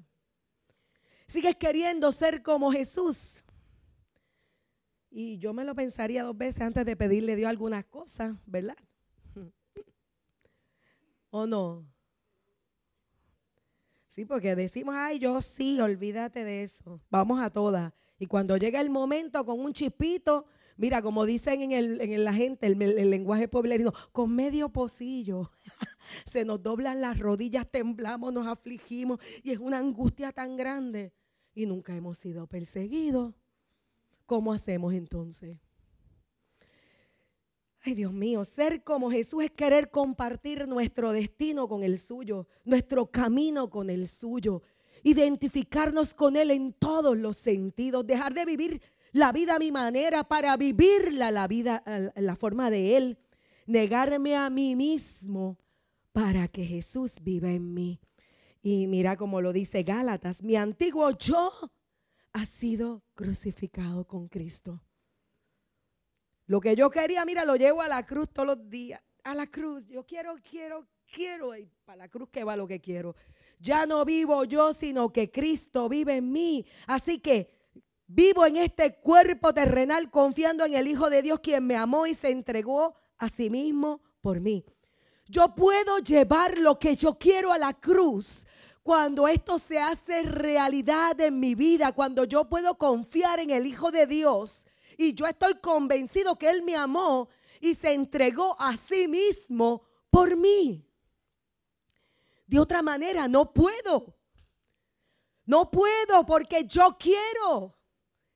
¿Sigues 1.28 1.56
queriendo 1.56 2.10
ser 2.10 2.42
como 2.42 2.72
Jesús? 2.72 3.44
Y 5.10 5.38
yo 5.38 5.52
me 5.52 5.64
lo 5.64 5.74
pensaría 5.74 6.24
dos 6.24 6.36
veces 6.36 6.62
antes 6.62 6.84
de 6.84 6.96
pedirle 6.96 7.32
a 7.32 7.36
Dios 7.36 7.48
algunas 7.48 7.84
cosas, 7.84 8.36
¿verdad? 8.44 8.76
¿O 11.30 11.46
no? 11.46 11.86
Sí, 14.10 14.24
porque 14.24 14.56
decimos, 14.56 14.94
ay, 14.96 15.18
yo 15.18 15.40
sí, 15.40 15.80
olvídate 15.80 16.42
de 16.42 16.62
eso. 16.62 17.00
Vamos 17.10 17.38
a 17.38 17.50
todas. 17.50 17.92
Y 18.18 18.26
cuando 18.26 18.56
llega 18.56 18.80
el 18.80 18.90
momento 18.90 19.44
con 19.44 19.60
un 19.60 19.72
chispito, 19.72 20.46
Mira, 20.78 21.00
como 21.00 21.24
dicen 21.24 21.62
en, 21.62 21.72
el, 21.72 22.00
en 22.02 22.24
la 22.24 22.34
gente, 22.34 22.66
el, 22.66 22.80
el 22.82 23.10
lenguaje 23.10 23.48
pueblerino, 23.48 23.92
con 24.12 24.34
medio 24.34 24.68
pocillo. 24.68 25.50
Se 26.26 26.44
nos 26.44 26.62
doblan 26.62 27.00
las 27.00 27.18
rodillas, 27.18 27.66
temblamos, 27.70 28.32
nos 28.32 28.46
afligimos 28.46 29.18
y 29.42 29.52
es 29.52 29.58
una 29.58 29.78
angustia 29.78 30.32
tan 30.32 30.56
grande. 30.56 31.14
Y 31.54 31.64
nunca 31.64 31.96
hemos 31.96 32.18
sido 32.18 32.46
perseguidos. 32.46 33.34
¿Cómo 34.26 34.52
hacemos 34.52 34.92
entonces? 34.92 35.56
Ay, 37.80 37.94
Dios 37.94 38.12
mío, 38.12 38.44
ser 38.44 38.82
como 38.82 39.10
Jesús 39.10 39.44
es 39.44 39.52
querer 39.52 39.90
compartir 39.90 40.66
nuestro 40.66 41.12
destino 41.12 41.68
con 41.68 41.84
el 41.84 41.98
suyo, 41.98 42.48
nuestro 42.64 43.10
camino 43.10 43.70
con 43.70 43.88
el 43.88 44.08
suyo, 44.08 44.62
identificarnos 45.02 46.14
con 46.14 46.36
Él 46.36 46.50
en 46.50 46.72
todos 46.72 47.16
los 47.16 47.36
sentidos, 47.36 48.06
dejar 48.06 48.34
de 48.34 48.44
vivir 48.44 48.82
la 49.12 49.32
vida 49.32 49.56
a 49.56 49.58
mi 49.58 49.72
manera 49.72 50.24
para 50.24 50.56
vivirla 50.56 51.30
la 51.30 51.48
vida, 51.48 51.82
la 52.14 52.36
forma 52.36 52.70
de 52.70 52.96
Él, 52.96 53.18
negarme 53.66 54.36
a 54.36 54.50
mí 54.50 54.76
mismo 54.76 55.58
para 56.12 56.48
que 56.48 56.64
Jesús 56.64 57.18
viva 57.22 57.50
en 57.50 57.74
mí. 57.74 58.00
Y 58.62 58.86
mira 58.86 59.16
como 59.16 59.40
lo 59.40 59.52
dice 59.52 59.82
Gálatas, 59.82 60.42
mi 60.42 60.56
antiguo 60.56 61.10
yo 61.12 61.52
ha 62.32 62.46
sido 62.46 63.02
crucificado 63.14 64.06
con 64.06 64.28
Cristo. 64.28 64.82
Lo 66.46 66.60
que 66.60 66.76
yo 66.76 66.90
quería, 66.90 67.24
mira, 67.24 67.44
lo 67.44 67.56
llevo 67.56 67.82
a 67.82 67.88
la 67.88 68.04
cruz 68.04 68.30
todos 68.30 68.46
los 68.46 68.70
días. 68.70 69.00
A 69.24 69.34
la 69.34 69.46
cruz. 69.48 69.86
Yo 69.88 70.04
quiero, 70.04 70.36
quiero, 70.48 70.86
quiero 71.12 71.54
ir 71.56 71.68
para 71.84 71.96
la 71.96 72.08
cruz 72.08 72.28
que 72.30 72.44
va 72.44 72.56
lo 72.56 72.66
que 72.66 72.80
quiero. 72.80 73.16
Ya 73.58 73.86
no 73.86 74.04
vivo 74.04 74.44
yo, 74.44 74.74
sino 74.74 75.12
que 75.12 75.30
Cristo 75.30 75.88
vive 75.88 76.16
en 76.16 76.30
mí. 76.30 76.66
Así 76.86 77.18
que 77.18 77.50
vivo 78.06 78.46
en 78.46 78.56
este 78.56 78.96
cuerpo 78.96 79.52
terrenal 79.52 80.10
confiando 80.10 80.64
en 80.64 80.74
el 80.74 80.86
Hijo 80.86 81.10
de 81.10 81.22
Dios, 81.22 81.40
quien 81.40 81.66
me 81.66 81.76
amó 81.76 82.06
y 82.06 82.14
se 82.14 82.30
entregó 82.30 82.94
a 83.18 83.28
sí 83.28 83.50
mismo 83.50 84.00
por 84.20 84.40
mí. 84.40 84.64
Yo 85.28 85.54
puedo 85.54 85.98
llevar 85.98 86.58
lo 86.58 86.78
que 86.78 86.94
yo 86.96 87.18
quiero 87.18 87.52
a 87.52 87.58
la 87.58 87.72
cruz 87.74 88.46
cuando 88.82 89.26
esto 89.26 89.58
se 89.58 89.80
hace 89.80 90.22
realidad 90.22 91.20
en 91.20 91.40
mi 91.40 91.56
vida, 91.56 91.90
cuando 91.92 92.22
yo 92.24 92.48
puedo 92.48 92.78
confiar 92.78 93.40
en 93.40 93.50
el 93.50 93.66
Hijo 93.66 93.90
de 93.90 94.06
Dios 94.06 94.66
y 94.96 95.14
yo 95.14 95.26
estoy 95.26 95.54
convencido 95.60 96.36
que 96.36 96.48
Él 96.48 96.62
me 96.62 96.76
amó 96.76 97.28
y 97.60 97.74
se 97.74 97.92
entregó 97.92 98.56
a 98.60 98.76
sí 98.76 99.08
mismo 99.08 99.82
por 100.10 100.36
mí. 100.36 100.86
De 102.46 102.58
otra 102.58 102.82
manera, 102.82 103.28
no 103.28 103.52
puedo. 103.52 104.16
No 105.44 105.70
puedo 105.70 106.24
porque 106.26 106.64
yo 106.64 106.96
quiero 106.98 107.76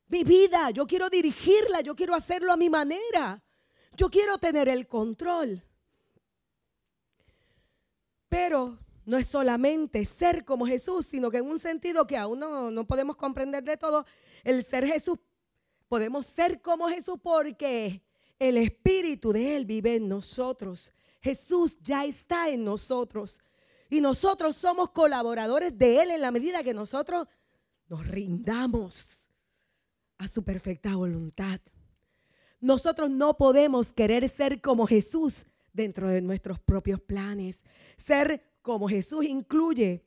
mi 0.08 0.24
vida, 0.24 0.70
yo 0.70 0.86
quiero 0.86 1.08
dirigirla, 1.08 1.80
yo 1.80 1.94
quiero 1.94 2.14
hacerlo 2.14 2.52
a 2.52 2.56
mi 2.56 2.68
manera. 2.68 3.42
Yo 3.96 4.08
quiero 4.08 4.38
tener 4.38 4.68
el 4.68 4.86
control. 4.86 5.62
Pero 8.28 8.78
no 9.04 9.16
es 9.16 9.26
solamente 9.26 10.04
ser 10.04 10.44
como 10.44 10.66
Jesús, 10.66 11.06
sino 11.06 11.30
que 11.30 11.38
en 11.38 11.46
un 11.46 11.58
sentido 11.58 12.06
que 12.06 12.16
aún 12.16 12.38
no, 12.38 12.70
no 12.70 12.86
podemos 12.86 13.16
comprender 13.16 13.64
de 13.64 13.76
todo, 13.76 14.06
el 14.44 14.64
ser 14.64 14.86
Jesús 14.86 15.18
Podemos 15.90 16.24
ser 16.24 16.62
como 16.62 16.88
Jesús 16.88 17.16
porque 17.20 18.00
el 18.38 18.58
Espíritu 18.58 19.32
de 19.32 19.56
Él 19.56 19.66
vive 19.66 19.96
en 19.96 20.08
nosotros. 20.08 20.92
Jesús 21.20 21.76
ya 21.82 22.04
está 22.04 22.48
en 22.48 22.62
nosotros. 22.62 23.40
Y 23.90 24.00
nosotros 24.00 24.56
somos 24.56 24.90
colaboradores 24.90 25.76
de 25.76 26.00
Él 26.02 26.12
en 26.12 26.20
la 26.20 26.30
medida 26.30 26.62
que 26.62 26.72
nosotros 26.72 27.26
nos 27.88 28.06
rindamos 28.06 29.28
a 30.16 30.28
su 30.28 30.44
perfecta 30.44 30.94
voluntad. 30.94 31.60
Nosotros 32.60 33.10
no 33.10 33.36
podemos 33.36 33.92
querer 33.92 34.28
ser 34.28 34.60
como 34.60 34.86
Jesús 34.86 35.44
dentro 35.72 36.08
de 36.08 36.22
nuestros 36.22 36.60
propios 36.60 37.00
planes. 37.00 37.62
Ser 37.96 38.44
como 38.62 38.88
Jesús 38.88 39.24
incluye 39.24 40.04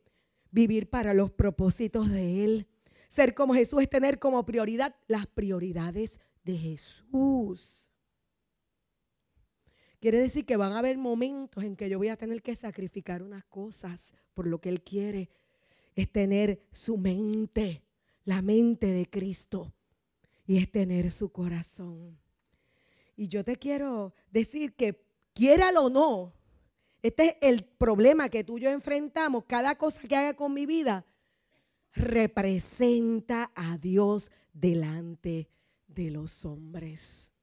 vivir 0.50 0.88
para 0.88 1.12
los 1.12 1.30
propósitos 1.30 2.10
de 2.10 2.44
Él. 2.44 2.66
Ser 3.08 3.34
como 3.34 3.54
Jesús 3.54 3.82
es 3.82 3.90
tener 3.90 4.18
como 4.18 4.46
prioridad 4.46 4.94
las 5.08 5.26
prioridades 5.26 6.20
de 6.44 6.56
Jesús. 6.56 7.90
Quiere 10.04 10.18
decir 10.18 10.44
que 10.44 10.58
van 10.58 10.72
a 10.72 10.80
haber 10.80 10.98
momentos 10.98 11.64
en 11.64 11.76
que 11.76 11.88
yo 11.88 11.96
voy 11.96 12.08
a 12.08 12.16
tener 12.18 12.42
que 12.42 12.54
sacrificar 12.54 13.22
unas 13.22 13.42
cosas 13.46 14.12
por 14.34 14.46
lo 14.46 14.60
que 14.60 14.68
Él 14.68 14.82
quiere. 14.82 15.30
Es 15.94 16.12
tener 16.12 16.60
su 16.72 16.98
mente, 16.98 17.80
la 18.26 18.42
mente 18.42 18.88
de 18.88 19.08
Cristo. 19.08 19.72
Y 20.46 20.58
es 20.58 20.70
tener 20.70 21.10
su 21.10 21.32
corazón. 21.32 22.18
Y 23.16 23.28
yo 23.28 23.44
te 23.44 23.56
quiero 23.56 24.12
decir 24.30 24.74
que, 24.74 25.06
quiéralo 25.32 25.84
o 25.84 25.88
no, 25.88 26.34
este 27.00 27.28
es 27.28 27.36
el 27.40 27.64
problema 27.64 28.28
que 28.28 28.44
tú 28.44 28.58
y 28.58 28.60
yo 28.60 28.70
enfrentamos. 28.70 29.44
Cada 29.46 29.78
cosa 29.78 30.02
que 30.02 30.16
haga 30.16 30.34
con 30.34 30.52
mi 30.52 30.66
vida 30.66 31.06
representa 31.94 33.50
a 33.54 33.78
Dios 33.78 34.30
delante 34.52 35.48
de 35.86 36.10
los 36.10 36.44
hombres. 36.44 37.33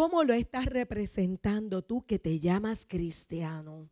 ¿Cómo 0.00 0.24
lo 0.24 0.32
estás 0.32 0.64
representando 0.64 1.82
tú 1.82 2.06
que 2.06 2.18
te 2.18 2.40
llamas 2.40 2.86
cristiano? 2.88 3.90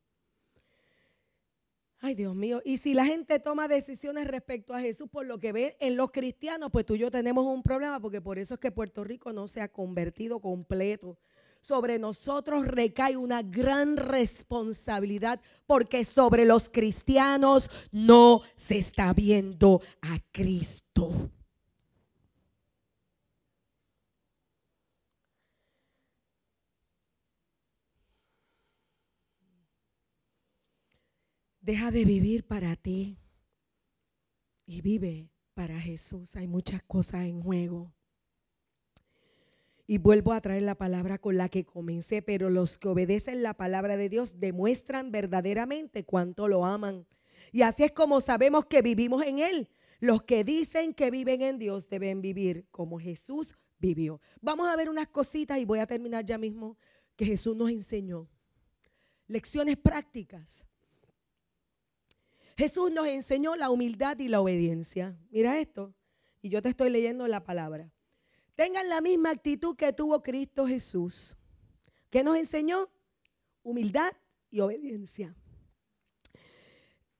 Ay, 1.98 2.14
Dios 2.14 2.34
mío. 2.34 2.62
Y 2.64 2.78
si 2.78 2.94
la 2.94 3.04
gente 3.04 3.38
toma 3.40 3.68
decisiones 3.68 4.26
respecto 4.26 4.72
a 4.72 4.80
Jesús 4.80 5.10
por 5.10 5.26
lo 5.26 5.38
que 5.38 5.52
ve 5.52 5.76
en 5.80 5.98
los 5.98 6.10
cristianos, 6.10 6.70
pues 6.72 6.86
tú 6.86 6.94
y 6.94 7.00
yo 7.00 7.10
tenemos 7.10 7.44
un 7.44 7.62
problema 7.62 8.00
porque 8.00 8.22
por 8.22 8.38
eso 8.38 8.54
es 8.54 8.60
que 8.60 8.72
Puerto 8.72 9.04
Rico 9.04 9.34
no 9.34 9.48
se 9.48 9.60
ha 9.60 9.68
convertido 9.70 10.40
completo 10.40 11.18
sobre 11.60 11.98
nosotros 11.98 12.66
recae 12.66 13.18
una 13.18 13.42
gran 13.42 13.98
responsabilidad 13.98 15.42
porque 15.66 16.06
sobre 16.06 16.46
los 16.46 16.70
cristianos 16.70 17.70
no 17.92 18.40
se 18.56 18.78
está 18.78 19.12
viendo 19.12 19.82
a 20.00 20.18
Cristo. 20.32 21.30
Deja 31.68 31.90
de 31.90 32.06
vivir 32.06 32.46
para 32.46 32.76
ti 32.76 33.18
y 34.64 34.80
vive 34.80 35.28
para 35.52 35.78
Jesús. 35.78 36.34
Hay 36.34 36.48
muchas 36.48 36.82
cosas 36.82 37.26
en 37.26 37.42
juego. 37.42 37.92
Y 39.86 39.98
vuelvo 39.98 40.32
a 40.32 40.40
traer 40.40 40.62
la 40.62 40.76
palabra 40.76 41.18
con 41.18 41.36
la 41.36 41.50
que 41.50 41.66
comencé, 41.66 42.22
pero 42.22 42.48
los 42.48 42.78
que 42.78 42.88
obedecen 42.88 43.42
la 43.42 43.52
palabra 43.52 43.98
de 43.98 44.08
Dios 44.08 44.40
demuestran 44.40 45.12
verdaderamente 45.12 46.06
cuánto 46.06 46.48
lo 46.48 46.64
aman. 46.64 47.06
Y 47.52 47.60
así 47.60 47.84
es 47.84 47.92
como 47.92 48.22
sabemos 48.22 48.64
que 48.64 48.80
vivimos 48.80 49.22
en 49.26 49.38
Él. 49.38 49.68
Los 50.00 50.22
que 50.22 50.44
dicen 50.44 50.94
que 50.94 51.10
viven 51.10 51.42
en 51.42 51.58
Dios 51.58 51.90
deben 51.90 52.22
vivir 52.22 52.66
como 52.70 52.98
Jesús 52.98 53.58
vivió. 53.78 54.22
Vamos 54.40 54.68
a 54.68 54.76
ver 54.76 54.88
unas 54.88 55.08
cositas 55.08 55.58
y 55.58 55.66
voy 55.66 55.80
a 55.80 55.86
terminar 55.86 56.24
ya 56.24 56.38
mismo 56.38 56.78
que 57.14 57.26
Jesús 57.26 57.54
nos 57.54 57.68
enseñó. 57.68 58.26
Lecciones 59.26 59.76
prácticas. 59.76 60.64
Jesús 62.58 62.92
nos 62.92 63.06
enseñó 63.06 63.56
la 63.56 63.70
humildad 63.70 64.18
y 64.18 64.28
la 64.28 64.42
obediencia. 64.42 65.16
Mira 65.30 65.58
esto. 65.58 65.94
Y 66.42 66.50
yo 66.50 66.60
te 66.60 66.68
estoy 66.68 66.90
leyendo 66.90 67.26
la 67.26 67.42
palabra 67.42 67.90
tengan 68.58 68.88
la 68.88 69.00
misma 69.00 69.30
actitud 69.30 69.76
que 69.76 69.92
tuvo 69.92 70.20
Cristo 70.20 70.66
Jesús. 70.66 71.36
¿Qué 72.10 72.24
nos 72.24 72.36
enseñó? 72.36 72.90
Humildad 73.62 74.12
y 74.50 74.58
obediencia. 74.58 75.36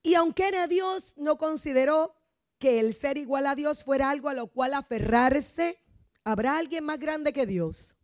Y 0.03 0.15
aunque 0.15 0.49
era 0.49 0.67
Dios, 0.67 1.15
no 1.17 1.39
consideró 1.39 2.17
que 2.59 2.81
el 2.81 2.93
ser 2.93 3.19
igual 3.19 3.47
a 3.47 3.55
Dios 3.55 3.85
fuera 3.85 4.11
algo 4.11 4.29
a 4.29 4.35
lo 4.35 4.49
cual 4.49 4.75
aferrarse. 4.75 5.81
¿Habrá 6.25 6.59
alguien 6.59 6.83
más 6.83 6.99
grande 6.99 7.33
que 7.33 7.47
Dios? 7.47 7.95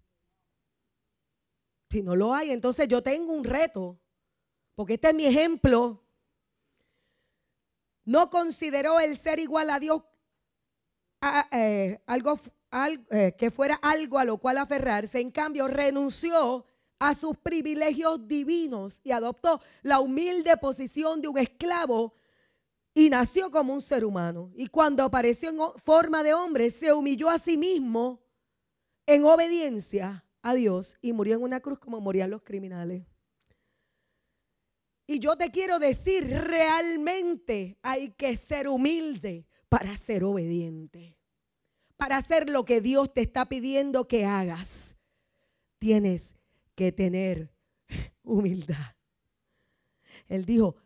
Si 1.90 2.04
no 2.04 2.14
lo 2.14 2.34
hay, 2.34 2.52
entonces 2.52 2.86
yo 2.86 3.02
tengo 3.02 3.32
un 3.32 3.42
reto, 3.42 3.98
porque 4.76 4.94
este 4.94 5.08
es 5.08 5.14
mi 5.14 5.26
ejemplo. 5.26 6.03
No 8.04 8.30
consideró 8.30 9.00
el 9.00 9.16
ser 9.16 9.38
igual 9.38 9.70
a 9.70 9.80
Dios 9.80 10.02
eh, 11.52 12.00
algo 12.06 12.38
eh, 13.10 13.34
que 13.38 13.50
fuera 13.50 13.76
algo 13.76 14.18
a 14.18 14.24
lo 14.24 14.38
cual 14.38 14.58
aferrarse, 14.58 15.20
en 15.20 15.30
cambio 15.30 15.68
renunció 15.68 16.66
a 16.98 17.14
sus 17.14 17.36
privilegios 17.36 18.26
divinos 18.26 19.00
y 19.04 19.12
adoptó 19.12 19.60
la 19.82 20.00
humilde 20.00 20.56
posición 20.56 21.20
de 21.20 21.28
un 21.28 21.38
esclavo 21.38 22.14
y 22.94 23.10
nació 23.10 23.50
como 23.50 23.72
un 23.72 23.82
ser 23.82 24.04
humano. 24.04 24.52
Y 24.54 24.68
cuando 24.68 25.02
apareció 25.02 25.50
en 25.50 25.80
forma 25.80 26.22
de 26.22 26.34
hombre, 26.34 26.70
se 26.70 26.92
humilló 26.92 27.28
a 27.30 27.38
sí 27.38 27.56
mismo 27.56 28.22
en 29.06 29.24
obediencia 29.24 30.24
a 30.42 30.54
Dios 30.54 30.96
y 31.00 31.12
murió 31.12 31.36
en 31.36 31.42
una 31.42 31.60
cruz 31.60 31.78
como 31.78 32.00
morían 32.00 32.30
los 32.30 32.42
criminales. 32.42 33.04
Y 35.06 35.18
yo 35.18 35.36
te 35.36 35.50
quiero 35.50 35.78
decir, 35.78 36.26
realmente 36.28 37.78
hay 37.82 38.10
que 38.10 38.36
ser 38.36 38.68
humilde 38.68 39.46
para 39.68 39.96
ser 39.96 40.24
obediente 40.24 41.16
para 41.96 42.16
hacer 42.16 42.50
lo 42.50 42.64
que 42.64 42.80
Dios 42.80 43.12
te 43.12 43.22
está 43.22 43.48
pidiendo 43.48 44.08
que 44.08 44.24
hagas, 44.24 44.96
tienes 45.78 46.34
que 46.74 46.92
tener 46.92 47.50
humildad. 48.22 48.94
Él 50.28 50.44
dijo, 50.44 50.76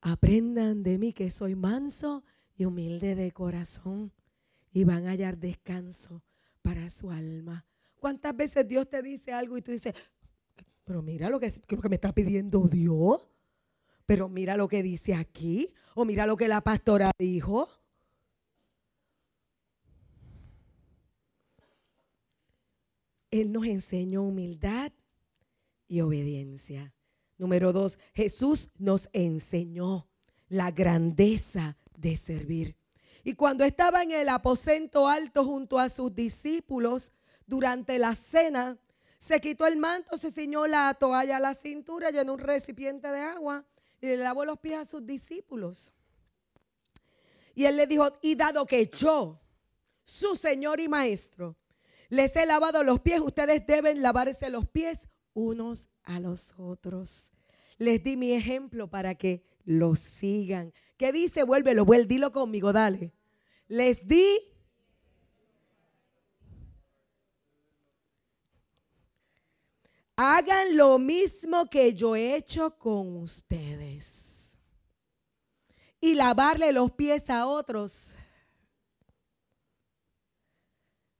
aprendan 0.00 0.82
de 0.82 0.98
mí 0.98 1.12
que 1.12 1.30
soy 1.30 1.54
manso 1.54 2.24
y 2.56 2.64
humilde 2.64 3.14
de 3.14 3.32
corazón 3.32 4.12
y 4.72 4.84
van 4.84 5.06
a 5.06 5.10
hallar 5.10 5.38
descanso 5.38 6.22
para 6.62 6.90
su 6.90 7.10
alma. 7.10 7.64
¿Cuántas 7.96 8.36
veces 8.36 8.66
Dios 8.66 8.88
te 8.88 9.02
dice 9.02 9.32
algo 9.32 9.56
y 9.56 9.62
tú 9.62 9.70
dices, 9.70 9.94
pero 10.84 11.02
mira 11.02 11.28
lo 11.28 11.38
que, 11.40 11.52
me 11.88 11.94
está 11.94 12.12
pidiendo 12.12 12.66
Dios? 12.68 13.28
Pero 14.08 14.30
mira 14.30 14.56
lo 14.56 14.68
que 14.68 14.82
dice 14.82 15.14
aquí, 15.14 15.74
o 15.94 16.06
mira 16.06 16.24
lo 16.24 16.38
que 16.38 16.48
la 16.48 16.62
pastora 16.62 17.10
dijo. 17.18 17.68
Él 23.30 23.52
nos 23.52 23.66
enseñó 23.66 24.22
humildad 24.22 24.92
y 25.88 26.00
obediencia. 26.00 26.94
Número 27.36 27.74
dos, 27.74 27.98
Jesús 28.14 28.70
nos 28.78 29.10
enseñó 29.12 30.08
la 30.48 30.70
grandeza 30.70 31.76
de 31.94 32.16
servir. 32.16 32.78
Y 33.24 33.34
cuando 33.34 33.62
estaba 33.62 34.02
en 34.02 34.12
el 34.12 34.30
aposento 34.30 35.06
alto 35.06 35.44
junto 35.44 35.78
a 35.78 35.90
sus 35.90 36.14
discípulos 36.14 37.12
durante 37.46 37.98
la 37.98 38.14
cena, 38.14 38.78
se 39.18 39.38
quitó 39.38 39.66
el 39.66 39.76
manto, 39.76 40.16
se 40.16 40.30
ciñó 40.30 40.66
la 40.66 40.94
toalla 40.94 41.36
a 41.36 41.40
la 41.40 41.52
cintura, 41.52 42.10
llenó 42.10 42.32
un 42.32 42.38
recipiente 42.38 43.08
de 43.08 43.20
agua 43.20 43.66
y 44.00 44.06
le 44.06 44.16
lavó 44.18 44.44
los 44.44 44.58
pies 44.58 44.78
a 44.78 44.84
sus 44.84 45.04
discípulos. 45.04 45.92
Y 47.54 47.64
él 47.64 47.76
le 47.76 47.86
dijo, 47.86 48.08
y 48.22 48.36
dado 48.36 48.66
que 48.66 48.86
yo, 48.86 49.40
su 50.04 50.36
Señor 50.36 50.80
y 50.80 50.88
Maestro, 50.88 51.56
les 52.08 52.36
he 52.36 52.46
lavado 52.46 52.82
los 52.82 53.00
pies, 53.00 53.20
ustedes 53.20 53.66
deben 53.66 54.00
lavarse 54.00 54.48
los 54.48 54.66
pies 54.68 55.08
unos 55.34 55.88
a 56.04 56.20
los 56.20 56.54
otros. 56.56 57.30
Les 57.76 58.02
di 58.02 58.16
mi 58.16 58.32
ejemplo 58.32 58.88
para 58.88 59.14
que 59.14 59.44
lo 59.64 59.94
sigan. 59.94 60.72
¿Qué 60.96 61.12
dice? 61.12 61.42
Vuélvelo, 61.42 61.84
vuelve, 61.84 62.06
dilo 62.06 62.32
conmigo, 62.32 62.72
dale. 62.72 63.12
Les 63.68 64.08
di 64.08 64.40
hagan 70.20 70.76
lo 70.76 70.98
mismo 70.98 71.70
que 71.70 71.94
yo 71.94 72.16
he 72.16 72.34
hecho 72.34 72.76
con 72.76 73.16
ustedes. 73.18 74.58
Y 76.00 76.16
lavarle 76.16 76.72
los 76.72 76.90
pies 76.90 77.30
a 77.30 77.46
otros. 77.46 78.16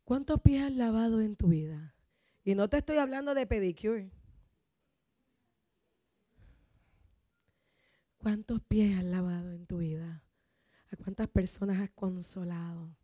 ¿Cuántos 0.02 0.40
pies 0.40 0.64
has 0.64 0.72
lavado 0.72 1.20
en 1.20 1.36
tu 1.36 1.48
vida? 1.48 1.94
Y 2.42 2.56
no 2.56 2.68
te 2.68 2.78
estoy 2.78 2.96
hablando 2.96 3.34
de 3.34 3.46
pedicure. 3.46 4.10
¿Cuántos 8.16 8.60
pies 8.62 8.98
has 8.98 9.04
lavado 9.04 9.52
en 9.52 9.64
tu 9.66 9.78
vida? 9.78 10.24
¿A 10.90 10.96
cuántas 10.96 11.28
personas 11.28 11.78
has 11.78 11.90
consolado? 11.90 12.96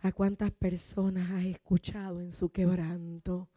¿A 0.00 0.12
cuántas 0.12 0.52
personas 0.52 1.28
has 1.32 1.44
escuchado 1.44 2.20
en 2.20 2.30
su 2.30 2.50
quebranto? 2.50 3.48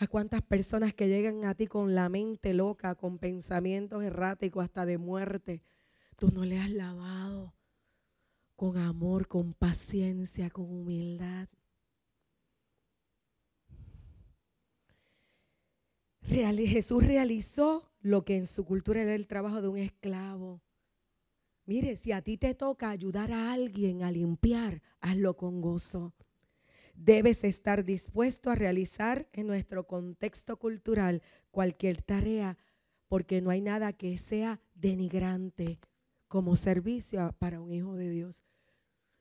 ¿A 0.00 0.06
cuántas 0.06 0.40
personas 0.40 0.94
que 0.94 1.08
llegan 1.08 1.44
a 1.44 1.54
ti 1.54 1.66
con 1.66 1.94
la 1.94 2.08
mente 2.08 2.54
loca, 2.54 2.94
con 2.94 3.18
pensamientos 3.18 4.02
erráticos 4.02 4.64
hasta 4.64 4.86
de 4.86 4.96
muerte? 4.96 5.62
Tú 6.16 6.30
no 6.32 6.46
le 6.46 6.58
has 6.58 6.70
lavado 6.70 7.54
con 8.56 8.78
amor, 8.78 9.28
con 9.28 9.52
paciencia, 9.52 10.48
con 10.48 10.64
humildad. 10.70 11.48
Jesús 16.22 17.06
realizó 17.06 17.92
lo 18.00 18.24
que 18.24 18.38
en 18.38 18.46
su 18.46 18.64
cultura 18.64 19.02
era 19.02 19.14
el 19.14 19.26
trabajo 19.26 19.60
de 19.60 19.68
un 19.68 19.76
esclavo. 19.76 20.62
Mire, 21.66 21.96
si 21.96 22.12
a 22.12 22.22
ti 22.22 22.38
te 22.38 22.54
toca 22.54 22.88
ayudar 22.88 23.32
a 23.32 23.52
alguien 23.52 24.02
a 24.02 24.10
limpiar, 24.10 24.80
hazlo 25.02 25.36
con 25.36 25.60
gozo. 25.60 26.14
Debes 27.02 27.44
estar 27.44 27.86
dispuesto 27.86 28.50
a 28.50 28.54
realizar 28.54 29.26
en 29.32 29.46
nuestro 29.46 29.86
contexto 29.86 30.58
cultural 30.58 31.22
cualquier 31.50 32.02
tarea, 32.02 32.58
porque 33.08 33.40
no 33.40 33.48
hay 33.48 33.62
nada 33.62 33.94
que 33.94 34.18
sea 34.18 34.60
denigrante 34.74 35.80
como 36.28 36.56
servicio 36.56 37.34
para 37.38 37.62
un 37.62 37.72
hijo 37.72 37.94
de 37.94 38.10
Dios. 38.10 38.44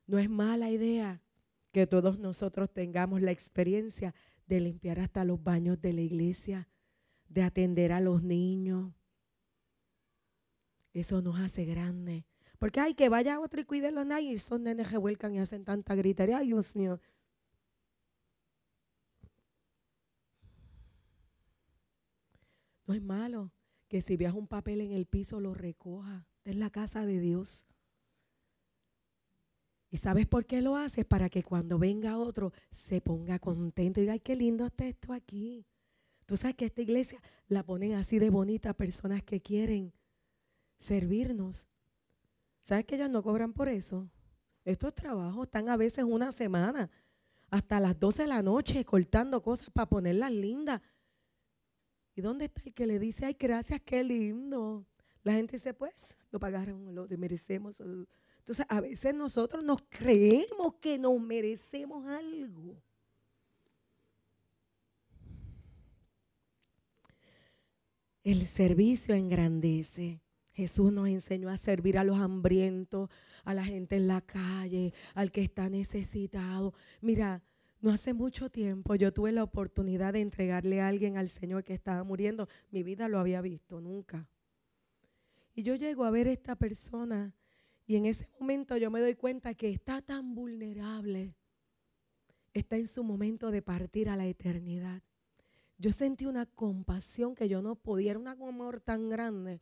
No 0.08 0.20
es 0.20 0.30
mala 0.30 0.70
idea 0.70 1.24
que 1.72 1.88
todos 1.88 2.20
nosotros 2.20 2.70
tengamos 2.70 3.22
la 3.22 3.32
experiencia 3.32 4.14
de 4.46 4.60
limpiar 4.60 5.00
hasta 5.00 5.24
los 5.24 5.42
baños 5.42 5.80
de 5.80 5.94
la 5.94 6.02
iglesia 6.02 6.68
de 7.30 7.44
atender 7.44 7.94
a 7.94 8.02
los 8.02 8.24
niños. 8.24 8.92
Eso 10.92 11.22
nos 11.22 11.40
hace 11.40 11.64
grande. 11.64 12.26
Porque 12.58 12.82
hay 12.82 12.94
que 12.94 13.08
vaya 13.08 13.40
otro 13.40 13.62
y 13.62 13.64
cuide 13.64 13.94
los 13.94 14.06
niños 14.06 14.22
y 14.22 14.34
esos 14.34 14.60
nenes 14.60 14.90
que 14.90 14.98
vuelcan 14.98 15.34
y 15.34 15.40
hacen 15.40 15.64
tanta 15.64 15.96
gritería. 15.96 16.40
Ay, 16.40 16.48
Dios 16.48 16.76
mío. 16.76 17.00
No 22.90 22.96
es 22.96 23.04
malo 23.04 23.54
que 23.88 24.02
si 24.02 24.18
veas 24.18 24.34
un 24.34 24.48
papel 24.48 24.82
en 24.82 24.94
el 24.94 25.06
piso 25.06 25.40
lo 25.40 25.54
recoja. 25.54 26.28
Es 26.44 26.56
la 26.56 26.72
casa 26.72 27.06
de 27.06 27.20
Dios. 27.20 27.68
¿Y 29.92 29.98
sabes 29.98 30.26
por 30.26 30.48
qué 30.48 30.64
lo 30.64 30.76
haces? 30.76 31.06
Para 31.06 31.30
que 31.30 31.44
cuando 31.44 31.78
venga 31.78 32.18
otro 32.18 32.52
se 32.72 33.00
ponga 33.00 33.38
contento 33.38 34.00
y 34.00 34.04
diga, 34.04 34.14
ay, 34.14 34.20
qué 34.22 34.36
lindo 34.36 34.66
está 34.66 34.88
esto 34.88 35.14
aquí. 35.14 35.68
Tú 36.26 36.36
sabes 36.36 36.56
que 36.56 36.66
esta 36.66 36.82
iglesia 36.82 37.22
la 37.48 37.62
ponen 37.64 37.94
así 37.94 38.18
de 38.18 38.32
bonita 38.32 38.74
personas 38.74 39.22
que 39.22 39.40
quieren 39.40 39.94
servirnos. 40.80 41.68
¿Sabes 42.64 42.86
que 42.86 42.96
ellos 42.96 43.12
no 43.12 43.22
cobran 43.22 43.54
por 43.54 43.70
eso? 43.70 44.10
Estos 44.66 44.96
trabajos 44.96 45.46
están 45.46 45.70
a 45.70 45.78
veces 45.78 46.06
una 46.06 46.32
semana, 46.32 46.90
hasta 47.52 47.80
las 47.80 48.00
12 48.00 48.24
de 48.24 48.30
la 48.30 48.42
noche, 48.42 48.84
cortando 48.84 49.44
cosas 49.44 49.70
para 49.70 49.88
ponerlas 49.88 50.32
lindas. 50.32 50.82
¿Y 52.20 52.22
dónde 52.22 52.46
está 52.46 52.62
el 52.66 52.74
que 52.74 52.86
le 52.86 53.00
dice, 53.00 53.26
ay, 53.26 53.38
gracias, 53.40 53.80
qué 53.80 54.04
lindo? 54.04 54.86
La 55.24 55.32
gente 55.32 55.54
dice, 55.54 55.74
pues, 55.74 56.18
lo 56.32 56.38
pagaron, 56.38 56.94
lo 56.94 57.08
merecemos. 57.18 57.80
Entonces, 57.80 58.66
a 58.68 58.82
veces 58.82 59.16
nosotros 59.16 59.64
nos 59.64 59.84
creemos 59.88 60.76
que 60.82 61.00
nos 61.00 61.18
merecemos 61.22 62.06
algo. 62.06 62.76
El 68.26 68.46
servicio 68.46 69.16
engrandece. 69.16 70.20
Jesús 70.52 70.92
nos 70.92 71.08
enseñó 71.08 71.48
a 71.48 71.56
servir 71.56 71.98
a 71.98 72.04
los 72.04 72.18
hambrientos, 72.18 73.10
a 73.46 73.54
la 73.54 73.64
gente 73.64 73.96
en 73.96 74.10
la 74.10 74.20
calle, 74.20 74.94
al 75.14 75.32
que 75.32 75.42
está 75.42 75.70
necesitado. 75.70 76.74
Mira, 77.00 77.42
no 77.80 77.92
hace 77.92 78.14
mucho 78.14 78.50
tiempo 78.50 78.96
yo 78.96 79.14
tuve 79.14 79.32
la 79.32 79.44
oportunidad 79.44 80.14
de 80.14 80.22
entregarle 80.22 80.82
a 80.82 80.88
alguien 80.88 81.18
al 81.18 81.30
Señor 81.30 81.64
que 81.64 81.74
estaba 81.74 82.04
muriendo. 82.04 82.48
Mi 82.72 82.84
vida 82.84 83.08
lo 83.08 83.20
había 83.20 83.42
visto 83.42 83.80
nunca. 83.82 84.28
Y 85.54 85.64
yo 85.64 85.76
llego 85.76 86.06
a 86.06 86.12
ver 86.12 86.28
a 86.28 86.32
esta 86.32 86.56
persona 86.56 87.34
y 87.86 87.96
en 87.96 88.06
ese 88.06 88.28
momento 88.40 88.78
yo 88.78 88.92
me 88.92 89.02
doy 89.02 89.16
cuenta 89.16 89.54
que 89.54 89.70
está 89.70 90.02
tan 90.02 90.36
vulnerable. 90.36 91.36
Está 92.54 92.78
en 92.78 92.88
su 92.88 93.04
momento 93.04 93.52
de 93.52 93.62
partir 93.62 94.10
a 94.10 94.16
la 94.16 94.26
eternidad 94.26 95.02
yo 95.80 95.94
sentí 95.94 96.26
una 96.26 96.46
compasión 96.46 97.36
que 97.36 97.48
yo 97.48 97.62
no 97.62 97.76
podía, 97.76 98.12
era 98.12 98.20
un 98.20 98.28
amor 98.28 98.82
tan 98.82 99.08
grande. 99.08 99.62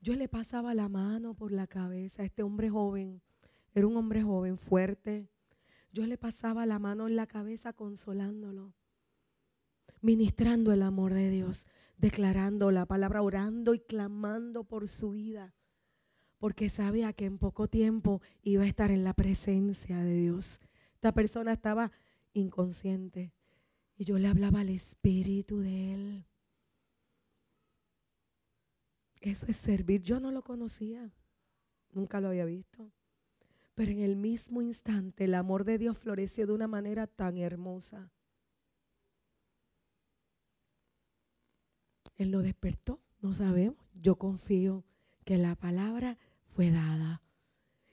Yo 0.00 0.14
le 0.16 0.28
pasaba 0.28 0.74
la 0.74 0.88
mano 0.88 1.34
por 1.34 1.52
la 1.52 1.68
cabeza 1.68 2.22
a 2.22 2.24
este 2.24 2.42
hombre 2.42 2.68
joven, 2.68 3.22
era 3.72 3.86
un 3.86 3.96
hombre 3.96 4.22
joven, 4.22 4.58
fuerte. 4.58 5.30
Yo 5.92 6.06
le 6.06 6.16
pasaba 6.16 6.64
la 6.64 6.78
mano 6.78 7.06
en 7.06 7.16
la 7.16 7.26
cabeza 7.26 7.74
consolándolo, 7.74 8.74
ministrando 10.00 10.72
el 10.72 10.82
amor 10.82 11.12
de 11.12 11.28
Dios, 11.28 11.66
declarando 11.98 12.70
la 12.70 12.86
palabra, 12.86 13.20
orando 13.20 13.74
y 13.74 13.78
clamando 13.78 14.64
por 14.64 14.88
su 14.88 15.10
vida, 15.10 15.54
porque 16.38 16.70
sabía 16.70 17.12
que 17.12 17.26
en 17.26 17.36
poco 17.36 17.68
tiempo 17.68 18.22
iba 18.42 18.62
a 18.62 18.66
estar 18.66 18.90
en 18.90 19.04
la 19.04 19.12
presencia 19.12 19.98
de 19.98 20.14
Dios. 20.14 20.60
Esta 20.94 21.12
persona 21.12 21.52
estaba 21.52 21.92
inconsciente, 22.32 23.34
y 23.96 24.06
yo 24.06 24.18
le 24.18 24.28
hablaba 24.28 24.60
al 24.60 24.70
espíritu 24.70 25.60
de 25.60 25.94
él. 25.94 26.26
Eso 29.20 29.46
es 29.46 29.56
servir. 29.56 30.02
Yo 30.02 30.18
no 30.18 30.32
lo 30.32 30.42
conocía. 30.42 31.12
Nunca 31.92 32.20
lo 32.20 32.28
había 32.28 32.44
visto. 32.44 32.90
Pero 33.74 33.90
en 33.90 34.00
el 34.00 34.16
mismo 34.16 34.60
instante 34.60 35.24
el 35.24 35.34
amor 35.34 35.64
de 35.64 35.78
Dios 35.78 35.96
floreció 35.96 36.46
de 36.46 36.52
una 36.52 36.68
manera 36.68 37.06
tan 37.06 37.38
hermosa. 37.38 38.10
Él 42.16 42.30
lo 42.30 42.42
despertó, 42.42 43.00
no 43.20 43.34
sabemos. 43.34 43.84
Yo 43.94 44.16
confío 44.16 44.84
que 45.24 45.38
la 45.38 45.54
palabra 45.54 46.18
fue 46.46 46.70
dada. 46.70 47.22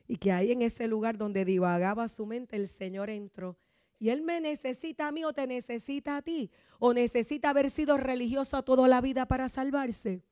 Y 0.08 0.18
que 0.18 0.32
ahí 0.32 0.52
en 0.52 0.62
ese 0.62 0.88
lugar 0.88 1.18
donde 1.18 1.46
divagaba 1.46 2.08
su 2.10 2.26
mente, 2.26 2.56
el 2.56 2.68
Señor 2.68 3.10
entró 3.10 3.58
Y 4.00 4.10
Él 4.10 4.22
me 4.22 4.42
necesita 4.42 5.08
a 5.08 5.12
mí 5.12 5.24
o 5.24 5.34
te 5.34 5.46
necesita 5.48 6.18
a 6.18 6.22
ti. 6.22 6.52
O 6.80 6.94
necesita 6.94 7.52
haber 7.52 7.70
sido 7.70 7.96
religioso 7.98 8.62
toda 8.64 8.88
la 8.88 9.02
vida 9.02 9.28
para 9.28 9.50
salvarse. 9.50 10.24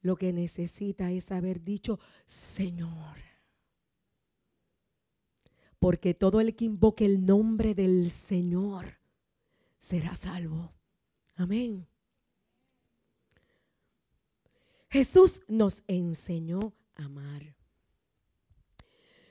Lo 0.00 0.16
que 0.16 0.32
necesita 0.32 1.10
es 1.10 1.30
haber 1.30 1.62
dicho, 1.62 1.98
Señor. 2.26 3.31
Porque 5.82 6.14
todo 6.14 6.40
el 6.40 6.54
que 6.54 6.66
invoque 6.66 7.04
el 7.04 7.26
nombre 7.26 7.74
del 7.74 8.08
Señor 8.12 9.00
será 9.78 10.14
salvo. 10.14 10.72
Amén. 11.34 11.88
Jesús 14.88 15.40
nos 15.48 15.82
enseñó 15.88 16.72
a 16.94 17.06
amar. 17.06 17.56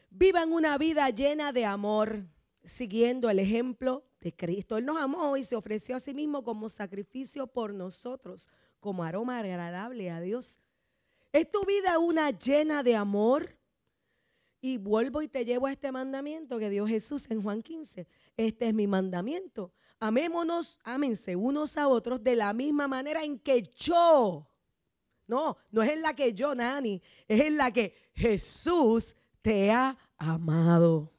Vivan 0.10 0.52
una 0.52 0.78
vida 0.78 1.10
llena 1.10 1.54
de 1.54 1.64
amor, 1.64 2.26
siguiendo 2.66 3.30
el 3.30 3.40
ejemplo 3.40 4.04
de 4.20 4.36
Cristo. 4.36 4.76
Él 4.76 4.86
nos 4.86 4.98
amó 4.98 5.38
y 5.38 5.46
se 5.46 5.56
ofreció 5.56 5.96
a 5.96 6.02
sí 6.02 6.14
mismo 6.14 6.44
como 6.44 6.68
sacrificio 6.68 7.48
por 7.48 7.74
nosotros, 7.74 8.50
como 8.82 9.06
aroma 9.06 9.40
agradable 9.40 10.12
a 10.12 10.20
Dios. 10.20 10.60
¿Es 11.32 11.50
tu 11.50 11.64
vida 11.64 11.98
una 11.98 12.32
llena 12.32 12.84
de 12.84 12.98
amor? 12.98 13.61
Y 14.62 14.78
vuelvo 14.78 15.24
y 15.24 15.28
te 15.28 15.44
llevo 15.44 15.66
a 15.66 15.72
este 15.72 15.92
mandamiento 15.92 16.60
que 16.60 16.70
dio 16.70 16.86
Jesús 16.86 17.30
en 17.32 17.42
Juan 17.42 17.64
15. 17.64 18.08
Este 18.38 18.68
es 18.68 18.74
mi 18.74 18.86
mandamiento. 18.86 19.74
Amémonos, 20.00 20.80
ámense 20.84 21.36
unos 21.36 21.78
a 21.78 21.88
otros 21.88 22.24
de 22.24 22.36
la 22.36 22.54
misma 22.54 22.88
manera 22.88 23.24
en 23.24 23.40
que 23.40 23.64
yo, 23.76 24.48
no, 25.28 25.58
no 25.72 25.84
es 25.84 25.92
en 25.92 26.02
la 26.02 26.16
que 26.16 26.34
yo, 26.34 26.54
Nani, 26.56 27.02
es 27.28 27.42
en 27.42 27.58
la 27.58 27.72
que 27.72 27.96
Jesús 28.14 29.16
te 29.42 29.72
ha 29.72 29.98
amado. 30.18 31.12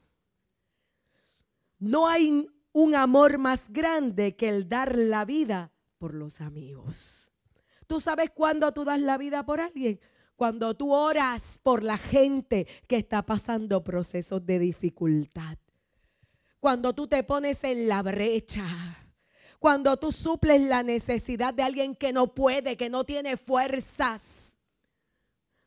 No 1.79 2.07
hay 2.07 2.49
un 2.73 2.95
amor 2.95 3.39
más 3.39 3.73
grande 3.73 4.37
que 4.37 4.49
el 4.49 4.69
dar 4.69 4.97
la 4.97 5.25
vida 5.25 5.73
por 5.99 6.15
los 6.15 6.41
amigos. 6.41 7.31
¿Tú 7.87 8.01
sabes 8.01 8.31
cuándo 8.31 8.73
tú 8.73 8.85
das 8.85 9.01
la 9.01 9.19
vida 9.19 9.45
por 9.45 9.61
alguien? 9.61 10.01
Cuando 10.43 10.75
tú 10.75 10.93
oras 10.93 11.61
por 11.63 11.85
la 11.85 11.97
gente 11.97 12.67
que 12.89 12.97
está 12.97 13.25
pasando 13.25 13.85
procesos 13.85 14.45
de 14.45 14.59
dificultad. 14.59 15.57
Cuando 16.59 16.93
tú 16.93 17.07
te 17.07 17.23
pones 17.23 17.63
en 17.63 17.87
la 17.87 18.03
brecha. 18.03 18.67
Cuando 19.61 19.97
tú 19.99 20.11
suples 20.11 20.61
la 20.63 20.83
necesidad 20.83 21.55
de 21.55 21.63
alguien 21.63 21.95
que 21.95 22.13
no 22.13 22.35
puede, 22.35 22.77
que 22.77 22.91
no 22.91 23.05
tiene 23.05 23.37
fuerzas 23.37 24.59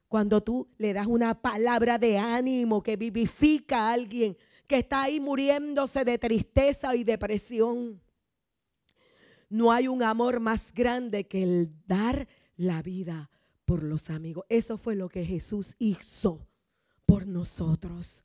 cuando 0.10 0.44
tú 0.44 0.68
le 0.78 0.92
das 0.92 1.08
una 1.08 1.42
palabra 1.42 1.98
de 1.98 2.18
ánimo 2.18 2.84
que 2.84 2.98
vivifica 2.98 3.88
a 3.88 3.94
alguien 3.94 4.36
que 4.68 4.80
está 4.80 5.04
ahí 5.04 5.22
muriéndose 5.22 6.04
de 6.04 6.18
tristeza 6.18 6.94
y 6.98 7.06
depresión. 7.06 8.04
No 9.48 9.72
hay 9.72 9.88
un 9.88 10.04
amor 10.04 10.42
más 10.42 10.74
grande 10.74 11.28
que 11.30 11.44
el 11.44 11.72
dar 11.88 12.28
la 12.58 12.82
vida 12.82 13.30
por 13.66 13.84
los 13.84 14.10
amigos. 14.10 14.46
Eso 14.50 14.78
fue 14.78 14.96
lo 14.96 15.10
que 15.10 15.26
Jesús 15.26 15.76
hizo 15.80 16.48
por 17.06 17.28
nosotros. 17.28 18.24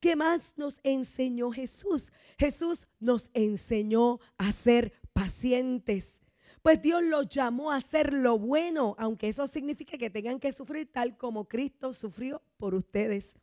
¿Qué 0.00 0.16
más 0.16 0.54
nos 0.56 0.78
enseñó 0.82 1.50
Jesús? 1.52 2.12
Jesús 2.38 2.88
nos 2.98 3.30
enseñó 3.34 4.20
a 4.36 4.52
ser 4.52 4.92
pacientes 5.12 6.20
pues 6.66 6.82
Dios 6.82 7.00
los 7.04 7.28
llamó 7.28 7.70
a 7.70 7.76
hacer 7.76 8.12
lo 8.12 8.40
bueno, 8.40 8.96
aunque 8.98 9.28
eso 9.28 9.46
signifique 9.46 9.96
que 9.96 10.10
tengan 10.10 10.40
que 10.40 10.50
sufrir 10.50 10.90
tal 10.90 11.16
como 11.16 11.44
Cristo 11.44 11.92
sufrió 11.92 12.42
por 12.56 12.74
ustedes. 12.74 13.36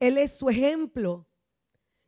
Él 0.00 0.18
es 0.18 0.36
su 0.36 0.50
ejemplo 0.50 1.24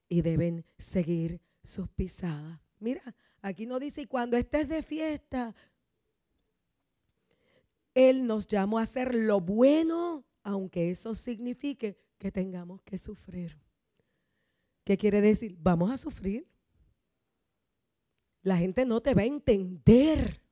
y 0.09 0.23
deben 0.23 0.65
seguir 0.77 1.41
sus 1.63 1.89
pisadas. 1.91 2.59
Mira, 2.81 3.15
aquí 3.43 3.65
nos 3.65 3.79
dice, 3.79 4.01
y 4.01 4.07
cuando 4.07 4.37
estés 4.37 4.69
de 4.69 4.83
fiesta, 4.83 5.55
Él 7.97 8.26
nos 8.26 8.47
llamó 8.47 8.78
a 8.78 8.82
hacer 8.82 9.14
lo 9.14 9.40
bueno, 9.40 10.26
aunque 10.42 10.90
eso 10.90 11.14
signifique 11.14 11.99
que 12.18 12.30
tengamos 12.30 12.82
que 12.82 12.99
sufrir. 12.99 13.59
¿Qué 14.84 14.99
quiere 14.99 15.22
decir? 15.22 15.57
Vamos 15.59 15.90
a 15.90 15.97
sufrir. 15.97 16.47
La 18.42 18.59
gente 18.59 18.84
no 18.84 19.01
te 19.01 19.14
va 19.14 19.22
a 19.22 19.24
entender. 19.24 20.42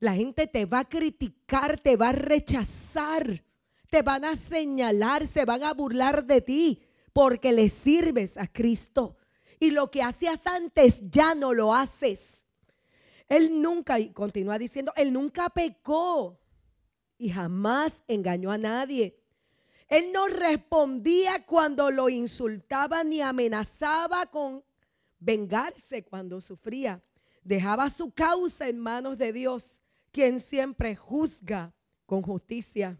La 0.00 0.14
gente 0.14 0.48
te 0.48 0.64
va 0.64 0.80
a 0.80 0.88
criticar, 0.88 1.78
te 1.78 1.94
va 1.94 2.08
a 2.08 2.12
rechazar, 2.12 3.44
te 3.88 4.02
van 4.02 4.24
a 4.24 4.34
señalar, 4.34 5.28
se 5.28 5.44
van 5.44 5.62
a 5.62 5.72
burlar 5.72 6.26
de 6.26 6.40
ti 6.40 6.82
porque 7.12 7.52
le 7.52 7.68
sirves 7.68 8.36
a 8.36 8.48
Cristo. 8.48 9.16
Y 9.60 9.70
lo 9.70 9.92
que 9.92 10.02
hacías 10.02 10.48
antes 10.48 11.00
ya 11.12 11.36
no 11.36 11.54
lo 11.54 11.76
haces. 11.76 12.44
Él 13.28 13.62
nunca, 13.62 14.00
y 14.00 14.12
continúa 14.12 14.58
diciendo, 14.58 14.92
él 14.96 15.12
nunca 15.12 15.48
pecó 15.50 16.39
y 17.20 17.28
jamás 17.28 18.02
engañó 18.08 18.50
a 18.50 18.56
nadie. 18.56 19.14
Él 19.88 20.10
no 20.10 20.26
respondía 20.26 21.44
cuando 21.44 21.90
lo 21.90 22.08
insultaba 22.08 23.04
ni 23.04 23.20
amenazaba 23.20 24.24
con 24.24 24.64
vengarse 25.18 26.02
cuando 26.02 26.40
sufría. 26.40 27.02
Dejaba 27.44 27.90
su 27.90 28.10
causa 28.12 28.68
en 28.68 28.78
manos 28.78 29.18
de 29.18 29.34
Dios 29.34 29.82
quien 30.10 30.40
siempre 30.40 30.96
juzga 30.96 31.74
con 32.06 32.22
justicia. 32.22 32.98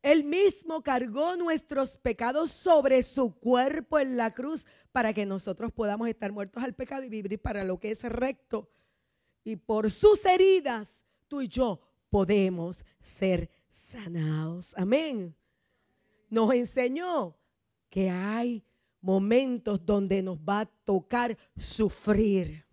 Él 0.00 0.24
mismo 0.24 0.82
cargó 0.82 1.36
nuestros 1.36 1.98
pecados 1.98 2.50
sobre 2.50 3.02
su 3.02 3.38
cuerpo 3.38 3.98
en 3.98 4.16
la 4.16 4.32
cruz 4.32 4.66
para 4.90 5.12
que 5.12 5.26
nosotros 5.26 5.70
podamos 5.70 6.08
estar 6.08 6.32
muertos 6.32 6.62
al 6.62 6.72
pecado 6.72 7.02
y 7.02 7.10
vivir 7.10 7.38
para 7.42 7.62
lo 7.62 7.78
que 7.78 7.90
es 7.90 8.02
recto. 8.04 8.70
Y 9.44 9.56
por 9.56 9.90
sus 9.90 10.24
heridas, 10.24 11.04
tú 11.28 11.42
y 11.42 11.48
yo 11.48 11.89
podemos 12.10 12.84
ser 13.00 13.48
sanados. 13.68 14.74
Amén. 14.76 15.34
Nos 16.28 16.52
enseñó 16.52 17.36
que 17.88 18.10
hay 18.10 18.64
momentos 19.00 19.84
donde 19.84 20.22
nos 20.22 20.38
va 20.38 20.60
a 20.60 20.66
tocar 20.66 21.36
sufrir 21.56 22.66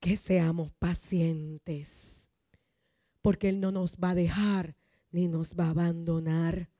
que 0.00 0.16
seamos 0.16 0.72
pacientes, 0.72 2.28
porque 3.20 3.48
Él 3.48 3.60
no 3.60 3.70
nos 3.70 3.96
va 3.96 4.10
a 4.10 4.14
dejar 4.16 4.76
ni 5.12 5.28
nos 5.28 5.54
va 5.54 5.66
a 5.66 5.70
abandonar. 5.70 6.70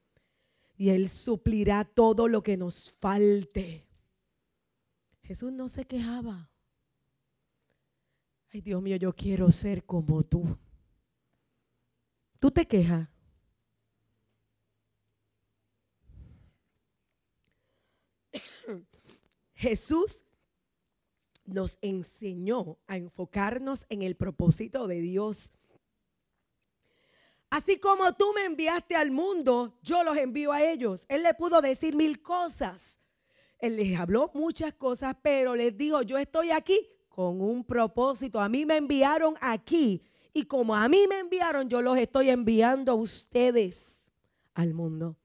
Y 0.77 0.89
Él 0.89 1.09
suplirá 1.09 1.85
todo 1.85 2.27
lo 2.27 2.43
que 2.43 2.57
nos 2.57 2.91
falte. 2.91 3.87
Jesús 5.23 5.53
no 5.53 5.69
se 5.69 5.85
quejaba. 5.85 6.51
Ay, 8.51 8.61
Dios 8.61 8.83
mío, 8.83 8.97
yo 8.97 9.15
quiero 9.15 9.53
ser 9.53 9.85
como 9.85 10.25
tú. 10.25 10.59
Tú 12.43 12.51
te 12.51 12.67
quejas. 12.67 13.09
Jesús 19.55 20.25
nos 21.45 21.79
enseñó 21.81 22.79
a 22.89 22.97
enfocarnos 22.97 23.87
en 23.89 24.03
el 24.03 24.17
propósito 24.17 24.89
de 24.89 25.01
Dios. 25.01 25.53
Así 27.49 27.79
como 27.79 28.13
tú 28.15 28.33
me 28.35 28.45
enviaste 28.45 28.97
al 28.97 29.13
mundo, 29.13 29.79
yo 29.81 30.03
los 30.03 30.17
envío 30.17 30.51
a 30.51 30.65
ellos. 30.65 31.07
Él 31.09 31.23
le 31.23 31.35
pudo 31.35 31.61
decir 31.61 31.95
mil 31.95 32.23
cosas. 32.23 32.99
Él 33.61 33.77
les 33.77 33.97
habló 33.97 34.33
muchas 34.35 34.75
cosas, 34.75 35.15
pero 35.23 35.55
les 35.55 35.77
dijo, 35.77 36.03
yo 36.03 36.19
estoy 36.19 36.51
aquí 36.51 36.91
con 37.09 37.41
un 37.41 37.63
propósito. 37.65 38.41
A 38.41 38.49
mí 38.49 38.67
me 38.67 38.79
enviaron 38.79 39.37
aquí. 39.41 40.03
Y 40.33 40.45
como 40.45 40.75
a 40.75 40.89
mí 40.89 41.07
me 41.09 41.19
enviaron, 41.19 41.69
yo 41.69 41.83
los 41.83 41.99
estoy 41.99 42.31
enviando 42.31 42.93
a 42.93 42.95
ustedes 42.95 44.09
al 44.55 44.73
mundo. 44.75 45.17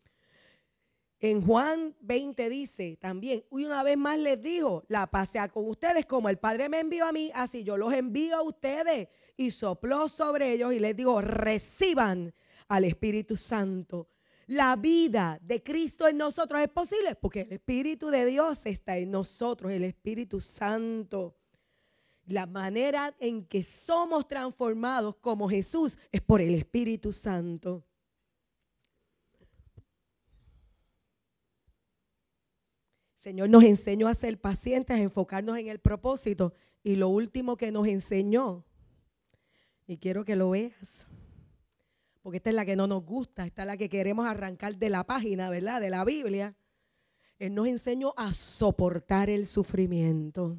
En 1.20 1.42
Juan 1.42 1.96
20 2.02 2.50
dice 2.50 2.98
también, 3.02 3.44
y 3.52 3.66
una 3.66 3.82
vez 3.82 3.98
más 3.98 4.20
les 4.20 4.42
dijo, 4.42 4.84
la 4.88 5.08
pasea 5.08 5.50
con 5.50 5.68
ustedes 5.68 6.06
como 6.06 6.30
el 6.30 6.38
Padre 6.38 6.70
me 6.70 6.80
envió 6.80 7.08
a 7.08 7.12
mí, 7.12 7.32
así 7.34 7.64
yo 7.64 7.76
los 7.76 7.92
envío 7.94 8.36
a 8.36 8.44
ustedes. 8.44 9.08
Y 9.36 9.52
sopló 9.52 10.10
sobre 10.10 10.54
ellos 10.54 10.74
y 10.74 10.80
les 10.80 10.96
dijo, 10.96 11.22
reciban 11.22 12.34
al 12.68 12.84
Espíritu 12.84 13.36
Santo. 13.36 14.10
La 14.48 14.76
vida 14.76 15.40
de 15.42 15.62
Cristo 15.64 16.08
en 16.08 16.18
nosotros 16.18 16.62
es 16.62 16.70
posible 16.70 17.16
porque 17.16 17.42
el 17.42 17.54
Espíritu 17.54 18.10
de 18.10 18.26
Dios 18.26 18.66
está 18.66 18.98
en 18.98 19.12
nosotros, 19.12 19.72
el 19.72 19.84
Espíritu 19.84 20.40
Santo. 20.40 21.37
La 22.28 22.46
manera 22.46 23.16
en 23.20 23.46
que 23.46 23.64
somos 23.64 24.28
transformados 24.28 25.16
como 25.16 25.50
Jesús 25.50 25.98
es 26.12 26.22
por 26.22 26.42
el 26.42 26.54
Espíritu 26.56 27.12
Santo. 27.14 27.86
Señor 33.16 33.50
nos 33.50 33.64
enseñó 33.64 34.08
a 34.08 34.14
ser 34.14 34.40
pacientes, 34.40 34.96
a 34.96 35.00
enfocarnos 35.00 35.58
en 35.58 35.68
el 35.68 35.80
propósito. 35.80 36.54
Y 36.84 36.98
lo 36.98 37.10
último 37.10 37.58
que 37.58 37.72
nos 37.72 37.88
enseñó, 37.88 38.66
y 39.88 39.98
quiero 39.98 40.24
que 40.24 40.36
lo 40.36 40.50
veas, 40.50 41.08
porque 42.22 42.38
esta 42.38 42.50
es 42.50 42.56
la 42.56 42.66
que 42.66 42.76
no 42.76 42.88
nos 42.88 43.04
gusta, 43.06 43.46
esta 43.46 43.64
es 43.64 43.68
la 43.68 43.78
que 43.78 43.90
queremos 43.90 44.28
arrancar 44.28 44.78
de 44.78 44.90
la 44.90 45.06
página, 45.06 45.50
¿verdad? 45.50 45.80
De 45.80 45.90
la 45.90 46.04
Biblia. 46.04 46.56
Él 47.40 47.56
nos 47.56 47.68
enseñó 47.68 48.14
a 48.18 48.34
soportar 48.34 49.30
el 49.30 49.48
sufrimiento. 49.48 50.58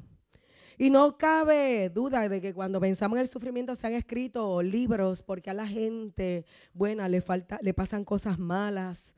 Y 0.81 0.91
no 0.91 1.17
cabe 1.17 1.89
duda 1.89 2.29
de 2.29 2.39
que 2.39 2.53
cuando 2.53 2.79
pensamos 2.79 3.17
en 3.17 3.23
el 3.23 3.27
sufrimiento 3.27 3.75
se 3.75 3.85
han 3.85 3.93
escrito 3.93 4.61
libros 4.61 5.21
porque 5.21 5.49
a 5.49 5.53
la 5.53 5.67
gente 5.67 6.45
buena 6.73 7.09
le 7.09 7.19
falta, 7.19 7.59
le 7.61 7.73
pasan 7.73 8.05
cosas 8.05 8.39
malas. 8.39 9.13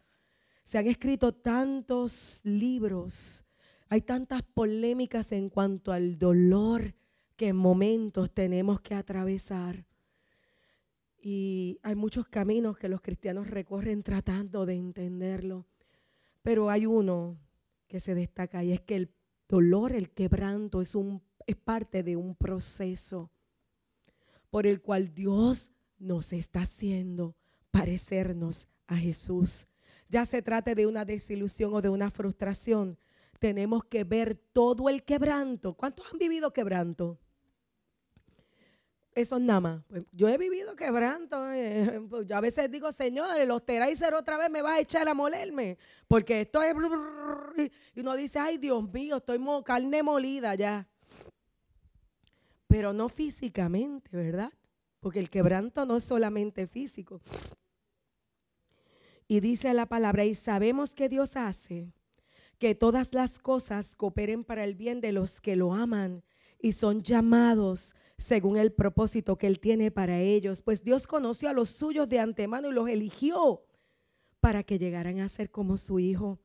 Se 0.63 0.79
han 0.79 0.87
escrito 0.87 1.35
tantos 1.35 2.41
libros. 2.43 3.45
Hay 3.89 4.01
tantas 4.01 4.41
polémicas 4.41 5.31
en 5.33 5.49
cuanto 5.49 5.91
al 5.91 6.17
dolor 6.17 6.95
que 7.35 7.49
en 7.49 7.57
momentos 7.57 8.33
tenemos 8.33 8.81
que 8.81 8.95
atravesar. 8.95 9.85
Y 11.21 11.77
hay 11.83 11.93
muchos 11.93 12.25
caminos 12.25 12.75
que 12.75 12.89
los 12.89 13.01
cristianos 13.01 13.47
recorren 13.47 14.01
tratando 14.01 14.65
de 14.65 14.73
entenderlo. 14.73 15.67
Pero 16.41 16.71
hay 16.71 16.87
uno 16.87 17.37
que 17.87 17.99
se 17.99 18.15
destaca 18.15 18.63
y 18.63 18.71
es 18.71 18.81
que 18.81 18.95
el 18.95 19.13
dolor, 19.47 19.91
el 19.91 20.09
quebranto 20.09 20.81
es 20.81 20.95
un 20.95 21.21
es 21.51 21.57
parte 21.57 22.03
de 22.03 22.15
un 22.15 22.35
proceso 22.35 23.29
por 24.49 24.67
el 24.67 24.81
cual 24.81 25.13
Dios 25.13 25.71
nos 25.97 26.33
está 26.33 26.61
haciendo 26.61 27.35
parecernos 27.71 28.67
a 28.87 28.97
Jesús. 28.97 29.67
Ya 30.09 30.25
se 30.25 30.41
trate 30.41 30.75
de 30.75 30.85
una 30.85 31.05
desilusión 31.05 31.73
o 31.73 31.81
de 31.81 31.89
una 31.89 32.11
frustración, 32.11 32.97
tenemos 33.39 33.85
que 33.85 34.03
ver 34.03 34.35
todo 34.35 34.89
el 34.89 35.03
quebranto. 35.03 35.73
¿Cuántos 35.73 36.05
han 36.11 36.19
vivido 36.19 36.51
quebranto? 36.51 37.17
Eso 39.15 39.37
es 39.37 39.41
nada 39.41 39.59
más. 39.59 39.83
Pues 39.87 40.03
yo 40.11 40.29
he 40.29 40.37
vivido 40.37 40.75
quebranto. 40.75 41.51
Eh, 41.51 42.05
pues 42.09 42.27
yo 42.27 42.37
a 42.37 42.41
veces 42.41 42.69
digo, 42.69 42.91
Señor, 42.91 43.35
el 43.37 43.49
ser 43.97 44.13
otra 44.13 44.37
vez 44.37 44.49
me 44.49 44.61
va 44.61 44.73
a 44.73 44.79
echar 44.79 45.07
a 45.07 45.13
molerme. 45.13 45.77
Porque 46.07 46.41
esto 46.41 46.61
es. 46.61 46.75
Y 47.95 47.99
uno 47.99 48.15
dice, 48.15 48.37
ay 48.37 48.57
Dios 48.57 48.83
mío, 48.91 49.17
estoy 49.17 49.39
carne 49.63 50.03
molida 50.03 50.55
ya 50.55 50.87
pero 52.71 52.93
no 52.93 53.09
físicamente, 53.09 54.15
¿verdad? 54.15 54.53
Porque 55.01 55.19
el 55.19 55.29
quebranto 55.29 55.85
no 55.85 55.97
es 55.97 56.05
solamente 56.05 56.67
físico. 56.67 57.19
Y 59.27 59.41
dice 59.41 59.73
la 59.73 59.87
palabra, 59.87 60.23
y 60.23 60.35
sabemos 60.35 60.95
que 60.95 61.09
Dios 61.09 61.35
hace 61.35 61.91
que 62.59 62.73
todas 62.73 63.13
las 63.13 63.39
cosas 63.39 63.97
cooperen 63.97 64.45
para 64.45 64.63
el 64.63 64.75
bien 64.75 65.01
de 65.01 65.11
los 65.11 65.41
que 65.41 65.57
lo 65.57 65.73
aman 65.73 66.23
y 66.61 66.71
son 66.71 67.01
llamados 67.01 67.93
según 68.17 68.55
el 68.55 68.71
propósito 68.71 69.37
que 69.37 69.47
Él 69.47 69.59
tiene 69.59 69.91
para 69.91 70.21
ellos. 70.21 70.61
Pues 70.61 70.81
Dios 70.81 71.07
conoció 71.07 71.49
a 71.49 71.53
los 71.53 71.67
suyos 71.69 72.07
de 72.07 72.19
antemano 72.19 72.69
y 72.69 72.73
los 72.73 72.87
eligió 72.87 73.65
para 74.39 74.63
que 74.63 74.79
llegaran 74.79 75.19
a 75.19 75.27
ser 75.27 75.51
como 75.51 75.75
su 75.75 75.99
Hijo, 75.99 76.39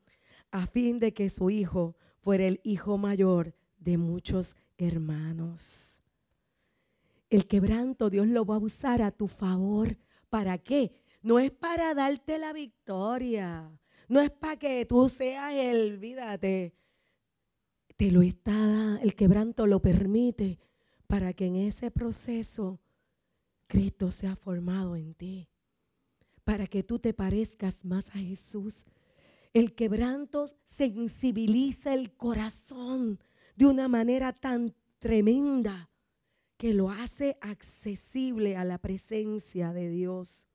a 0.51 0.67
fin 0.67 0.99
de 0.99 1.13
que 1.13 1.29
su 1.29 1.49
Hijo 1.49 1.95
fuera 2.19 2.45
el 2.47 2.59
Hijo 2.63 2.97
mayor 2.97 3.55
de 3.77 3.97
muchos 3.97 4.57
hermanos. 4.77 5.96
El 7.29 7.47
quebranto 7.47 8.09
Dios 8.09 8.27
lo 8.27 8.45
va 8.45 8.55
a 8.55 8.59
usar 8.59 9.01
a 9.01 9.11
tu 9.11 9.27
favor. 9.27 9.97
¿Para 10.29 10.57
qué? 10.57 10.91
No 11.21 11.39
es 11.39 11.51
para 11.51 11.93
darte 11.93 12.37
la 12.37 12.53
victoria. 12.53 13.69
No 14.07 14.21
es 14.21 14.29
para 14.29 14.57
que 14.57 14.85
tú 14.85 15.09
seas 15.09 15.53
el, 15.53 15.97
vídate. 15.97 16.73
Te 17.97 18.11
lo 18.11 18.21
está, 18.21 18.99
el 19.01 19.15
quebranto 19.15 19.67
lo 19.67 19.81
permite 19.81 20.59
para 21.07 21.33
que 21.33 21.45
en 21.45 21.55
ese 21.55 21.91
proceso 21.91 22.79
Cristo 23.67 24.11
sea 24.11 24.35
formado 24.35 24.95
en 24.95 25.13
ti. 25.13 25.49
Para 26.45 26.67
que 26.67 26.83
tú 26.83 26.99
te 26.99 27.13
parezcas 27.13 27.83
más 27.83 28.07
a 28.09 28.19
Jesús. 28.19 28.85
El 29.53 29.73
quebranto 29.73 30.45
sensibiliza 30.63 31.93
el 31.93 32.15
corazón 32.15 33.19
de 33.55 33.65
una 33.65 33.89
manera 33.89 34.31
tan 34.31 34.73
tremenda 34.99 35.89
que 36.57 36.73
lo 36.73 36.89
hace 36.89 37.37
accesible 37.41 38.57
a 38.57 38.65
la 38.65 38.77
presencia 38.77 39.73
de 39.73 39.89
Dios. 39.89 40.47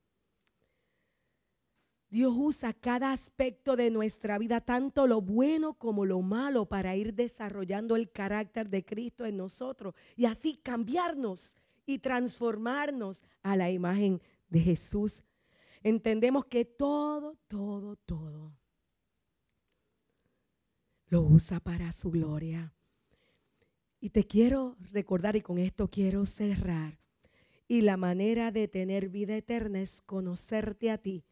Dios 2.09 2.33
usa 2.37 2.73
cada 2.73 3.11
aspecto 3.11 3.75
de 3.75 3.89
nuestra 3.89 4.37
vida, 4.37 4.61
tanto 4.61 5.07
lo 5.07 5.21
bueno 5.21 5.73
como 5.73 6.05
lo 6.05 6.21
malo, 6.21 6.67
para 6.67 6.95
ir 6.95 7.15
desarrollando 7.15 7.95
el 7.95 8.11
carácter 8.11 8.69
de 8.69 8.85
Cristo 8.85 9.25
en 9.25 9.37
nosotros 9.37 9.95
y 10.15 10.25
así 10.25 10.59
cambiarnos 10.61 11.55
y 11.87 11.97
transformarnos 11.99 13.23
a 13.41 13.55
la 13.55 13.71
imagen 13.71 14.21
de 14.47 14.59
Jesús. 14.59 15.23
Entendemos 15.81 16.45
que 16.45 16.65
todo, 16.65 17.35
todo, 17.47 17.95
todo 17.95 18.53
lo 21.07 21.21
usa 21.21 21.59
para 21.59 21.91
su 21.91 22.09
gloria. 22.09 22.73
Y 24.03 24.09
te 24.09 24.25
quiero 24.25 24.75
recordar, 24.91 25.37
y 25.37 25.41
con 25.41 25.57
esto 25.57 25.87
quiero 25.87 26.25
cerrar, 26.25 26.99
y 27.69 27.83
la 27.83 27.95
manera 27.95 28.51
de 28.51 28.67
tener 28.67 29.07
vida 29.07 29.33
eterna 29.33 29.79
es 29.79 30.01
conocerte 30.01 30.91
a 30.91 30.97
ti, 30.97 31.23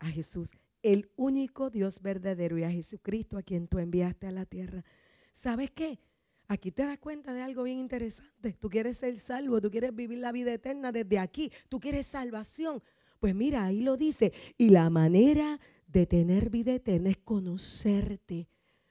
a 0.00 0.08
Jesús, 0.08 0.50
el 0.82 1.08
único 1.14 1.70
Dios 1.70 2.02
verdadero 2.02 2.58
y 2.58 2.64
a 2.64 2.70
Jesucristo 2.72 3.38
a 3.38 3.44
quien 3.44 3.68
tú 3.68 3.78
enviaste 3.78 4.26
a 4.26 4.32
la 4.32 4.44
tierra. 4.44 4.84
¿Sabes 5.30 5.70
qué? 5.70 6.00
Aquí 6.48 6.72
te 6.72 6.82
das 6.82 6.98
cuenta 6.98 7.32
de 7.32 7.42
algo 7.42 7.62
bien 7.62 7.78
interesante. 7.78 8.54
Tú 8.54 8.68
quieres 8.68 8.98
ser 8.98 9.16
salvo, 9.16 9.60
tú 9.60 9.70
quieres 9.70 9.94
vivir 9.94 10.18
la 10.18 10.32
vida 10.32 10.52
eterna 10.52 10.90
desde 10.90 11.20
aquí, 11.20 11.52
tú 11.68 11.78
quieres 11.78 12.08
salvación. 12.08 12.82
Pues 13.20 13.36
mira, 13.36 13.64
ahí 13.64 13.82
lo 13.82 13.96
dice. 13.96 14.32
Y 14.56 14.70
la 14.70 14.90
manera 14.90 15.60
de 15.86 16.06
tener 16.06 16.50
vida 16.50 16.74
eterna 16.74 17.10
es 17.10 17.18
conocerte, 17.18 18.48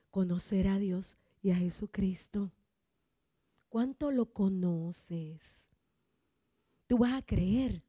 conocer 0.09 0.69
a 0.69 0.79
Dios 0.79 1.17
y 1.41 1.51
a 1.51 1.57
Jesucristo. 1.57 2.53
¿Cuánto 3.69 4.11
lo 4.11 4.31
conoces? 4.31 5.69
Tú 6.87 6.99
vas 6.99 7.13
a 7.13 7.25
creer 7.25 7.83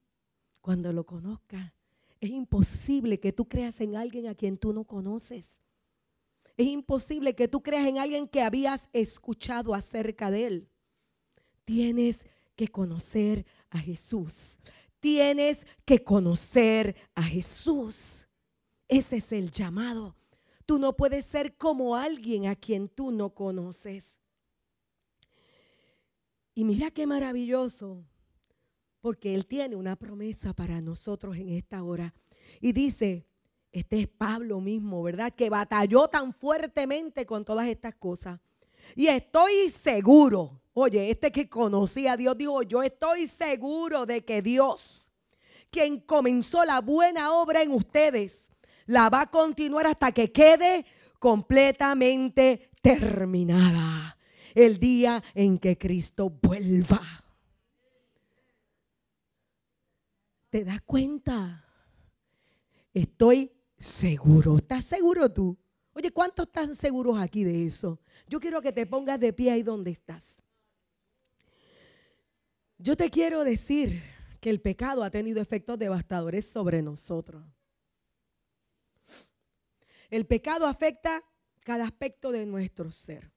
cuando 0.61 0.93
lo 0.93 1.07
conozcas. 1.07 1.73
Es 2.21 2.31
imposible 2.31 3.21
que 3.21 3.33
tú 3.33 3.49
creas 3.49 3.81
en 3.81 3.97
alguien 3.97 4.27
a 4.27 4.35
quien 4.35 4.57
tú 4.57 4.73
no 4.73 4.85
conoces. 4.85 5.63
Es 6.57 6.67
imposible 6.67 7.37
que 7.37 7.47
tú 7.47 7.63
creas 7.63 7.87
en 7.87 7.99
alguien 7.99 8.27
que 8.27 8.43
habías 8.43 8.89
escuchado 8.93 9.73
acerca 9.75 10.31
de 10.31 10.47
él. 10.47 10.69
Tienes 11.65 12.27
que 12.57 12.67
conocer 12.67 13.47
a 13.71 13.79
Jesús. 13.79 14.59
Tienes 14.99 15.65
que 15.85 16.03
conocer 16.03 16.97
a 17.15 17.23
Jesús. 17.23 18.27
Ese 18.89 19.19
es 19.19 19.31
el 19.31 19.53
llamado. 19.53 20.17
Tú 20.67 20.81
no 20.81 20.97
puedes 20.97 21.25
ser 21.25 21.57
como 21.57 21.95
alguien 21.95 22.47
a 22.47 22.57
quien 22.57 22.89
tú 22.89 23.13
no 23.13 23.33
conoces. 23.33 24.18
Y 26.59 26.65
mira 26.65 26.91
qué 26.91 27.07
maravilloso, 27.07 28.05
porque 29.01 29.33
Él 29.33 29.47
tiene 29.47 29.77
una 29.77 29.95
promesa 29.95 30.53
para 30.53 30.81
nosotros 30.81 31.37
en 31.37 31.51
esta 31.51 31.85
hora. 31.85 32.13
Y 32.61 32.73
dice, 32.73 33.29
este 33.71 34.01
es 34.01 34.09
Pablo 34.09 34.61
mismo, 34.61 35.01
¿verdad? 35.05 35.33
Que 35.33 35.51
batalló 35.51 36.09
tan 36.09 36.35
fuertemente 36.35 37.25
con 37.27 37.45
todas 37.45 37.69
estas 37.69 37.95
cosas. 37.95 38.41
Y 38.97 39.07
estoy 39.07 39.71
seguro, 39.71 40.61
oye, 40.73 41.13
este 41.13 41.31
que 41.31 41.49
conocía 41.49 42.15
a 42.15 42.17
Dios 42.17 42.37
dijo, 42.37 42.61
yo 42.65 42.83
estoy 42.83 43.29
seguro 43.29 44.05
de 44.05 44.25
que 44.25 44.43
Dios, 44.43 45.13
quien 45.71 46.01
comenzó 46.01 46.65
la 46.65 46.81
buena 46.81 47.35
obra 47.35 47.63
en 47.63 47.71
ustedes, 47.71 48.51
la 48.87 49.09
va 49.09 49.21
a 49.21 49.31
continuar 49.31 49.87
hasta 49.87 50.11
que 50.11 50.33
quede 50.33 50.85
completamente 51.21 52.69
terminada 52.83 54.18
el 54.55 54.79
día 54.79 55.23
en 55.35 55.59
que 55.59 55.77
Cristo 55.77 56.31
vuelva. 56.31 57.01
¿Te 60.51 60.65
das 60.65 60.81
cuenta? 60.83 61.65
Estoy 62.93 63.53
seguro. 63.77 64.57
¿Estás 64.57 64.85
seguro 64.85 65.33
tú? 65.33 65.57
Oye, 65.93 66.11
¿cuántos 66.11 66.47
están 66.47 66.75
seguros 66.75 67.19
aquí 67.19 67.45
de 67.45 67.67
eso? 67.67 68.01
Yo 68.27 68.41
quiero 68.41 68.63
que 68.63 68.73
te 68.73 68.87
pongas 68.87 69.21
de 69.21 69.33
pie 69.33 69.51
ahí 69.51 69.63
donde 69.63 69.91
estás. 69.91 70.41
Yo 72.79 72.97
te 72.97 73.11
quiero 73.11 73.43
decir 73.43 74.03
que 74.41 74.51
el 74.51 74.61
pecado 74.61 75.03
ha 75.03 75.11
tenido 75.11 75.41
efectos 75.41 75.79
devastadores 75.79 76.47
sobre 76.47 76.83
nosotros. 76.83 77.45
El 80.09 80.27
pecado 80.27 80.67
afecta 80.67 81.23
cada 81.65 81.85
aspecto 81.85 82.31
de 82.31 82.47
nuestro 82.47 82.91
ser. 82.91 83.31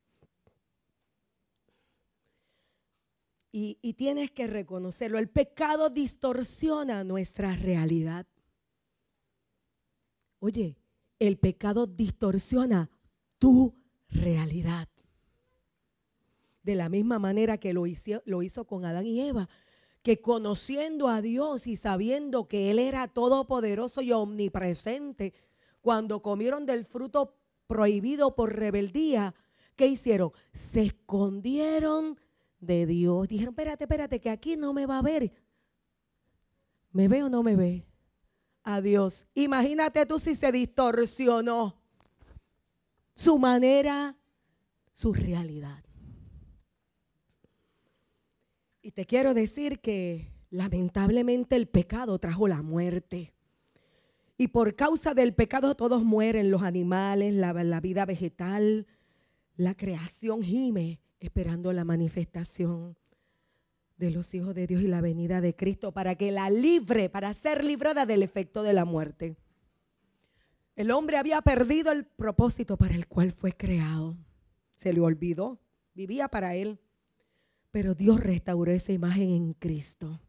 Y, 3.53 3.93
tienes 3.93 4.31
que 4.31 4.47
reconocerlo. 4.47 5.19
El 5.19 5.29
pecado 5.29 5.89
distorsiona 5.89 7.03
nuestra 7.03 7.53
realidad. 7.55 8.25
Oye, 10.39 10.77
el 11.19 11.37
pecado 11.37 11.85
distorsiona 11.85 12.89
tu 13.37 13.75
realidad. 14.07 14.87
De 16.63 16.75
la 16.75 16.87
misma 16.87 17.19
manera 17.19 17.57
que 17.57 17.73
lo 17.73 17.87
hizo, 17.87 18.21
lo 18.25 18.41
hizo, 18.41 18.65
con 18.65 18.85
Adán 18.85 19.05
y 19.05 19.19
Eva, 19.19 19.49
que 20.01 20.21
conociendo 20.21 21.09
a 21.09 21.21
Dios 21.21 21.67
y 21.67 21.75
sabiendo 21.75 22.47
que 22.47 22.71
Él 22.71 22.79
era 22.79 23.07
todopoderoso 23.07 24.01
y 24.01 24.13
omnipresente, 24.13 25.33
cuando 25.81 26.21
comieron 26.21 26.65
del 26.65 26.85
fruto 26.85 27.35
prohibido 27.67 28.35
por 28.35 28.55
rebeldía, 28.55 29.35
¿qué 29.75 29.87
hicieron? 29.87 30.31
Se 30.53 30.83
escondieron 30.83 32.17
de 32.61 32.85
Dios. 32.85 33.27
Dijeron, 33.27 33.53
espérate, 33.53 33.83
espérate, 33.83 34.21
que 34.21 34.29
aquí 34.29 34.55
no 34.55 34.71
me 34.71 34.85
va 34.85 34.99
a 34.99 35.01
ver. 35.01 35.33
¿Me 36.91 37.07
ve 37.07 37.23
o 37.23 37.29
no 37.29 37.43
me 37.43 37.55
ve? 37.55 37.85
Adiós. 38.63 39.25
Imagínate 39.33 40.05
tú 40.05 40.19
si 40.19 40.35
se 40.35 40.51
distorsionó 40.51 41.75
su 43.15 43.37
manera, 43.37 44.15
su 44.93 45.13
realidad. 45.13 45.83
Y 48.81 48.91
te 48.91 49.05
quiero 49.05 49.33
decir 49.33 49.79
que 49.79 50.31
lamentablemente 50.49 51.55
el 51.55 51.67
pecado 51.67 52.19
trajo 52.19 52.47
la 52.47 52.61
muerte. 52.61 53.33
Y 54.37 54.47
por 54.47 54.75
causa 54.75 55.13
del 55.13 55.33
pecado 55.33 55.75
todos 55.75 56.03
mueren, 56.03 56.49
los 56.51 56.63
animales, 56.63 57.33
la, 57.33 57.53
la 57.53 57.79
vida 57.79 58.05
vegetal, 58.05 58.87
la 59.55 59.75
creación 59.75 60.41
gime 60.41 60.99
esperando 61.21 61.71
la 61.71 61.85
manifestación 61.85 62.97
de 63.95 64.11
los 64.11 64.33
hijos 64.33 64.55
de 64.55 64.67
Dios 64.67 64.81
y 64.81 64.87
la 64.87 64.99
venida 64.99 65.39
de 65.39 65.55
Cristo 65.55 65.93
para 65.93 66.15
que 66.15 66.31
la 66.31 66.49
libre, 66.49 67.07
para 67.07 67.33
ser 67.33 67.63
librada 67.63 68.05
del 68.05 68.23
efecto 68.23 68.63
de 68.63 68.73
la 68.73 68.83
muerte. 68.83 69.37
El 70.75 70.89
hombre 70.89 71.17
había 71.17 71.41
perdido 71.43 71.91
el 71.91 72.05
propósito 72.05 72.75
para 72.75 72.95
el 72.95 73.07
cual 73.07 73.31
fue 73.31 73.53
creado. 73.53 74.17
Se 74.75 74.91
le 74.91 74.99
olvidó, 74.99 75.61
vivía 75.93 76.27
para 76.27 76.55
él. 76.55 76.79
Pero 77.69 77.93
Dios 77.93 78.19
restauró 78.19 78.71
esa 78.71 78.91
imagen 78.91 79.29
en 79.29 79.53
Cristo. 79.53 80.19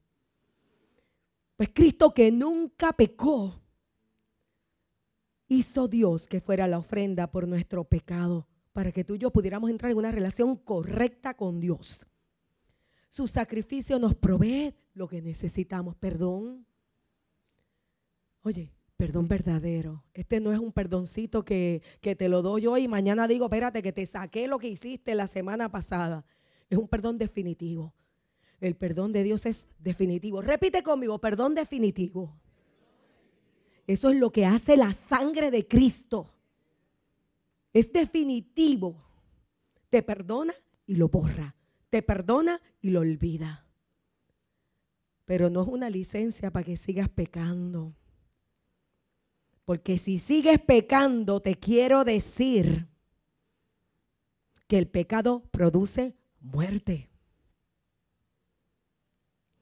Pues 1.56 1.70
Cristo 1.72 2.12
que 2.12 2.30
nunca 2.30 2.92
pecó, 2.92 3.62
hizo 5.48 5.88
Dios 5.88 6.26
que 6.26 6.40
fuera 6.40 6.68
la 6.68 6.78
ofrenda 6.78 7.30
por 7.30 7.48
nuestro 7.48 7.84
pecado, 7.84 8.46
para 8.72 8.92
que 8.92 9.04
tú 9.04 9.14
y 9.14 9.18
yo 9.18 9.30
pudiéramos 9.30 9.70
entrar 9.70 9.92
en 9.92 9.98
una 9.98 10.12
relación 10.12 10.56
correcta 10.56 11.34
con 11.34 11.60
Dios. 11.60 12.06
Su 13.08 13.26
sacrificio 13.26 13.98
nos 13.98 14.14
provee 14.14 14.74
lo 14.94 15.06
que 15.06 15.20
necesitamos, 15.20 15.94
perdón. 15.96 16.66
Oye, 18.42 18.72
perdón 18.96 19.28
verdadero. 19.28 20.04
Este 20.14 20.40
no 20.40 20.52
es 20.52 20.58
un 20.58 20.72
perdoncito 20.72 21.44
que, 21.44 21.82
que 22.00 22.16
te 22.16 22.28
lo 22.28 22.40
doy 22.40 22.66
hoy 22.66 22.84
y 22.84 22.88
mañana 22.88 23.28
digo, 23.28 23.46
espérate, 23.46 23.82
que 23.82 23.92
te 23.92 24.06
saqué 24.06 24.48
lo 24.48 24.58
que 24.58 24.68
hiciste 24.68 25.14
la 25.14 25.26
semana 25.26 25.70
pasada. 25.70 26.24
Es 26.70 26.78
un 26.78 26.88
perdón 26.88 27.18
definitivo. 27.18 27.94
El 28.60 28.76
perdón 28.76 29.12
de 29.12 29.24
Dios 29.24 29.44
es 29.44 29.66
definitivo. 29.78 30.40
Repite 30.40 30.82
conmigo, 30.82 31.18
perdón 31.18 31.54
definitivo. 31.54 32.38
Eso 33.86 34.10
es 34.10 34.16
lo 34.16 34.30
que 34.30 34.46
hace 34.46 34.76
la 34.76 34.92
sangre 34.92 35.50
de 35.50 35.66
Cristo. 35.66 36.32
Es 37.72 37.92
definitivo. 37.92 39.02
Te 39.90 40.02
perdona 40.02 40.54
y 40.86 40.96
lo 40.96 41.08
borra 41.08 41.54
te 41.92 42.00
perdona 42.00 42.58
y 42.80 42.88
lo 42.88 43.00
olvida. 43.00 43.66
Pero 45.26 45.50
no 45.50 45.60
es 45.60 45.68
una 45.68 45.90
licencia 45.90 46.50
para 46.50 46.64
que 46.64 46.78
sigas 46.78 47.10
pecando. 47.10 47.94
Porque 49.66 49.98
si 49.98 50.18
sigues 50.18 50.58
pecando, 50.58 51.42
te 51.42 51.56
quiero 51.56 52.04
decir 52.04 52.88
que 54.66 54.78
el 54.78 54.88
pecado 54.88 55.42
produce 55.50 56.16
muerte. 56.40 57.10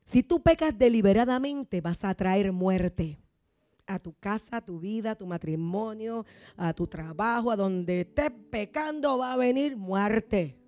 Si 0.04 0.22
tú 0.22 0.40
pecas 0.40 0.78
deliberadamente, 0.78 1.80
vas 1.80 2.04
a 2.04 2.14
traer 2.14 2.52
muerte 2.52 3.18
a 3.94 3.98
tu 3.98 4.14
casa, 4.18 4.58
a 4.58 4.60
tu 4.64 4.80
vida, 4.80 5.12
a 5.12 5.14
tu 5.16 5.26
matrimonio, 5.26 6.24
a 6.56 6.72
tu 6.72 6.86
trabajo, 6.86 7.50
a 7.50 7.56
donde 7.56 8.02
estés 8.02 8.30
pecando, 8.50 9.18
va 9.18 9.32
a 9.32 9.36
venir 9.36 9.76
muerte 9.76 10.60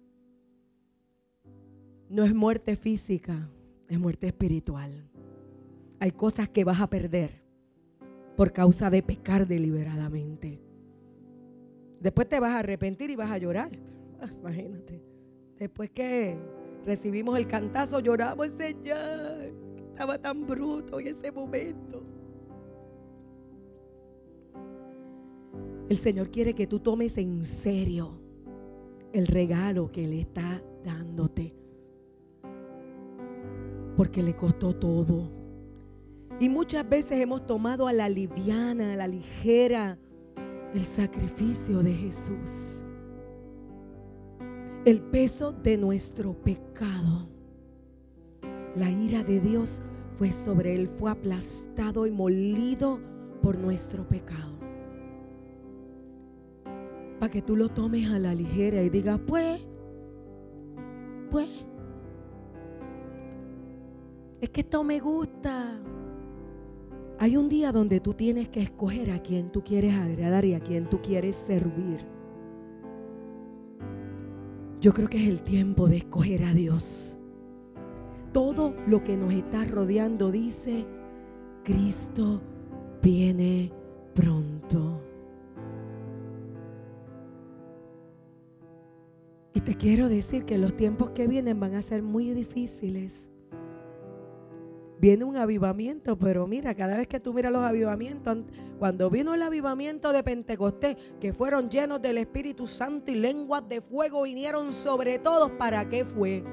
no 2.13 2.25
es 2.25 2.35
muerte 2.35 2.77
física, 2.77 3.49
es 3.89 3.99
muerte 3.99 4.27
espiritual. 4.27 5.09
Hay 5.99 6.13
cosas 6.13 6.47
que 6.47 6.63
vas 6.63 6.79
a 6.83 6.91
perder 6.91 7.43
por 8.37 8.53
causa 8.53 8.91
de 8.91 9.03
pecar 9.03 9.47
deliberadamente. 9.47 10.61
Después 12.01 12.29
te 12.29 12.39
vas 12.39 12.51
a 12.51 12.59
arrepentir 12.59 13.09
y 13.09 13.17
vas 13.17 13.31
a 13.31 13.39
llorar. 13.39 13.71
Ah, 14.21 14.29
imagínate. 14.31 15.03
Después 15.59 15.91
que 15.91 16.37
recibimos 16.85 17.39
el 17.39 17.47
cantazo, 17.47 17.99
lloramos, 17.99 18.49
Señor, 18.49 19.55
estaba 19.89 20.19
tan 20.19 20.47
bruto 20.47 21.01
en 21.01 21.07
ese 21.07 21.33
momento. 21.33 22.05
El 25.93 25.99
Señor 25.99 26.31
quiere 26.31 26.55
que 26.55 26.67
tú 26.67 26.81
tomes 26.81 27.19
en 27.19 27.45
serio 27.45 28.19
el 29.13 29.27
regalo 29.27 29.93
que 29.93 30.07
Él 30.07 30.15
está 30.15 30.65
dándote 30.83 31.55
porque 33.95 34.23
le 34.23 34.35
costó 34.35 34.75
todo. 34.75 35.31
Y 36.41 36.49
muchas 36.49 36.89
veces 36.89 37.21
hemos 37.21 37.45
tomado 37.45 37.89
a 37.89 37.93
la 37.93 38.09
liviana, 38.09 38.95
a 38.95 38.97
la 38.97 39.07
ligera, 39.07 39.99
el 40.73 40.81
sacrificio 40.81 41.83
de 41.83 41.93
Jesús. 41.93 42.87
El 44.87 45.03
peso 45.03 45.53
de 45.53 45.77
nuestro 45.77 46.33
pecado. 46.33 47.29
La 48.77 48.89
ira 48.89 49.23
de 49.25 49.41
Dios 49.41 49.83
fue 50.17 50.33
sobre 50.33 50.75
él, 50.75 50.89
fue 50.89 51.11
aplastado 51.11 52.07
y 52.07 52.11
molido 52.11 52.99
por 53.43 53.63
nuestro 53.63 54.09
pecado. 54.09 54.52
Para 57.23 57.31
que 57.31 57.43
tú 57.43 57.55
lo 57.55 57.69
tomes 57.69 58.11
a 58.11 58.19
la 58.19 58.35
ligera 58.35 58.83
y 58.83 58.91
digas, 58.91 59.21
pues, 59.25 59.65
pues, 61.31 61.65
es 64.41 64.51
que 64.51 64.63
esto 64.63 64.83
me 64.83 64.99
gusta. 64.99 65.81
Hay 67.21 67.37
un 67.37 67.49
día 67.49 67.71
donde 67.71 68.01
tú 68.01 68.13
tienes 68.15 68.49
que 68.49 68.63
escoger 68.63 69.13
a 69.13 69.23
quien 69.23 69.53
tú 69.53 69.63
quieres 69.63 69.95
agradar 69.95 70.45
y 70.45 70.55
a 70.55 70.59
quien 70.59 70.91
tú 70.91 71.01
quieres 71.01 71.37
servir. 71.37 72.05
Yo 74.81 74.93
creo 74.93 75.09
que 75.09 75.23
es 75.23 75.29
el 75.29 75.43
tiempo 75.43 75.87
de 75.87 75.99
escoger 75.99 76.43
a 76.43 76.53
Dios. 76.53 77.17
Todo 78.33 78.75
lo 78.89 79.05
que 79.05 79.17
nos 79.17 79.33
está 79.33 79.65
rodeando 79.65 80.33
dice, 80.33 80.89
Cristo 81.63 82.43
viene 83.01 83.71
pronto. 84.13 85.02
Y 89.55 89.61
te 89.61 89.77
quiero 89.77 90.09
decir 90.09 90.45
que 90.45 90.59
los 90.59 90.77
tiempos 90.77 91.11
que 91.11 91.27
vienen 91.27 91.61
van 91.61 91.75
a 91.75 91.83
ser 91.83 92.03
muy 92.03 92.31
difíciles 92.31 93.29
viene 94.99 95.25
un 95.25 95.37
avivamiento, 95.37 96.17
pero 96.17 96.47
mira, 96.47 96.77
cada 96.77 96.97
vez 96.97 97.09
que 97.09 97.19
tú 97.19 97.35
miras 97.35 97.53
los 97.53 97.65
avivamientos, 97.65 98.39
cuando 98.79 99.11
vino 99.11 99.35
el 99.35 99.43
avivamiento 99.43 100.13
de 100.13 100.23
Pentecostés, 100.23 100.97
que 101.21 101.33
fueron 101.33 101.69
llenos 101.69 102.01
del 102.01 102.19
Espíritu 102.19 102.69
Santo 102.69 103.11
y 103.11 103.17
lenguas 103.17 103.69
de 103.69 103.81
fuego 103.81 104.23
vinieron 104.23 104.73
sobre 104.73 105.19
todos, 105.19 105.51
¿para 105.59 105.89
qué 105.89 106.05
fue? 106.05 106.45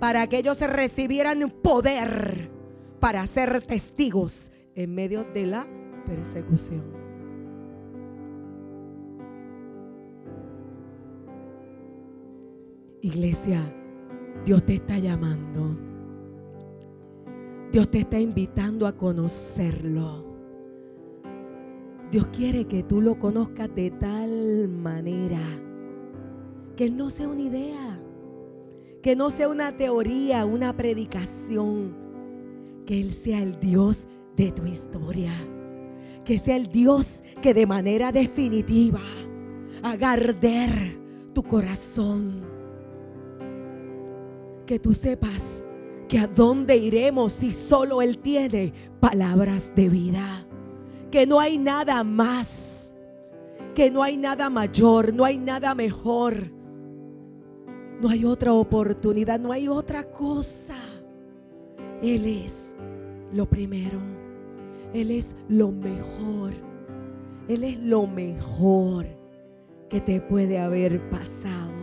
Para 0.00 0.26
que 0.26 0.38
ellos 0.38 0.60
recibieran 0.60 1.48
poder 1.62 2.50
para 2.98 3.24
ser 3.26 3.62
testigos 3.62 4.50
en 4.74 4.92
medio 4.92 5.24
de 5.32 5.46
la 5.46 5.66
persecución. 6.06 7.01
Iglesia, 13.04 13.60
Dios 14.46 14.64
te 14.64 14.74
está 14.74 14.96
llamando. 14.96 15.76
Dios 17.72 17.90
te 17.90 17.98
está 17.98 18.20
invitando 18.20 18.86
a 18.86 18.96
conocerlo. 18.96 20.24
Dios 22.12 22.28
quiere 22.28 22.64
que 22.66 22.84
tú 22.84 23.00
lo 23.00 23.18
conozcas 23.18 23.74
de 23.74 23.90
tal 23.90 24.68
manera 24.68 25.40
que 26.76 26.90
no 26.90 27.10
sea 27.10 27.26
una 27.26 27.40
idea, 27.40 28.00
que 29.02 29.16
no 29.16 29.30
sea 29.30 29.48
una 29.48 29.76
teoría, 29.76 30.44
una 30.44 30.76
predicación, 30.76 31.96
que 32.86 33.00
Él 33.00 33.12
sea 33.12 33.42
el 33.42 33.58
Dios 33.58 34.06
de 34.36 34.52
tu 34.52 34.64
historia, 34.64 35.32
que 36.24 36.38
sea 36.38 36.54
el 36.54 36.68
Dios 36.68 37.24
que 37.40 37.52
de 37.52 37.66
manera 37.66 38.12
definitiva 38.12 39.00
haga 39.82 40.12
arder 40.12 41.00
tu 41.34 41.42
corazón, 41.42 42.51
que 44.72 44.78
tú 44.78 44.94
sepas 44.94 45.66
que 46.08 46.18
a 46.18 46.26
dónde 46.26 46.78
iremos 46.78 47.34
si 47.34 47.52
solo 47.52 48.00
Él 48.00 48.16
tiene 48.16 48.72
palabras 49.00 49.70
de 49.76 49.90
vida. 49.90 50.46
Que 51.10 51.26
no 51.26 51.38
hay 51.40 51.58
nada 51.58 52.02
más, 52.02 52.94
que 53.74 53.90
no 53.90 54.02
hay 54.02 54.16
nada 54.16 54.48
mayor, 54.48 55.12
no 55.12 55.26
hay 55.26 55.36
nada 55.36 55.74
mejor. 55.74 56.50
No 58.00 58.08
hay 58.08 58.24
otra 58.24 58.54
oportunidad, 58.54 59.38
no 59.38 59.52
hay 59.52 59.68
otra 59.68 60.04
cosa. 60.04 60.78
Él 62.00 62.24
es 62.24 62.74
lo 63.30 63.44
primero. 63.44 64.00
Él 64.94 65.10
es 65.10 65.36
lo 65.50 65.70
mejor. 65.70 66.54
Él 67.46 67.62
es 67.62 67.78
lo 67.78 68.06
mejor. 68.06 69.04
que 69.90 70.00
te 70.00 70.22
puede 70.22 70.58
haber 70.58 71.10
pasado. 71.10 71.81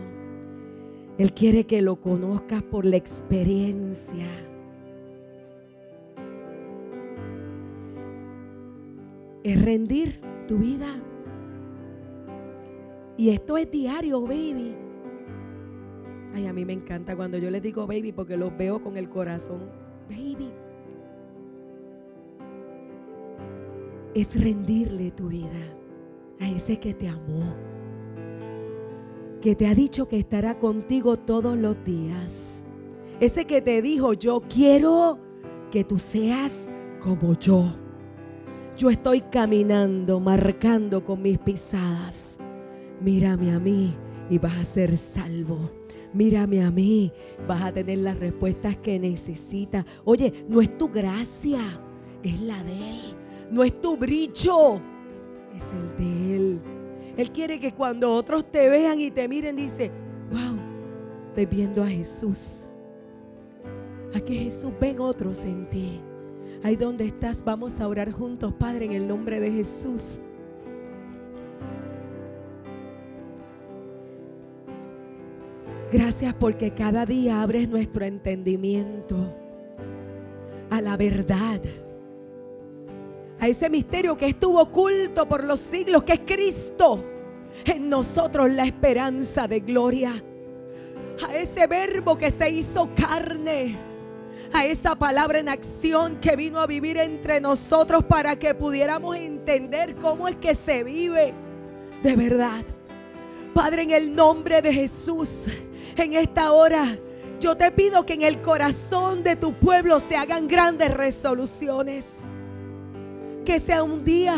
Él 1.20 1.34
quiere 1.34 1.66
que 1.66 1.82
lo 1.82 1.96
conozcas 1.96 2.62
por 2.62 2.86
la 2.86 2.96
experiencia. 2.96 4.24
Es 9.44 9.62
rendir 9.62 10.18
tu 10.48 10.56
vida. 10.56 10.86
Y 13.18 13.28
esto 13.28 13.58
es 13.58 13.70
diario, 13.70 14.22
baby. 14.22 14.74
Ay, 16.32 16.46
a 16.46 16.54
mí 16.54 16.64
me 16.64 16.72
encanta 16.72 17.14
cuando 17.14 17.36
yo 17.36 17.50
les 17.50 17.60
digo 17.60 17.86
baby 17.86 18.12
porque 18.12 18.38
los 18.38 18.56
veo 18.56 18.82
con 18.82 18.96
el 18.96 19.10
corazón. 19.10 19.68
Baby. 20.08 20.50
Es 24.14 24.42
rendirle 24.42 25.10
tu 25.10 25.28
vida 25.28 25.76
a 26.40 26.48
ese 26.48 26.80
que 26.80 26.94
te 26.94 27.08
amó. 27.08 27.69
Que 29.40 29.54
te 29.54 29.66
ha 29.66 29.74
dicho 29.74 30.06
que 30.06 30.18
estará 30.18 30.58
contigo 30.58 31.16
todos 31.16 31.56
los 31.56 31.82
días. 31.84 32.64
Ese 33.20 33.46
que 33.46 33.62
te 33.62 33.82
dijo, 33.82 34.12
yo 34.12 34.42
quiero 34.42 35.18
que 35.70 35.84
tú 35.84 35.98
seas 35.98 36.68
como 37.00 37.38
yo. 37.38 37.64
Yo 38.76 38.90
estoy 38.90 39.20
caminando, 39.20 40.20
marcando 40.20 41.04
con 41.04 41.22
mis 41.22 41.38
pisadas. 41.38 42.38
Mírame 43.00 43.52
a 43.52 43.58
mí 43.58 43.94
y 44.28 44.38
vas 44.38 44.58
a 44.58 44.64
ser 44.64 44.96
salvo 44.96 45.70
mírame 46.12 46.62
a 46.62 46.70
mí, 46.70 47.12
vas 47.46 47.62
a 47.62 47.72
tener 47.72 47.98
las 47.98 48.18
respuestas 48.18 48.76
que 48.76 48.98
necesitas. 48.98 49.84
Oye, 50.04 50.44
no 50.48 50.60
es 50.60 50.76
tu 50.76 50.88
gracia, 50.88 51.60
es 52.22 52.40
la 52.40 52.62
de 52.64 52.90
Él. 52.90 53.00
No 53.50 53.64
es 53.64 53.80
tu 53.80 53.96
brillo, 53.96 54.76
es 55.56 55.72
el 55.72 55.96
de 55.96 56.36
Él. 56.36 56.60
Él 57.16 57.30
quiere 57.30 57.58
que 57.58 57.72
cuando 57.72 58.12
otros 58.12 58.50
te 58.50 58.68
vean 58.68 59.00
y 59.00 59.10
te 59.10 59.28
miren, 59.28 59.56
dice, 59.56 59.90
wow, 60.30 60.58
estoy 61.28 61.46
viendo 61.46 61.82
a 61.82 61.86
Jesús. 61.86 62.68
A 64.14 64.20
que 64.20 64.34
Jesús 64.34 64.72
ven 64.80 65.00
otros 65.00 65.44
en 65.44 65.68
ti. 65.68 66.00
Ahí 66.62 66.76
donde 66.76 67.06
estás, 67.06 67.42
vamos 67.44 67.80
a 67.80 67.88
orar 67.88 68.10
juntos, 68.10 68.52
Padre, 68.54 68.86
en 68.86 68.92
el 68.92 69.08
nombre 69.08 69.40
de 69.40 69.50
Jesús. 69.50 70.20
Gracias 75.92 76.34
porque 76.34 76.72
cada 76.72 77.04
día 77.04 77.42
abres 77.42 77.68
nuestro 77.68 78.04
entendimiento 78.04 79.16
a 80.70 80.80
la 80.80 80.96
verdad, 80.96 81.60
a 83.40 83.48
ese 83.48 83.70
misterio 83.70 84.16
que 84.16 84.26
estuvo 84.26 84.60
oculto 84.60 85.26
por 85.26 85.44
los 85.44 85.60
siglos, 85.60 86.02
que 86.02 86.14
es 86.14 86.20
Cristo, 86.20 87.02
en 87.64 87.88
nosotros 87.88 88.50
la 88.50 88.64
esperanza 88.64 89.48
de 89.48 89.60
gloria, 89.60 90.22
a 91.26 91.36
ese 91.36 91.66
verbo 91.66 92.16
que 92.16 92.30
se 92.30 92.50
hizo 92.50 92.88
carne, 92.94 93.76
a 94.52 94.66
esa 94.66 94.94
palabra 94.94 95.38
en 95.38 95.48
acción 95.48 96.16
que 96.16 96.36
vino 96.36 96.58
a 96.58 96.66
vivir 96.66 96.96
entre 96.96 97.40
nosotros 97.40 98.04
para 98.04 98.38
que 98.38 98.54
pudiéramos 98.54 99.16
entender 99.16 99.96
cómo 99.96 100.28
es 100.28 100.36
que 100.36 100.54
se 100.54 100.84
vive 100.84 101.32
de 102.02 102.16
verdad. 102.16 102.64
Padre, 103.54 103.82
en 103.82 103.90
el 103.90 104.14
nombre 104.14 104.62
de 104.62 104.72
Jesús 104.72 105.44
en 105.96 106.14
esta 106.14 106.52
hora. 106.52 106.98
Yo 107.40 107.56
te 107.56 107.70
pido 107.70 108.04
que 108.04 108.14
en 108.14 108.22
el 108.22 108.40
corazón 108.42 109.22
de 109.22 109.36
tu 109.36 109.52
pueblo 109.54 110.00
se 110.00 110.16
hagan 110.16 110.46
grandes 110.46 110.92
resoluciones. 110.92 112.26
Que 113.50 113.58
sea 113.58 113.82
un 113.82 114.04
día 114.04 114.36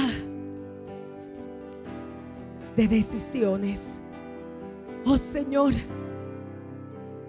de 2.75 2.89
decisiones. 2.89 4.01
Oh 5.05 5.19
Señor, 5.19 5.75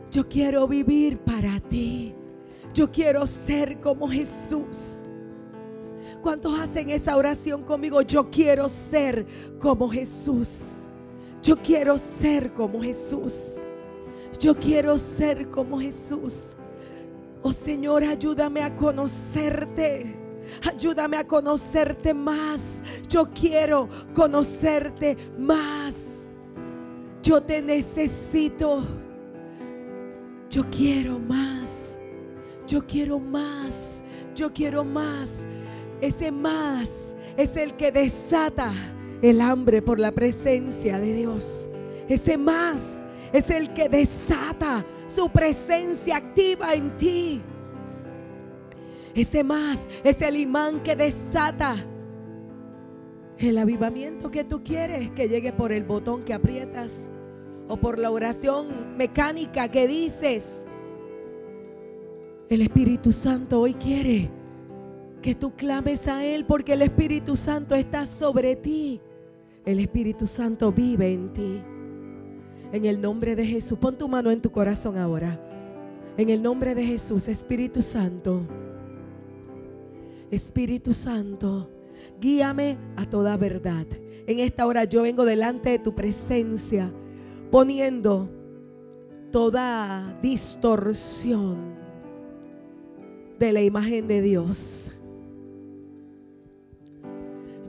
yo 0.09 0.25
quiero 0.29 0.65
vivir 0.65 1.19
para 1.19 1.59
ti. 1.59 2.15
Yo 2.73 2.89
quiero 2.89 3.25
ser 3.25 3.81
como 3.81 4.07
Jesús. 4.07 5.01
¿Cuántos 6.21 6.57
hacen 6.57 6.89
esa 6.89 7.17
oración 7.17 7.63
conmigo? 7.63 8.01
Yo 8.01 8.29
quiero 8.31 8.69
ser 8.69 9.27
como 9.59 9.89
Jesús. 9.89 10.87
Yo 11.41 11.57
quiero 11.57 11.97
ser 11.97 12.53
como 12.53 12.81
Jesús. 12.81 13.57
Yo 14.39 14.55
quiero 14.55 14.97
ser 14.97 15.49
como 15.49 15.81
Jesús. 15.81 16.55
Oh 17.41 17.51
Señor, 17.51 18.05
ayúdame 18.05 18.61
a 18.61 18.73
conocerte. 18.73 20.22
Ayúdame 20.61 21.17
a 21.17 21.25
conocerte 21.25 22.13
más. 22.13 22.83
Yo 23.09 23.29
quiero 23.33 23.89
conocerte 24.13 25.17
más. 25.37 26.29
Yo 27.21 27.41
te 27.41 27.61
necesito. 27.61 28.85
Yo 30.49 30.63
quiero 30.69 31.19
más. 31.19 31.97
Yo 32.67 32.85
quiero 32.85 33.19
más. 33.19 34.03
Yo 34.35 34.51
quiero 34.51 34.83
más. 34.83 35.45
Ese 36.01 36.31
más 36.31 37.15
es 37.37 37.55
el 37.55 37.75
que 37.75 37.91
desata 37.91 38.71
el 39.21 39.39
hambre 39.41 39.81
por 39.81 39.99
la 39.99 40.11
presencia 40.11 40.99
de 40.99 41.13
Dios. 41.13 41.69
Ese 42.09 42.37
más 42.37 43.03
es 43.31 43.49
el 43.49 43.73
que 43.73 43.87
desata 43.89 44.85
su 45.07 45.29
presencia 45.29 46.17
activa 46.17 46.73
en 46.73 46.95
ti. 46.97 47.41
Ese 49.15 49.43
más 49.43 49.89
es 50.03 50.21
el 50.21 50.37
imán 50.37 50.81
que 50.81 50.95
desata 50.95 51.75
el 53.37 53.57
avivamiento 53.57 54.31
que 54.31 54.43
tú 54.43 54.63
quieres 54.63 55.11
que 55.11 55.27
llegue 55.27 55.51
por 55.53 55.71
el 55.71 55.83
botón 55.83 56.23
que 56.23 56.33
aprietas 56.33 57.11
o 57.67 57.77
por 57.77 57.99
la 57.99 58.11
oración 58.11 58.97
mecánica 58.97 59.69
que 59.69 59.87
dices. 59.87 60.67
El 62.49 62.61
Espíritu 62.61 63.11
Santo 63.11 63.61
hoy 63.61 63.73
quiere 63.73 64.29
que 65.21 65.35
tú 65.35 65.53
clames 65.55 66.07
a 66.07 66.25
Él 66.25 66.45
porque 66.45 66.73
el 66.73 66.81
Espíritu 66.81 67.35
Santo 67.35 67.75
está 67.75 68.05
sobre 68.05 68.55
ti. 68.55 69.01
El 69.65 69.79
Espíritu 69.79 70.27
Santo 70.27 70.71
vive 70.71 71.13
en 71.13 71.33
ti. 71.33 71.63
En 72.73 72.85
el 72.85 72.99
nombre 72.99 73.35
de 73.35 73.45
Jesús, 73.45 73.77
pon 73.77 73.97
tu 73.97 74.07
mano 74.07 74.31
en 74.31 74.41
tu 74.41 74.51
corazón 74.51 74.97
ahora. 74.97 75.39
En 76.17 76.29
el 76.29 76.41
nombre 76.41 76.75
de 76.75 76.83
Jesús, 76.83 77.27
Espíritu 77.27 77.81
Santo. 77.81 78.45
Espíritu 80.33 80.93
Santo, 80.93 81.69
guíame 82.19 82.77
a 82.95 83.09
toda 83.09 83.37
verdad. 83.37 83.87
En 84.27 84.39
esta 84.39 84.65
hora 84.65 84.85
yo 84.85 85.03
vengo 85.03 85.25
delante 85.25 85.71
de 85.71 85.79
tu 85.79 85.93
presencia 85.93 86.93
poniendo 87.51 88.29
toda 89.31 90.17
distorsión 90.21 91.75
de 93.39 93.51
la 93.51 93.61
imagen 93.61 94.07
de 94.07 94.21
Dios. 94.21 94.91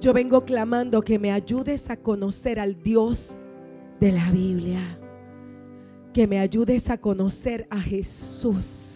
Yo 0.01 0.12
vengo 0.12 0.45
clamando 0.45 1.01
que 1.01 1.19
me 1.19 1.32
ayudes 1.32 1.89
a 1.91 1.97
conocer 1.97 2.61
al 2.61 2.82
Dios 2.82 3.36
de 4.01 4.12
la 4.12 4.31
Biblia. 4.31 4.99
Que 6.12 6.27
me 6.27 6.39
ayudes 6.39 6.91
a 6.91 6.99
conocer 6.99 7.66
a 7.70 7.81
Jesús. 7.81 8.94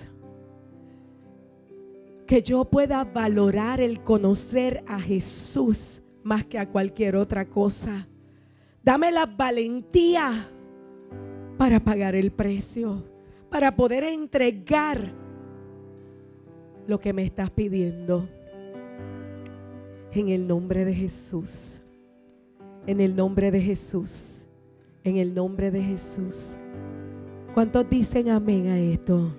Que 2.28 2.42
yo 2.42 2.64
pueda 2.64 3.02
valorar 3.02 3.80
el 3.80 4.04
conocer 4.04 4.84
a 4.86 5.00
Jesús 5.00 6.02
más 6.22 6.44
que 6.44 6.60
a 6.60 6.70
cualquier 6.70 7.16
otra 7.16 7.48
cosa. 7.48 8.06
Dame 8.84 9.10
la 9.10 9.26
valentía 9.26 10.48
para 11.56 11.82
pagar 11.82 12.14
el 12.14 12.30
precio, 12.30 13.04
para 13.50 13.74
poder 13.74 14.04
entregar 14.04 15.12
lo 16.86 17.00
que 17.00 17.12
me 17.12 17.24
estás 17.24 17.50
pidiendo. 17.50 18.28
En 20.12 20.28
el 20.28 20.46
nombre 20.46 20.84
de 20.84 20.94
Jesús. 20.94 21.80
En 22.86 23.00
el 23.00 23.16
nombre 23.16 23.50
de 23.50 23.60
Jesús 23.60 24.38
en 25.08 25.16
el 25.16 25.34
nombre 25.34 25.70
de 25.70 25.82
Jesús. 25.82 26.56
¿Cuántos 27.54 27.88
dicen 27.88 28.28
amén 28.28 28.68
a 28.68 28.78
esto? 28.78 29.34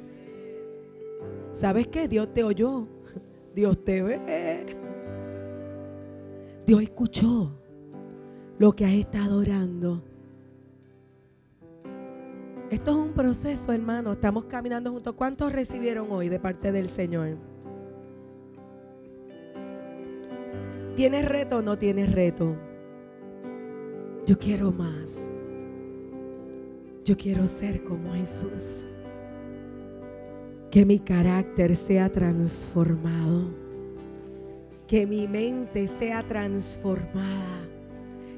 ¿Sabes 1.60 1.88
qué? 1.90 2.08
Dios 2.08 2.34
te 2.34 2.42
oyó. 2.42 2.88
Dios 3.54 3.84
te 3.84 4.02
ve. 4.02 4.66
Dios 6.66 6.82
escuchó 6.82 7.52
lo 8.58 8.72
que 8.72 8.86
has 8.86 8.94
estado 8.94 9.40
orando. 9.40 10.02
Esto 12.70 12.92
es 12.92 12.98
un 12.98 13.12
proceso, 13.12 13.74
hermano. 13.74 14.14
Estamos 14.14 14.46
caminando 14.46 14.90
juntos. 14.90 15.14
¿Cuántos 15.16 15.52
recibieron 15.52 16.08
hoy 16.12 16.30
de 16.30 16.40
parte 16.40 16.72
del 16.72 16.88
Señor? 16.88 17.36
¿Tienes 20.96 21.28
reto 21.28 21.58
o 21.58 21.62
no 21.62 21.78
tienes 21.78 22.14
reto? 22.14 22.56
Yo 24.26 24.40
quiero 24.40 24.72
más. 24.72 25.30
Yo 27.04 27.18
quiero 27.18 27.50
ser 27.50 27.84
como 27.84 28.14
Jesús. 28.14 28.89
Que 30.72 30.86
mi 30.86 31.00
carácter 31.00 31.76
sea 31.76 32.10
transformado. 32.12 33.50
Que 34.88 35.06
mi 35.08 35.28
mente 35.28 35.88
sea 35.88 36.24
transformada. 36.28 37.68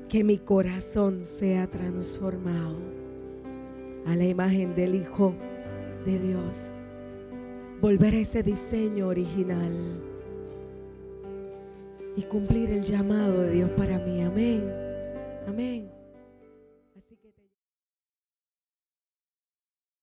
que 0.09 0.25
mi 0.25 0.37
corazón 0.37 1.25
sea 1.25 1.67
transformado 1.67 2.75
a 4.05 4.13
la 4.13 4.25
imagen 4.25 4.75
del 4.75 4.95
Hijo 4.95 5.33
de 6.05 6.19
Dios. 6.19 6.73
Volver 7.79 8.13
a 8.15 8.17
ese 8.17 8.43
diseño 8.43 9.07
original 9.07 9.71
y 12.17 12.23
cumplir 12.23 12.71
el 12.71 12.83
llamado 12.83 13.41
de 13.43 13.51
Dios 13.51 13.69
para 13.77 13.99
mí. 13.99 14.21
Amén. 14.21 14.69
Amén. 15.47 16.00